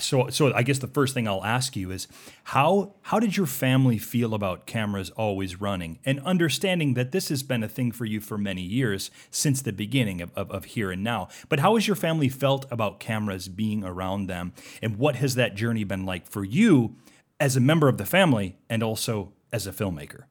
So, 0.00 0.28
so 0.28 0.54
I 0.54 0.62
guess 0.62 0.78
the 0.78 0.86
first 0.86 1.14
thing 1.14 1.26
I'll 1.26 1.44
ask 1.44 1.76
you 1.76 1.90
is 1.90 2.08
how 2.44 2.94
how 3.02 3.18
did 3.18 3.36
your 3.36 3.46
family 3.46 3.98
feel 3.98 4.34
about 4.34 4.66
cameras 4.66 5.10
always 5.10 5.60
running 5.60 5.98
and 6.04 6.20
understanding 6.20 6.94
that 6.94 7.12
this 7.12 7.28
has 7.28 7.42
been 7.42 7.62
a 7.62 7.68
thing 7.68 7.92
for 7.92 8.04
you 8.04 8.20
for 8.20 8.38
many 8.38 8.62
years 8.62 9.10
since 9.30 9.62
the 9.62 9.72
beginning 9.72 10.20
of, 10.20 10.30
of, 10.34 10.50
of 10.50 10.64
here 10.66 10.90
and 10.90 11.02
now. 11.02 11.28
But 11.48 11.60
how 11.60 11.74
has 11.74 11.86
your 11.86 11.96
family 11.96 12.28
felt 12.28 12.66
about 12.70 13.00
cameras 13.00 13.48
being 13.48 13.84
around 13.84 14.26
them, 14.26 14.52
and 14.82 14.96
what 14.96 15.16
has 15.16 15.34
that 15.34 15.54
journey 15.54 15.84
been 15.84 16.04
like 16.04 16.26
for 16.26 16.44
you 16.44 16.96
as 17.40 17.56
a 17.56 17.60
member 17.60 17.88
of 17.88 17.98
the 17.98 18.06
family 18.06 18.56
and 18.68 18.82
also 18.82 19.32
as 19.52 19.66
a 19.66 19.72
filmmaker? 19.72 20.24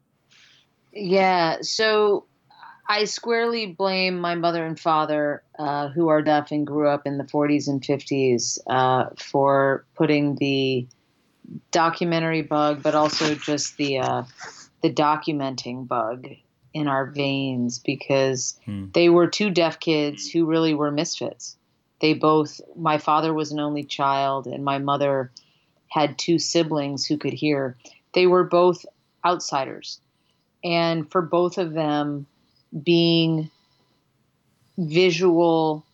Yeah, 0.92 1.58
so 1.62 2.26
I 2.88 3.06
squarely 3.06 3.66
blame 3.66 4.20
my 4.20 4.36
mother 4.36 4.66
and 4.66 4.80
father, 4.80 5.44
uh, 5.58 5.90
who 5.90 6.10
are 6.10 6.22
deaf 6.22 6.52
and 6.52 6.68
grew 6.68 6.88
up 6.88 7.06
in 7.06 7.18
the 7.18 7.24
40s 7.24 7.68
and 7.68 7.82
50s, 7.82 8.60
uh, 8.68 9.10
for 9.18 9.86
putting 9.96 10.36
the 10.36 10.88
documentary 11.72 12.42
bug, 12.42 12.84
but 12.84 12.96
also 12.96 13.36
just 13.36 13.78
the 13.78 14.00
uh, 14.00 14.24
the 14.82 14.94
documenting 14.94 15.88
bug 15.88 16.28
in 16.74 16.88
our 16.88 17.06
veins 17.06 17.80
because 17.80 18.60
hmm. 18.66 18.88
they 18.94 19.10
were 19.10 19.28
two 19.28 19.50
deaf 19.50 19.80
kids 19.80 20.30
who 20.30 20.46
really 20.46 20.74
were 20.74 20.92
misfits. 20.92 21.58
They 22.02 22.14
both, 22.14 22.60
my 22.76 22.98
father 22.98 23.34
was 23.34 23.52
an 23.52 23.60
only 23.60 23.84
child, 23.84 24.46
and 24.46 24.64
my 24.64 24.78
mother 24.78 25.32
had 25.88 26.18
two 26.18 26.38
siblings 26.38 27.06
who 27.06 27.18
could 27.18 27.34
hear. 27.34 27.78
They 28.14 28.28
were 28.28 28.44
both 28.44 28.86
outsiders. 29.24 30.02
And 30.64 31.10
for 31.10 31.22
both 31.22 31.58
of 31.58 31.74
them, 31.74 32.28
being 32.84 33.50
visual 34.78 35.86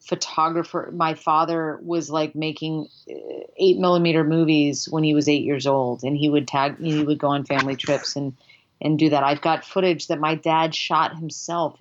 photographer, 0.00 0.90
my 0.92 1.14
father 1.14 1.78
was 1.82 2.10
like 2.10 2.34
making 2.34 2.88
uh, 3.10 3.14
eight 3.56 3.78
millimeter 3.78 4.24
movies 4.24 4.88
when 4.88 5.04
he 5.04 5.14
was 5.14 5.28
eight 5.28 5.44
years 5.44 5.66
old, 5.66 6.02
and 6.02 6.16
he 6.16 6.28
would 6.28 6.48
tag, 6.48 6.78
he 6.78 7.04
would 7.04 7.18
go 7.18 7.28
on 7.28 7.44
family 7.44 7.76
trips 7.76 8.16
and 8.16 8.34
and 8.80 8.98
do 8.98 9.10
that. 9.10 9.22
I've 9.22 9.40
got 9.40 9.64
footage 9.64 10.08
that 10.08 10.18
my 10.18 10.34
dad 10.34 10.74
shot 10.74 11.16
himself 11.16 11.80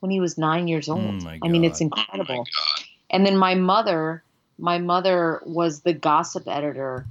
when 0.00 0.10
he 0.10 0.20
was 0.20 0.36
nine 0.36 0.68
years 0.68 0.88
old. 0.88 1.24
Oh 1.24 1.30
I 1.42 1.48
mean, 1.48 1.64
it's 1.64 1.80
incredible. 1.80 2.44
Oh 2.46 2.82
and 3.08 3.24
then 3.24 3.36
my 3.36 3.54
mother 3.54 4.22
my 4.58 4.78
mother 4.78 5.42
was 5.44 5.80
the 5.80 5.92
gossip 5.92 6.46
editor 6.46 7.06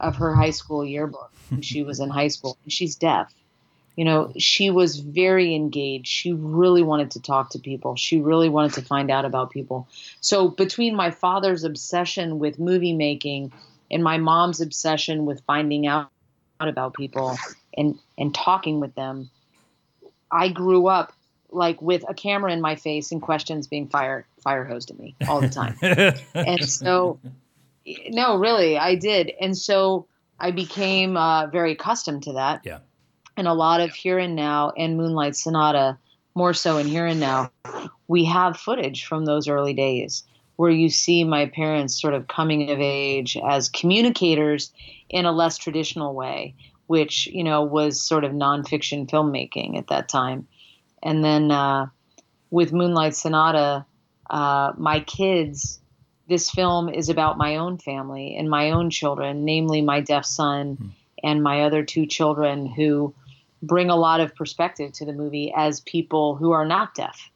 of 0.00 0.16
her 0.16 0.34
high 0.34 0.50
school 0.50 0.84
yearbook 0.84 1.30
when 1.50 1.62
she 1.62 1.82
was 1.82 2.00
in 2.00 2.10
high 2.10 2.28
school. 2.28 2.58
And 2.64 2.72
she's 2.72 2.96
deaf. 2.96 3.32
You 3.96 4.04
know, 4.04 4.32
she 4.38 4.70
was 4.70 5.00
very 5.00 5.54
engaged. 5.54 6.06
She 6.06 6.32
really 6.32 6.82
wanted 6.82 7.10
to 7.12 7.20
talk 7.20 7.50
to 7.50 7.58
people. 7.58 7.96
She 7.96 8.20
really 8.20 8.48
wanted 8.48 8.74
to 8.74 8.82
find 8.82 9.10
out 9.10 9.24
about 9.24 9.50
people. 9.50 9.88
So, 10.20 10.48
between 10.48 10.94
my 10.94 11.10
father's 11.10 11.64
obsession 11.64 12.38
with 12.38 12.58
movie 12.58 12.92
making 12.92 13.52
and 13.90 14.04
my 14.04 14.18
mom's 14.18 14.60
obsession 14.60 15.24
with 15.24 15.42
finding 15.46 15.86
out 15.86 16.10
about 16.60 16.94
people 16.94 17.36
and 17.76 17.98
and 18.18 18.34
talking 18.34 18.80
with 18.80 18.94
them, 18.94 19.30
I 20.30 20.48
grew 20.48 20.88
up 20.88 21.12
like 21.50 21.80
with 21.80 22.04
a 22.08 22.14
camera 22.14 22.52
in 22.52 22.60
my 22.60 22.76
face 22.76 23.12
and 23.12 23.22
questions 23.22 23.66
being 23.66 23.88
fired 23.88 24.26
fire 24.42 24.64
hosed 24.64 24.90
at 24.90 24.98
me 24.98 25.14
all 25.26 25.40
the 25.40 25.48
time. 25.48 25.76
and 26.34 26.62
so 26.68 27.18
no, 28.08 28.36
really, 28.36 28.78
I 28.78 28.94
did. 28.94 29.32
And 29.40 29.56
so 29.56 30.06
I 30.38 30.50
became 30.50 31.16
uh, 31.16 31.46
very 31.46 31.72
accustomed 31.72 32.24
to 32.24 32.34
that. 32.34 32.62
Yeah. 32.64 32.78
And 33.36 33.46
a 33.46 33.52
lot 33.52 33.80
of 33.80 33.92
Here 33.92 34.18
and 34.18 34.34
Now 34.34 34.72
and 34.76 34.96
Moonlight 34.96 35.36
Sonata, 35.36 35.98
more 36.34 36.54
so 36.54 36.78
in 36.78 36.86
Here 36.86 37.06
and 37.06 37.20
Now, 37.20 37.50
we 38.08 38.24
have 38.24 38.56
footage 38.56 39.04
from 39.04 39.24
those 39.24 39.48
early 39.48 39.74
days 39.74 40.24
where 40.56 40.70
you 40.70 40.88
see 40.88 41.22
my 41.24 41.46
parents 41.46 42.00
sort 42.00 42.14
of 42.14 42.28
coming 42.28 42.70
of 42.70 42.80
age 42.80 43.36
as 43.36 43.68
communicators 43.68 44.72
in 45.10 45.26
a 45.26 45.32
less 45.32 45.58
traditional 45.58 46.14
way, 46.14 46.54
which, 46.86 47.26
you 47.26 47.44
know, 47.44 47.62
was 47.62 48.00
sort 48.00 48.24
of 48.24 48.32
nonfiction 48.32 49.08
filmmaking 49.08 49.76
at 49.76 49.88
that 49.88 50.08
time. 50.08 50.46
And 51.02 51.22
then 51.22 51.50
uh, 51.50 51.86
with 52.50 52.72
Moonlight 52.72 53.14
Sonata, 53.14 53.84
uh, 54.30 54.72
my 54.78 55.00
kids 55.00 55.78
this 56.28 56.50
film 56.50 56.88
is 56.88 57.08
about 57.08 57.38
my 57.38 57.56
own 57.56 57.78
family 57.78 58.36
and 58.36 58.50
my 58.50 58.70
own 58.70 58.90
children, 58.90 59.44
namely 59.44 59.80
my 59.80 60.00
deaf 60.00 60.24
son 60.24 60.76
mm. 60.76 60.90
and 61.22 61.42
my 61.42 61.62
other 61.62 61.84
two 61.84 62.06
children 62.06 62.66
who 62.66 63.14
bring 63.62 63.90
a 63.90 63.96
lot 63.96 64.20
of 64.20 64.34
perspective 64.34 64.92
to 64.92 65.04
the 65.04 65.12
movie 65.12 65.52
as 65.56 65.80
people 65.80 66.36
who 66.36 66.52
are 66.52 66.66
not 66.66 66.94
deaf, 66.94 67.30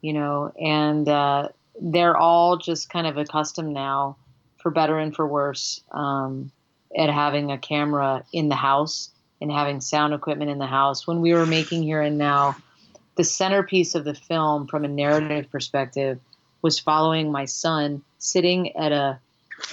you 0.00 0.12
know, 0.12 0.52
and 0.60 1.08
uh, 1.08 1.48
they're 1.80 2.16
all 2.16 2.56
just 2.56 2.90
kind 2.90 3.06
of 3.06 3.16
accustomed 3.16 3.72
now, 3.72 4.16
for 4.58 4.70
better 4.70 4.98
and 4.98 5.14
for 5.14 5.26
worse, 5.26 5.80
um, 5.90 6.52
at 6.96 7.10
having 7.10 7.50
a 7.50 7.58
camera 7.58 8.24
in 8.32 8.48
the 8.48 8.54
house 8.54 9.10
and 9.40 9.50
having 9.50 9.80
sound 9.80 10.14
equipment 10.14 10.50
in 10.50 10.58
the 10.58 10.66
house. 10.66 11.06
When 11.06 11.20
we 11.20 11.34
were 11.34 11.46
making 11.46 11.82
Here 11.82 12.00
and 12.00 12.18
Now, 12.18 12.56
the 13.16 13.24
centerpiece 13.24 13.94
of 13.94 14.04
the 14.04 14.14
film, 14.14 14.66
from 14.66 14.84
a 14.84 14.88
narrative 14.88 15.50
perspective, 15.50 16.20
was 16.62 16.78
following 16.78 17.32
my 17.32 17.46
son 17.46 18.02
sitting 18.18 18.76
at 18.76 18.92
a 18.92 19.18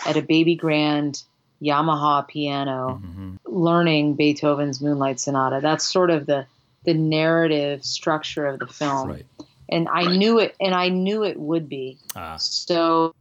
at 0.05 0.17
a 0.17 0.21
baby 0.21 0.55
grand 0.55 1.23
Yamaha 1.61 2.27
piano, 2.27 3.01
mm-hmm. 3.03 3.35
Learning 3.51 4.15
Beethoven's 4.15 4.81
Moonlight 4.81 5.19
Sonata. 5.19 5.59
That's 5.61 5.85
sort 5.85 6.09
of 6.09 6.25
the 6.25 6.45
the 6.85 6.93
narrative 6.93 7.83
structure 7.83 8.45
of 8.45 8.59
the 8.59 8.67
film. 8.67 9.09
Right. 9.09 9.25
And 9.67 9.87
I 9.87 10.05
right. 10.05 10.17
knew 10.17 10.39
it, 10.39 10.55
and 10.59 10.73
I 10.73 10.89
knew 10.89 11.23
it 11.23 11.39
would 11.39 11.69
be. 11.69 11.97
Ah. 12.15 12.37
So 12.37 13.13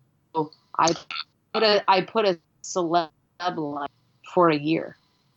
I 0.78 0.94
put 1.52 1.62
a 1.62 1.82
I 1.88 2.02
put 2.02 2.24
a 2.24 2.38
celeb 2.62 3.10
light 3.40 3.90
for 4.32 4.48
a 4.48 4.56
year, 4.56 4.96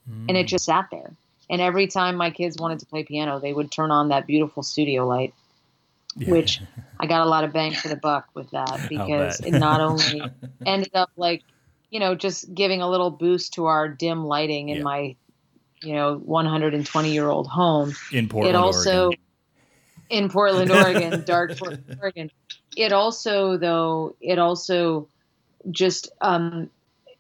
mm. 0.10 0.26
and 0.30 0.38
it 0.38 0.46
mm. 0.46 0.50
just 0.50 0.66
sat 0.66 0.88
there. 0.92 1.12
And 1.50 1.60
every 1.60 1.88
time 1.88 2.16
my 2.16 2.32
kids 2.32 2.58
wanted 2.58 2.80
to 2.80 2.86
play 2.86 3.04
piano, 3.04 3.39
they 3.39 3.52
would 3.52 3.72
turn 3.72 3.92
on 3.92 4.10
that 4.10 4.26
beautiful 4.26 4.64
studio 4.64 5.06
light, 5.06 5.34
yeah. 6.16 6.32
which 6.32 6.62
I 7.00 7.08
got 7.08 7.26
a 7.26 7.30
lot 7.30 7.44
of 7.44 7.52
bang 7.52 7.74
for 7.74 7.89
the 7.89 7.98
buck 7.98 8.30
with 8.34 8.52
that 8.52 8.88
because 8.88 9.42
it 9.42 9.52
not 9.52 9.82
only 9.89 10.22
ended 10.66 10.92
up 10.94 11.12
like, 11.18 11.44
you 11.92 12.00
know, 12.00 12.16
just 12.16 12.52
giving 12.56 12.82
a 12.82 12.89
little 12.89 13.12
boost 13.12 13.54
to 13.54 13.66
our 13.66 13.88
dim 13.88 14.26
lighting 14.26 14.70
in 14.70 14.78
yeah. 14.78 14.84
my, 14.84 15.16
you 15.84 15.94
know, 15.94 16.18
120 16.18 17.12
year 17.12 17.28
old 17.28 17.48
home. 17.48 17.94
In 18.12 18.28
Portland, 18.28 18.56
it 18.56 18.58
also, 18.58 19.06
Oregon. 19.08 19.20
in 20.10 20.30
Portland, 20.30 20.72
Oregon, 20.72 21.24
dark 21.26 21.58
Portland, 21.58 21.98
Oregon. 22.02 22.32
It 22.76 22.94
also, 22.94 23.58
though, 23.58 24.16
it 24.22 24.39
also 24.39 25.10
just 25.70 26.10
um, 26.22 26.70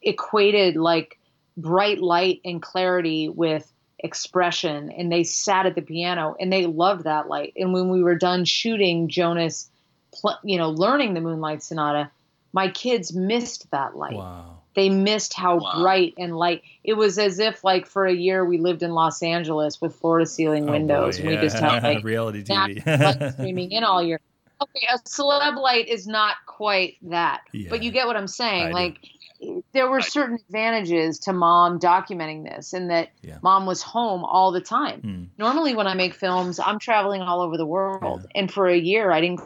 equated 0.01 0.77
like 0.77 1.19
bright 1.57 2.01
light 2.01 2.39
and 2.45 2.61
clarity 2.61 3.29
with 3.29 3.71
expression 4.03 4.91
and 4.91 5.11
they 5.11 5.23
sat 5.23 5.67
at 5.67 5.75
the 5.75 5.81
piano 5.81 6.35
and 6.39 6.51
they 6.51 6.65
loved 6.65 7.03
that 7.03 7.27
light 7.27 7.53
and 7.55 7.71
when 7.71 7.89
we 7.89 8.01
were 8.01 8.15
done 8.15 8.45
shooting 8.45 9.07
jonas 9.09 9.69
pl- 10.11 10.39
you 10.43 10.57
know 10.57 10.71
learning 10.71 11.13
the 11.13 11.21
moonlight 11.21 11.61
sonata 11.61 12.09
my 12.51 12.67
kids 12.67 13.13
missed 13.13 13.69
that 13.69 13.95
light 13.95 14.15
wow. 14.15 14.60
They 14.75 14.89
missed 14.89 15.33
how 15.33 15.57
wow. 15.57 15.81
bright 15.81 16.13
and 16.17 16.35
light 16.35 16.63
it 16.83 16.93
was 16.93 17.17
as 17.17 17.39
if 17.39 17.63
like 17.63 17.85
for 17.85 18.05
a 18.05 18.13
year 18.13 18.45
we 18.45 18.57
lived 18.57 18.83
in 18.83 18.91
los 18.91 19.21
angeles 19.21 19.81
with 19.81 19.95
floor 19.95 20.19
to 20.19 20.25
ceiling 20.25 20.69
oh 20.69 20.71
windows 20.71 21.17
boy, 21.17 21.23
and 21.23 21.31
yeah. 21.31 21.41
we 21.41 21.47
just 21.47 21.59
had 21.59 21.83
like 21.83 22.03
reality 22.03 22.43
tv 22.43 23.33
streaming 23.33 23.71
in 23.71 23.83
all 23.83 24.01
year 24.01 24.19
okay 24.61 24.87
a 24.93 24.97
celeb 24.99 25.55
light 25.57 25.87
is 25.87 26.07
not 26.07 26.35
quite 26.45 26.97
that 27.01 27.41
yeah. 27.51 27.69
but 27.69 27.83
you 27.83 27.91
get 27.91 28.07
what 28.07 28.15
i'm 28.15 28.27
saying 28.27 28.67
I 28.67 28.71
like 28.71 29.01
do 29.01 29.07
there 29.73 29.89
were 29.89 30.01
certain 30.01 30.35
advantages 30.35 31.19
to 31.19 31.33
mom 31.33 31.79
documenting 31.79 32.43
this 32.43 32.73
and 32.73 32.89
that 32.89 33.09
yeah. 33.21 33.37
mom 33.41 33.65
was 33.65 33.81
home 33.81 34.23
all 34.23 34.51
the 34.51 34.61
time. 34.61 35.01
Mm. 35.01 35.27
Normally 35.37 35.75
when 35.75 35.87
I 35.87 35.93
make 35.93 36.13
films, 36.13 36.59
I'm 36.59 36.79
traveling 36.79 37.21
all 37.21 37.41
over 37.41 37.57
the 37.57 37.65
world. 37.65 38.21
Yeah. 38.21 38.41
And 38.41 38.51
for 38.51 38.67
a 38.67 38.77
year 38.77 39.11
I 39.11 39.21
didn't 39.21 39.41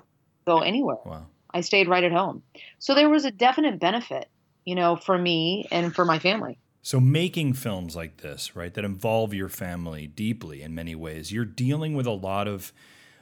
go 0.46 0.60
anywhere. 0.60 0.98
Wow. 1.06 1.26
I 1.54 1.62
stayed 1.62 1.88
right 1.88 2.04
at 2.04 2.12
home. 2.12 2.44
So 2.80 2.94
there 2.94 3.10
was 3.10 3.24
a 3.24 3.32
definite 3.32 3.80
benefit, 3.80 4.28
you 4.66 4.76
know, 4.76 4.96
for 4.96 5.18
me 5.18 5.68
and 5.72 5.96
for 5.96 6.04
my 6.04 6.20
family. 6.20 6.58
So 6.82 7.00
making 7.00 7.54
films 7.54 7.96
like 7.96 8.18
this, 8.18 8.56
right, 8.56 8.74
that 8.74 8.86
involve 8.86 9.34
your 9.34 9.50
family 9.50 10.06
deeply 10.08 10.62
in 10.62 10.76
many 10.76 10.94
ways, 10.94 11.32
you're 11.32 11.46
dealing 11.46 11.96
with 11.96 12.06
a 12.06 12.12
lot 12.12 12.48
of 12.48 12.74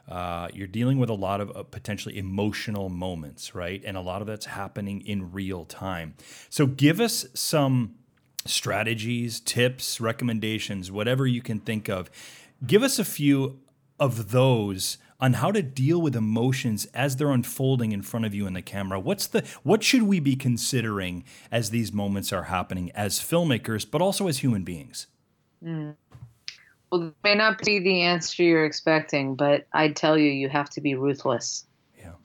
uh, 0.09 0.49
you're 0.53 0.67
dealing 0.67 0.97
with 0.97 1.09
a 1.09 1.13
lot 1.13 1.39
of 1.39 1.49
uh, 1.55 1.63
potentially 1.63 2.17
emotional 2.17 2.89
moments, 2.89 3.55
right? 3.55 3.81
And 3.85 3.95
a 3.95 4.01
lot 4.01 4.19
of 4.19 4.27
that's 4.27 4.47
happening 4.47 4.99
in 4.99 5.31
real 5.31 5.63
time. 5.63 6.15
So 6.49 6.67
give 6.67 6.99
us 6.99 7.25
some 7.33 7.95
strategies, 8.45 9.39
tips, 9.39 10.01
recommendations, 10.01 10.91
whatever 10.91 11.25
you 11.25 11.41
can 11.41 11.59
think 11.59 11.87
of. 11.87 12.11
Give 12.67 12.83
us 12.83 12.99
a 12.99 13.05
few 13.05 13.61
of 13.99 14.31
those 14.31 14.97
on 15.23 15.31
how 15.31 15.53
to 15.53 15.63
deal 15.63 16.01
with 16.01 16.17
emotions 16.17 16.83
as 16.93 17.15
they're 17.15 17.31
unfolding 17.31 17.93
in 17.93 18.01
front 18.01 18.25
of 18.25 18.35
you 18.35 18.45
in 18.45 18.51
the 18.51 18.61
camera. 18.61 18.99
What's 18.99 19.25
the 19.25 19.41
what 19.63 19.81
should 19.81 20.03
we 20.03 20.19
be 20.19 20.35
considering 20.35 21.23
as 21.49 21.69
these 21.69 21.93
moments 21.93 22.33
are 22.33 22.43
happening 22.43 22.91
as 22.91 23.19
filmmakers, 23.19 23.89
but 23.89 24.01
also 24.01 24.27
as 24.27 24.39
human 24.39 24.63
beings? 24.63 25.07
Mm. 25.63 25.95
Well, 26.91 27.03
it 27.03 27.13
may 27.23 27.35
not 27.35 27.59
be 27.59 27.79
the 27.79 28.01
answer 28.01 28.43
you're 28.43 28.65
expecting, 28.65 29.35
but 29.35 29.65
I'd 29.71 29.95
tell 29.95 30.17
you, 30.17 30.29
you 30.29 30.49
have 30.49 30.69
to 30.71 30.81
be 30.81 30.93
ruthless. 30.93 31.65
Yeah. 31.97 32.15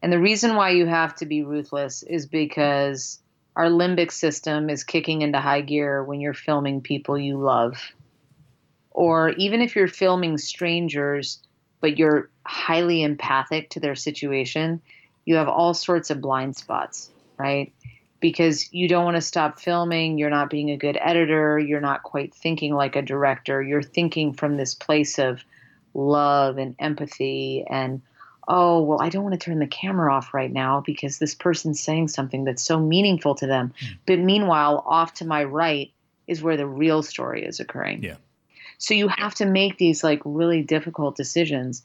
And 0.00 0.10
the 0.10 0.18
reason 0.18 0.54
why 0.54 0.70
you 0.70 0.86
have 0.86 1.14
to 1.16 1.26
be 1.26 1.42
ruthless 1.42 2.02
is 2.02 2.24
because 2.24 3.20
our 3.54 3.66
limbic 3.66 4.12
system 4.12 4.70
is 4.70 4.82
kicking 4.82 5.20
into 5.20 5.40
high 5.40 5.60
gear 5.60 6.02
when 6.02 6.20
you're 6.20 6.32
filming 6.32 6.80
people 6.80 7.18
you 7.18 7.36
love. 7.36 7.92
Or 8.92 9.28
even 9.32 9.60
if 9.60 9.76
you're 9.76 9.88
filming 9.88 10.38
strangers, 10.38 11.45
but 11.80 11.98
you're 11.98 12.30
highly 12.44 13.02
empathic 13.02 13.70
to 13.70 13.80
their 13.80 13.94
situation, 13.94 14.80
you 15.24 15.36
have 15.36 15.48
all 15.48 15.74
sorts 15.74 16.10
of 16.10 16.20
blind 16.20 16.56
spots, 16.56 17.10
right? 17.36 17.72
because 18.20 18.72
you 18.72 18.88
don't 18.88 19.04
want 19.04 19.16
to 19.16 19.20
stop 19.20 19.60
filming. 19.60 20.18
You're 20.18 20.30
not 20.30 20.50
being 20.50 20.70
a 20.70 20.76
good 20.76 20.98
editor. 21.00 21.58
You're 21.58 21.80
not 21.80 22.02
quite 22.02 22.34
thinking 22.34 22.74
like 22.74 22.96
a 22.96 23.02
director. 23.02 23.62
You're 23.62 23.82
thinking 23.82 24.32
from 24.32 24.56
this 24.56 24.74
place 24.74 25.18
of 25.18 25.44
love 25.94 26.58
and 26.58 26.74
empathy 26.78 27.64
and, 27.68 28.02
oh, 28.48 28.82
well, 28.82 29.02
I 29.02 29.08
don't 29.08 29.22
want 29.24 29.34
to 29.34 29.44
turn 29.44 29.58
the 29.58 29.66
camera 29.66 30.12
off 30.12 30.32
right 30.32 30.52
now 30.52 30.82
because 30.84 31.18
this 31.18 31.34
person's 31.34 31.80
saying 31.80 32.08
something 32.08 32.44
that's 32.44 32.62
so 32.62 32.80
meaningful 32.80 33.34
to 33.36 33.46
them. 33.46 33.74
Mm. 33.80 33.98
But 34.06 34.18
meanwhile, 34.18 34.82
off 34.86 35.14
to 35.14 35.26
my 35.26 35.44
right 35.44 35.92
is 36.26 36.42
where 36.42 36.56
the 36.56 36.66
real 36.66 37.02
story 37.02 37.44
is 37.44 37.60
occurring. 37.60 38.02
Yeah. 38.02 38.16
So 38.78 38.94
you 38.94 39.08
have 39.08 39.34
to 39.36 39.46
make 39.46 39.78
these 39.78 40.04
like 40.04 40.20
really 40.24 40.62
difficult 40.62 41.16
decisions 41.16 41.82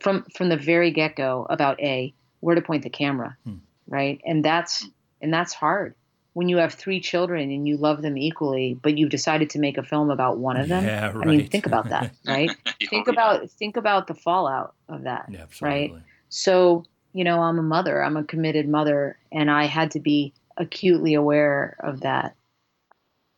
from 0.00 0.24
from 0.36 0.48
the 0.48 0.56
very 0.56 0.90
get 0.90 1.16
go 1.16 1.46
about 1.50 1.80
a 1.80 2.12
where 2.40 2.54
to 2.54 2.62
point 2.62 2.82
the 2.82 2.90
camera, 2.90 3.36
hmm. 3.44 3.56
right? 3.88 4.20
And 4.24 4.44
that's 4.44 4.86
and 5.20 5.32
that's 5.32 5.52
hard 5.52 5.94
when 6.32 6.48
you 6.48 6.58
have 6.58 6.74
three 6.74 7.00
children 7.00 7.50
and 7.50 7.66
you 7.66 7.76
love 7.76 8.02
them 8.02 8.16
equally, 8.16 8.78
but 8.80 8.96
you've 8.96 9.10
decided 9.10 9.50
to 9.50 9.58
make 9.58 9.76
a 9.78 9.82
film 9.82 10.10
about 10.10 10.38
one 10.38 10.56
of 10.56 10.68
them. 10.68 10.84
Yeah, 10.84 11.10
right. 11.10 11.26
I 11.26 11.30
mean, 11.30 11.48
think 11.48 11.66
about 11.66 11.88
that, 11.88 12.14
right? 12.26 12.50
think 12.88 13.08
about 13.08 13.50
think 13.50 13.76
about 13.76 14.06
the 14.06 14.14
fallout 14.14 14.74
of 14.88 15.02
that, 15.02 15.26
yeah, 15.30 15.46
right? 15.60 15.92
So, 16.28 16.84
you 17.12 17.24
know, 17.24 17.40
I'm 17.40 17.58
a 17.58 17.62
mother. 17.62 18.02
I'm 18.02 18.16
a 18.16 18.24
committed 18.24 18.68
mother, 18.68 19.18
and 19.32 19.50
I 19.50 19.64
had 19.64 19.90
to 19.92 20.00
be 20.00 20.32
acutely 20.56 21.14
aware 21.14 21.76
of 21.80 22.00
that. 22.00 22.36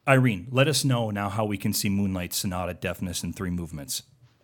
Irene, 0.06 0.48
let 0.50 0.66
us 0.66 0.84
know 0.84 1.10
now 1.10 1.28
how 1.28 1.44
we 1.44 1.56
can 1.56 1.72
see 1.72 1.88
Moonlight 1.88 2.32
Sonata 2.32 2.74
Deafness 2.74 3.22
in 3.22 3.32
Three 3.32 3.50
Movements. 3.50 4.02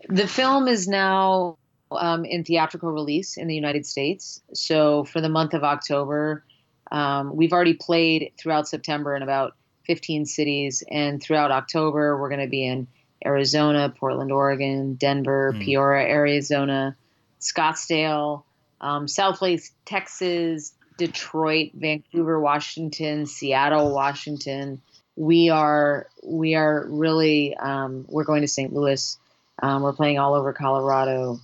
The 0.09 0.29
film 0.29 0.69
is 0.69 0.87
now 0.87 1.59
um, 1.91 2.25
in 2.25 2.45
theatrical 2.45 2.93
release 2.93 3.37
in 3.37 3.49
the 3.49 3.55
United 3.55 3.85
States. 3.85 4.41
So 4.55 5.05
for 5.05 5.21
the 5.21 5.29
month 5.29 5.55
of 5.55 5.65
October, 5.65 6.45
um, 6.93 7.35
we've 7.35 7.53
already 7.53 7.75
played 7.75 8.33
throughout 8.39 8.69
September 8.69 9.17
in 9.17 9.23
about 9.23 9.55
15 9.87 10.27
cities, 10.27 10.85
and 10.91 11.21
throughout 11.21 11.51
October, 11.51 12.21
we're 12.21 12.29
going 12.29 12.43
to 12.43 12.49
be 12.49 12.67
in 12.67 12.87
Arizona, 13.25 13.93
Portland, 13.95 14.31
Oregon, 14.31 14.95
Denver, 14.95 15.53
mm. 15.55 15.65
Peoria, 15.65 16.07
Arizona, 16.07 16.97
Scottsdale, 17.41 18.45
um, 18.81 19.07
Southlake, 19.07 19.71
Texas, 19.87 20.73
Detroit, 20.99 21.71
Vancouver, 21.75 22.39
Washington, 22.39 23.27
Seattle, 23.27 23.95
Washington. 23.95 24.83
We 25.19 25.51
are 25.51 26.07
we 26.23 26.55
are 26.55 26.87
really 26.87 27.57
um, 27.57 28.05
we're 28.09 28.23
going 28.23 28.43
to 28.43 28.49
St. 28.49 28.73
Louis. 28.73 29.19
Um, 29.61 29.83
we're 29.83 29.93
playing 29.93 30.21
all 30.21 30.35
over 30.35 30.53
Colorado, 30.53 31.41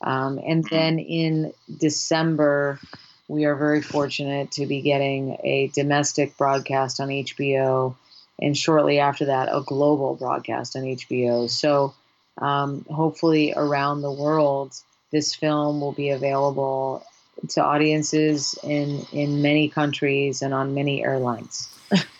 um, 0.00 0.38
and 0.46 0.64
then 0.70 1.00
in 1.00 1.52
December 1.78 2.78
we 3.26 3.44
are 3.44 3.56
very 3.56 3.82
fortunate 3.82 4.52
to 4.52 4.66
be 4.66 4.80
getting 4.80 5.38
a 5.42 5.66
domestic 5.74 6.36
broadcast 6.36 7.00
on 7.00 7.08
HBO, 7.08 7.96
and 8.40 8.56
shortly 8.56 9.00
after 9.00 9.24
that, 9.24 9.48
a 9.50 9.60
global 9.60 10.14
broadcast 10.14 10.76
on 10.76 10.82
HBO. 10.82 11.50
So, 11.50 11.94
um, 12.38 12.86
hopefully, 12.88 13.52
around 13.56 14.02
the 14.02 14.12
world, 14.12 14.72
this 15.10 15.34
film 15.34 15.80
will 15.80 15.90
be 15.90 16.10
available 16.10 17.04
to 17.48 17.64
audiences 17.64 18.56
in 18.62 19.04
in 19.10 19.42
many 19.42 19.68
countries 19.68 20.42
and 20.42 20.54
on 20.54 20.74
many 20.74 21.02
airlines. 21.02 21.68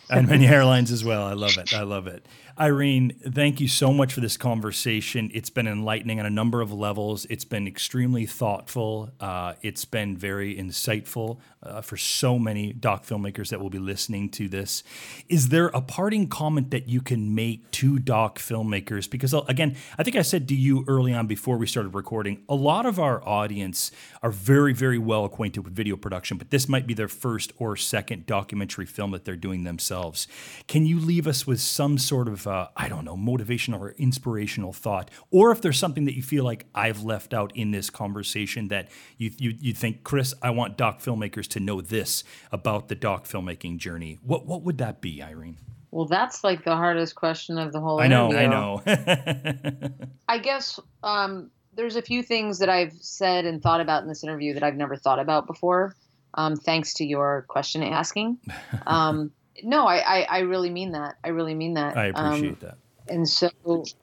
And 0.09 0.27
many 0.27 0.47
airlines 0.47 0.91
as 0.91 1.03
well. 1.03 1.23
I 1.23 1.33
love 1.33 1.57
it. 1.57 1.73
I 1.73 1.83
love 1.83 2.07
it. 2.07 2.25
Irene, 2.59 3.11
thank 3.21 3.59
you 3.59 3.67
so 3.67 3.93
much 3.93 4.13
for 4.13 4.19
this 4.19 4.35
conversation. 4.35 5.29
It's 5.31 5.51
been 5.51 5.67
enlightening 5.67 6.19
on 6.19 6.25
a 6.25 6.31
number 6.31 6.59
of 6.59 6.73
levels. 6.73 7.27
It's 7.29 7.45
been 7.45 7.67
extremely 7.67 8.25
thoughtful. 8.25 9.11
Uh, 9.19 9.53
it's 9.61 9.85
been 9.85 10.17
very 10.17 10.55
insightful 10.55 11.37
uh, 11.61 11.81
for 11.81 11.97
so 11.97 12.39
many 12.39 12.73
doc 12.73 13.05
filmmakers 13.05 13.49
that 13.49 13.59
will 13.59 13.69
be 13.69 13.77
listening 13.77 14.29
to 14.29 14.49
this. 14.49 14.81
Is 15.29 15.49
there 15.49 15.67
a 15.67 15.81
parting 15.81 16.29
comment 16.29 16.71
that 16.71 16.89
you 16.89 16.99
can 16.99 17.35
make 17.35 17.69
to 17.71 17.99
doc 17.99 18.39
filmmakers? 18.39 19.07
Because, 19.07 19.35
uh, 19.35 19.41
again, 19.41 19.75
I 19.99 20.03
think 20.03 20.15
I 20.15 20.23
said 20.23 20.47
to 20.47 20.55
you 20.55 20.83
early 20.87 21.13
on 21.13 21.27
before 21.27 21.57
we 21.57 21.67
started 21.67 21.93
recording, 21.93 22.43
a 22.49 22.55
lot 22.55 22.87
of 22.87 22.99
our 22.99 23.23
audience 23.27 23.91
are 24.23 24.31
very, 24.31 24.73
very 24.73 24.97
well 24.97 25.25
acquainted 25.25 25.63
with 25.63 25.75
video 25.75 25.95
production, 25.95 26.39
but 26.39 26.49
this 26.49 26.67
might 26.67 26.87
be 26.87 26.95
their 26.95 27.07
first 27.07 27.53
or 27.59 27.75
second 27.75 28.25
documentary 28.25 28.87
film 28.87 29.11
that 29.11 29.25
they're 29.25 29.35
doing 29.35 29.63
themselves. 29.63 30.27
Can 30.67 30.87
you 30.87 30.99
leave 30.99 31.27
us 31.27 31.45
with 31.45 31.59
some 31.59 31.99
sort 31.99 32.27
of 32.27 32.46
uh, 32.47 32.69
I 32.75 32.89
don't 32.89 33.05
know, 33.05 33.15
motivational 33.15 33.79
or 33.79 33.91
inspirational 33.91 34.73
thought, 34.73 35.11
or 35.31 35.51
if 35.51 35.61
there's 35.61 35.77
something 35.77 36.05
that 36.05 36.15
you 36.15 36.23
feel 36.23 36.43
like 36.43 36.65
I've 36.73 37.03
left 37.03 37.33
out 37.33 37.55
in 37.55 37.71
this 37.71 37.89
conversation 37.89 38.69
that 38.69 38.89
you, 39.17 39.31
you, 39.37 39.53
you 39.59 39.73
think, 39.73 40.03
Chris, 40.03 40.33
I 40.41 40.49
want 40.51 40.77
doc 40.77 40.99
filmmakers 41.01 41.47
to 41.49 41.59
know 41.59 41.81
this 41.81 42.23
about 42.51 42.87
the 42.87 42.95
doc 42.95 43.25
filmmaking 43.25 43.77
journey. 43.77 44.17
What, 44.23 44.45
what 44.45 44.63
would 44.63 44.77
that 44.79 45.01
be, 45.01 45.21
Irene? 45.21 45.57
Well, 45.91 46.05
that's 46.05 46.43
like 46.43 46.63
the 46.63 46.75
hardest 46.75 47.15
question 47.15 47.57
of 47.57 47.71
the 47.71 47.79
whole 47.79 47.99
I 47.99 48.07
know, 48.07 48.31
interview. 48.31 48.47
I 48.47 48.49
know. 48.49 49.89
I 50.27 50.37
guess 50.39 50.79
um, 51.03 51.49
there's 51.73 51.95
a 51.95 52.01
few 52.01 52.23
things 52.23 52.59
that 52.59 52.69
I've 52.69 52.93
said 52.93 53.45
and 53.45 53.61
thought 53.61 53.81
about 53.81 54.03
in 54.03 54.09
this 54.09 54.23
interview 54.23 54.53
that 54.55 54.63
I've 54.63 54.75
never 54.75 54.95
thought 54.97 55.19
about 55.19 55.47
before, 55.47 55.95
um, 56.33 56.55
thanks 56.55 56.93
to 56.95 57.05
your 57.05 57.45
question 57.47 57.83
asking. 57.83 58.37
Um, 58.85 59.31
no, 59.63 59.85
I, 59.87 59.97
I, 59.97 60.21
I 60.29 60.39
really 60.39 60.69
mean 60.69 60.91
that. 60.91 61.15
I 61.23 61.29
really 61.29 61.53
mean 61.55 61.75
that. 61.75 61.97
I 61.97 62.09
Um, 62.09 62.25
appreciate 62.33 62.59
that. 62.61 62.77
and 63.09 63.27
so 63.27 63.49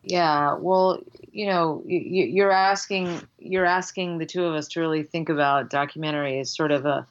yeah 0.02 0.54
well 0.54 0.98
you 1.30 1.46
know 1.46 1.82
you, 1.86 2.24
you're 2.24 2.50
asking 2.50 3.20
you're 3.38 3.66
asking 3.66 4.16
the 4.18 4.24
two 4.24 4.44
of 4.44 4.54
us 4.54 4.68
to 4.68 4.80
really 4.80 5.02
think 5.02 5.28
about 5.28 5.68
documentary 5.68 6.38
as 6.40 6.50
sort 6.50 6.70
of 6.72 6.86
a 6.86 7.06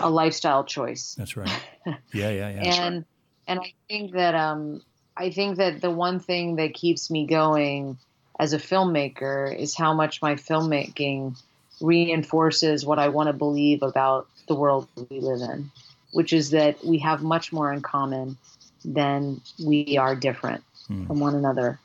a 0.00 0.08
lifestyle 0.08 0.64
choice 0.64 1.14
That's 1.18 1.36
right. 1.36 1.50
Yeah, 2.12 2.30
yeah, 2.30 2.48
yeah. 2.48 2.84
and 2.86 3.04
and 3.46 3.60
i 3.60 3.74
think 3.88 4.12
that 4.12 4.34
um 4.34 4.80
i 5.18 5.28
think 5.30 5.58
that 5.58 5.82
the 5.82 5.90
one 5.90 6.18
thing 6.18 6.56
that 6.56 6.72
keeps 6.72 7.10
me 7.10 7.26
going 7.26 7.98
as 8.40 8.54
a 8.54 8.58
filmmaker 8.58 9.54
is 9.54 9.76
how 9.76 9.92
much 9.92 10.22
my 10.22 10.36
filmmaking 10.36 11.36
reinforces 11.80 12.86
what 12.86 12.98
i 12.98 13.08
want 13.08 13.26
to 13.26 13.32
believe 13.32 13.82
about 13.82 14.26
the 14.48 14.54
world 14.54 14.88
we 15.10 15.20
live 15.20 15.40
in 15.50 15.70
which 16.14 16.32
is 16.32 16.50
that 16.50 16.82
we 16.84 16.98
have 16.98 17.22
much 17.22 17.52
more 17.52 17.72
in 17.72 17.82
common 17.82 18.36
than 18.84 19.40
we 19.64 19.98
are 19.98 20.14
different 20.14 20.62
Hmm. 20.86 21.06
from 21.06 21.20
one 21.20 21.34
another. 21.34 21.78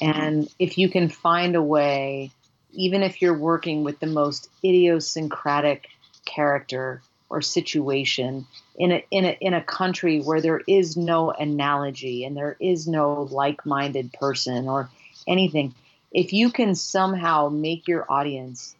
And 0.00 0.48
if 0.58 0.78
you 0.78 0.88
can 0.88 1.08
find 1.08 1.56
a 1.56 1.62
way, 1.62 2.30
even 2.72 3.02
if 3.02 3.20
you're 3.20 3.36
working 3.36 3.84
with 3.84 4.00
the 4.00 4.06
most 4.06 4.48
idiosyncratic 4.64 5.88
character 6.24 7.02
or 7.28 7.42
situation 7.42 8.46
in 8.76 8.92
a, 8.92 9.04
in 9.10 9.24
a, 9.24 9.36
in 9.40 9.54
a 9.54 9.62
country 9.62 10.20
where 10.20 10.40
there 10.40 10.62
is 10.66 10.96
no 10.96 11.30
analogy 11.30 12.24
and 12.24 12.36
there 12.36 12.56
is 12.60 12.86
no 12.88 13.28
like 13.30 13.64
minded 13.66 14.12
person 14.12 14.68
or 14.68 14.88
anything, 15.26 15.74
if 16.12 16.32
you 16.32 16.50
can 16.50 16.74
somehow 16.74 17.48
make 17.48 17.88
your 17.88 18.10
audience 18.10 18.74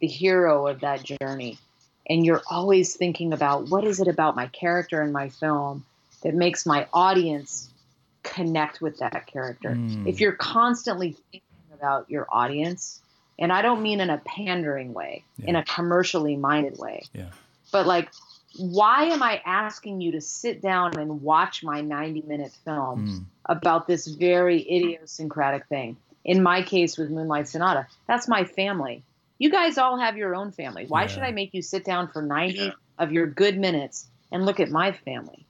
the 0.00 0.06
hero 0.06 0.66
of 0.66 0.80
that 0.80 1.02
journey, 1.02 1.58
and 2.08 2.24
you're 2.24 2.42
always 2.50 2.96
thinking 2.96 3.32
about 3.32 3.68
what 3.68 3.84
is 3.84 4.00
it 4.00 4.08
about 4.08 4.36
my 4.36 4.46
character 4.48 5.02
in 5.02 5.12
my 5.12 5.28
film 5.28 5.84
that 6.22 6.34
makes 6.34 6.64
my 6.66 6.86
audience 6.92 7.68
connect 8.22 8.80
with 8.80 8.98
that 8.98 9.26
character. 9.26 9.70
Mm. 9.70 10.08
If 10.08 10.20
you're 10.20 10.32
constantly 10.32 11.16
thinking 11.30 11.42
about 11.74 12.10
your 12.10 12.26
audience, 12.30 13.00
and 13.38 13.52
I 13.52 13.62
don't 13.62 13.82
mean 13.82 14.00
in 14.00 14.10
a 14.10 14.18
pandering 14.18 14.92
way, 14.94 15.24
in 15.42 15.56
a 15.56 15.64
commercially 15.64 16.36
minded 16.36 16.78
way, 16.78 17.04
Yeah. 17.12 17.30
but 17.70 17.86
like, 17.86 18.10
why 18.58 19.04
am 19.04 19.22
I 19.22 19.42
asking 19.44 20.00
you 20.00 20.12
to 20.12 20.20
sit 20.20 20.62
down 20.62 20.98
and 20.98 21.22
watch 21.22 21.62
my 21.62 21.82
90 21.82 22.22
minute 22.22 22.52
film 22.64 23.06
Mm. 23.06 23.24
about 23.44 23.86
this 23.86 24.06
very 24.06 24.60
idiosyncratic 24.60 25.66
thing? 25.66 25.96
In 26.24 26.42
my 26.42 26.62
case 26.62 26.96
with 26.96 27.10
Moonlight 27.10 27.48
Sonata, 27.48 27.86
that's 28.08 28.26
my 28.26 28.44
family. 28.44 29.02
You 29.38 29.50
guys 29.50 29.78
all 29.78 29.98
have 29.98 30.16
your 30.16 30.34
own 30.34 30.52
family. 30.52 30.86
Why 30.86 31.02
Yeah. 31.02 31.06
should 31.08 31.22
I 31.22 31.30
make 31.30 31.52
you 31.52 31.62
sit 31.62 31.84
down 31.84 32.08
for 32.08 32.22
90 32.22 32.72
of 32.98 33.12
your 33.12 33.26
good 33.26 33.58
minutes 33.58 34.08
and 34.32 34.46
look 34.46 34.60
at 34.60 34.70
my 34.70 34.92
family? 34.92 35.46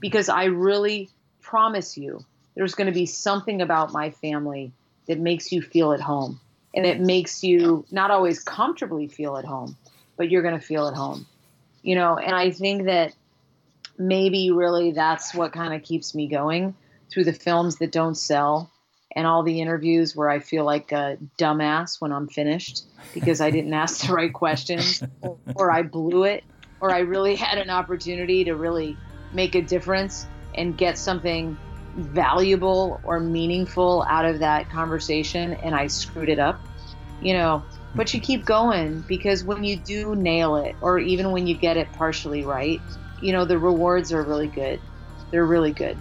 Because 0.00 0.28
I 0.28 0.44
really 0.44 1.08
promise 1.40 1.96
you 1.96 2.24
there's 2.54 2.74
going 2.74 2.86
to 2.86 2.92
be 2.92 3.06
something 3.06 3.62
about 3.62 3.92
my 3.92 4.10
family 4.10 4.72
that 5.06 5.18
makes 5.18 5.52
you 5.52 5.62
feel 5.62 5.92
at 5.92 6.00
home. 6.00 6.40
And 6.74 6.86
it 6.86 7.00
makes 7.00 7.42
you 7.42 7.84
not 7.90 8.10
always 8.10 8.38
comfortably 8.38 9.08
feel 9.08 9.36
at 9.36 9.44
home, 9.44 9.76
but 10.16 10.30
you're 10.30 10.42
going 10.42 10.58
to 10.58 10.64
feel 10.64 10.86
at 10.86 10.94
home. 10.94 11.26
You 11.82 11.94
know, 11.96 12.16
and 12.18 12.34
I 12.34 12.50
think 12.50 12.84
that 12.84 13.14
maybe 13.98 14.50
really 14.50 14.92
that's 14.92 15.34
what 15.34 15.52
kind 15.52 15.74
of 15.74 15.82
keeps 15.82 16.14
me 16.14 16.28
going 16.28 16.74
through 17.10 17.24
the 17.24 17.32
films 17.32 17.76
that 17.76 17.90
don't 17.90 18.14
sell 18.14 18.70
and 19.14 19.26
all 19.26 19.42
the 19.42 19.60
interviews 19.60 20.14
where 20.14 20.30
I 20.30 20.38
feel 20.38 20.64
like 20.64 20.92
a 20.92 21.18
dumbass 21.38 22.00
when 22.00 22.12
I'm 22.12 22.28
finished 22.28 22.84
because 23.12 23.40
I 23.40 23.50
didn't 23.50 23.74
ask 23.74 24.06
the 24.06 24.12
right 24.12 24.32
questions 24.32 25.02
or, 25.20 25.38
or 25.54 25.70
I 25.70 25.82
blew 25.82 26.24
it 26.24 26.44
or 26.80 26.92
I 26.92 27.00
really 27.00 27.36
had 27.36 27.58
an 27.58 27.70
opportunity 27.70 28.44
to 28.44 28.54
really 28.54 28.96
make 29.32 29.54
a 29.54 29.62
difference 29.62 30.26
and 30.54 30.76
get 30.76 30.98
something 30.98 31.56
valuable 31.96 33.00
or 33.04 33.20
meaningful 33.20 34.04
out 34.08 34.24
of 34.24 34.38
that 34.38 34.70
conversation 34.70 35.54
and 35.54 35.74
I 35.74 35.88
screwed 35.88 36.28
it 36.28 36.38
up. 36.38 36.60
You 37.20 37.34
know, 37.34 37.62
but 37.94 38.14
you 38.14 38.20
keep 38.20 38.46
going 38.46 39.00
because 39.02 39.44
when 39.44 39.62
you 39.62 39.76
do 39.76 40.14
nail 40.14 40.56
it 40.56 40.74
or 40.80 40.98
even 40.98 41.32
when 41.32 41.46
you 41.46 41.54
get 41.54 41.76
it 41.76 41.92
partially 41.92 42.44
right, 42.44 42.80
you 43.20 43.32
know, 43.32 43.44
the 43.44 43.58
rewards 43.58 44.12
are 44.12 44.22
really 44.22 44.46
good. 44.46 44.80
They're 45.30 45.44
really 45.44 45.72
good. 45.72 45.98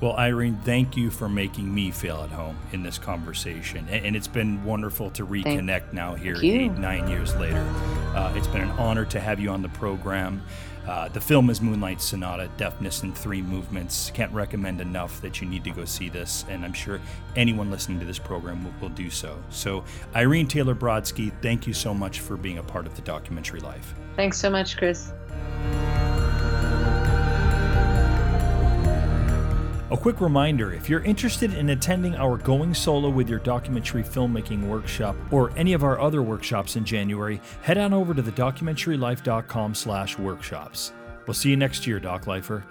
Well, 0.00 0.16
Irene, 0.16 0.60
thank 0.64 0.96
you 0.96 1.10
for 1.10 1.28
making 1.28 1.74
me 1.74 1.90
feel 1.90 2.22
at 2.22 2.30
home 2.30 2.56
in 2.72 2.84
this 2.84 2.98
conversation. 2.98 3.88
And, 3.90 4.14
it's 4.14 4.28
been 4.28 4.62
wonderful 4.64 5.10
to 5.10 5.26
reconnect 5.26 5.92
now 5.92 6.14
here 6.14 6.36
eight, 6.40 6.72
nine 6.72 7.08
years 7.08 7.34
later. 7.36 7.64
Uh, 8.14 8.32
it's 8.36 8.46
been 8.46 8.62
an 8.62 8.70
honor 8.70 9.04
to 9.06 9.20
have 9.20 9.40
you 9.40 9.50
on 9.50 9.62
the 9.62 9.68
program. 9.70 10.42
Uh, 10.86 11.08
the 11.08 11.20
film 11.20 11.50
is 11.50 11.60
Moonlight 11.60 12.00
Sonata, 12.00 12.48
Deafness 12.56 13.02
in 13.02 13.12
Three 13.12 13.42
Movements. 13.42 14.10
Can't 14.14 14.32
recommend 14.32 14.80
enough 14.80 15.20
that 15.20 15.40
you 15.40 15.46
need 15.46 15.62
to 15.64 15.70
go 15.70 15.84
see 15.84 16.08
this, 16.08 16.46
and 16.48 16.64
I'm 16.64 16.72
sure 16.72 17.00
anyone 17.36 17.70
listening 17.70 18.00
to 18.00 18.06
this 18.06 18.18
program 18.18 18.64
will, 18.64 18.72
will 18.80 18.88
do 18.88 19.10
so. 19.10 19.38
So, 19.50 19.84
Irene 20.16 20.48
Taylor 20.48 20.74
Brodsky, 20.74 21.30
thank 21.42 21.66
you 21.66 21.74
so 21.74 21.92
much 21.92 22.20
for 22.20 22.36
being 22.38 22.58
a 22.58 22.62
part 22.62 22.86
of 22.86 22.96
the 22.96 23.02
documentary 23.02 23.60
life. 23.60 23.94
Thanks 24.16 24.38
so 24.38 24.48
much, 24.48 24.78
Chris. 24.78 25.12
A 29.90 29.96
quick 29.96 30.20
reminder 30.20 30.74
if 30.74 30.90
you're 30.90 31.00
interested 31.00 31.54
in 31.54 31.70
attending 31.70 32.14
our 32.14 32.36
Going 32.36 32.74
Solo 32.74 33.08
with 33.08 33.26
Your 33.26 33.38
Documentary 33.38 34.02
Filmmaking 34.02 34.68
workshop 34.68 35.16
or 35.30 35.50
any 35.56 35.72
of 35.72 35.82
our 35.82 35.98
other 35.98 36.22
workshops 36.22 36.76
in 36.76 36.84
January, 36.84 37.40
head 37.62 37.78
on 37.78 37.94
over 37.94 38.12
to 38.12 38.22
thedocumentarylife.com 38.22 39.74
slash 39.74 40.18
workshops. 40.18 40.92
We'll 41.26 41.32
see 41.32 41.48
you 41.48 41.56
next 41.56 41.86
year, 41.86 41.98
Doc 42.00 42.26
Lifer. 42.26 42.64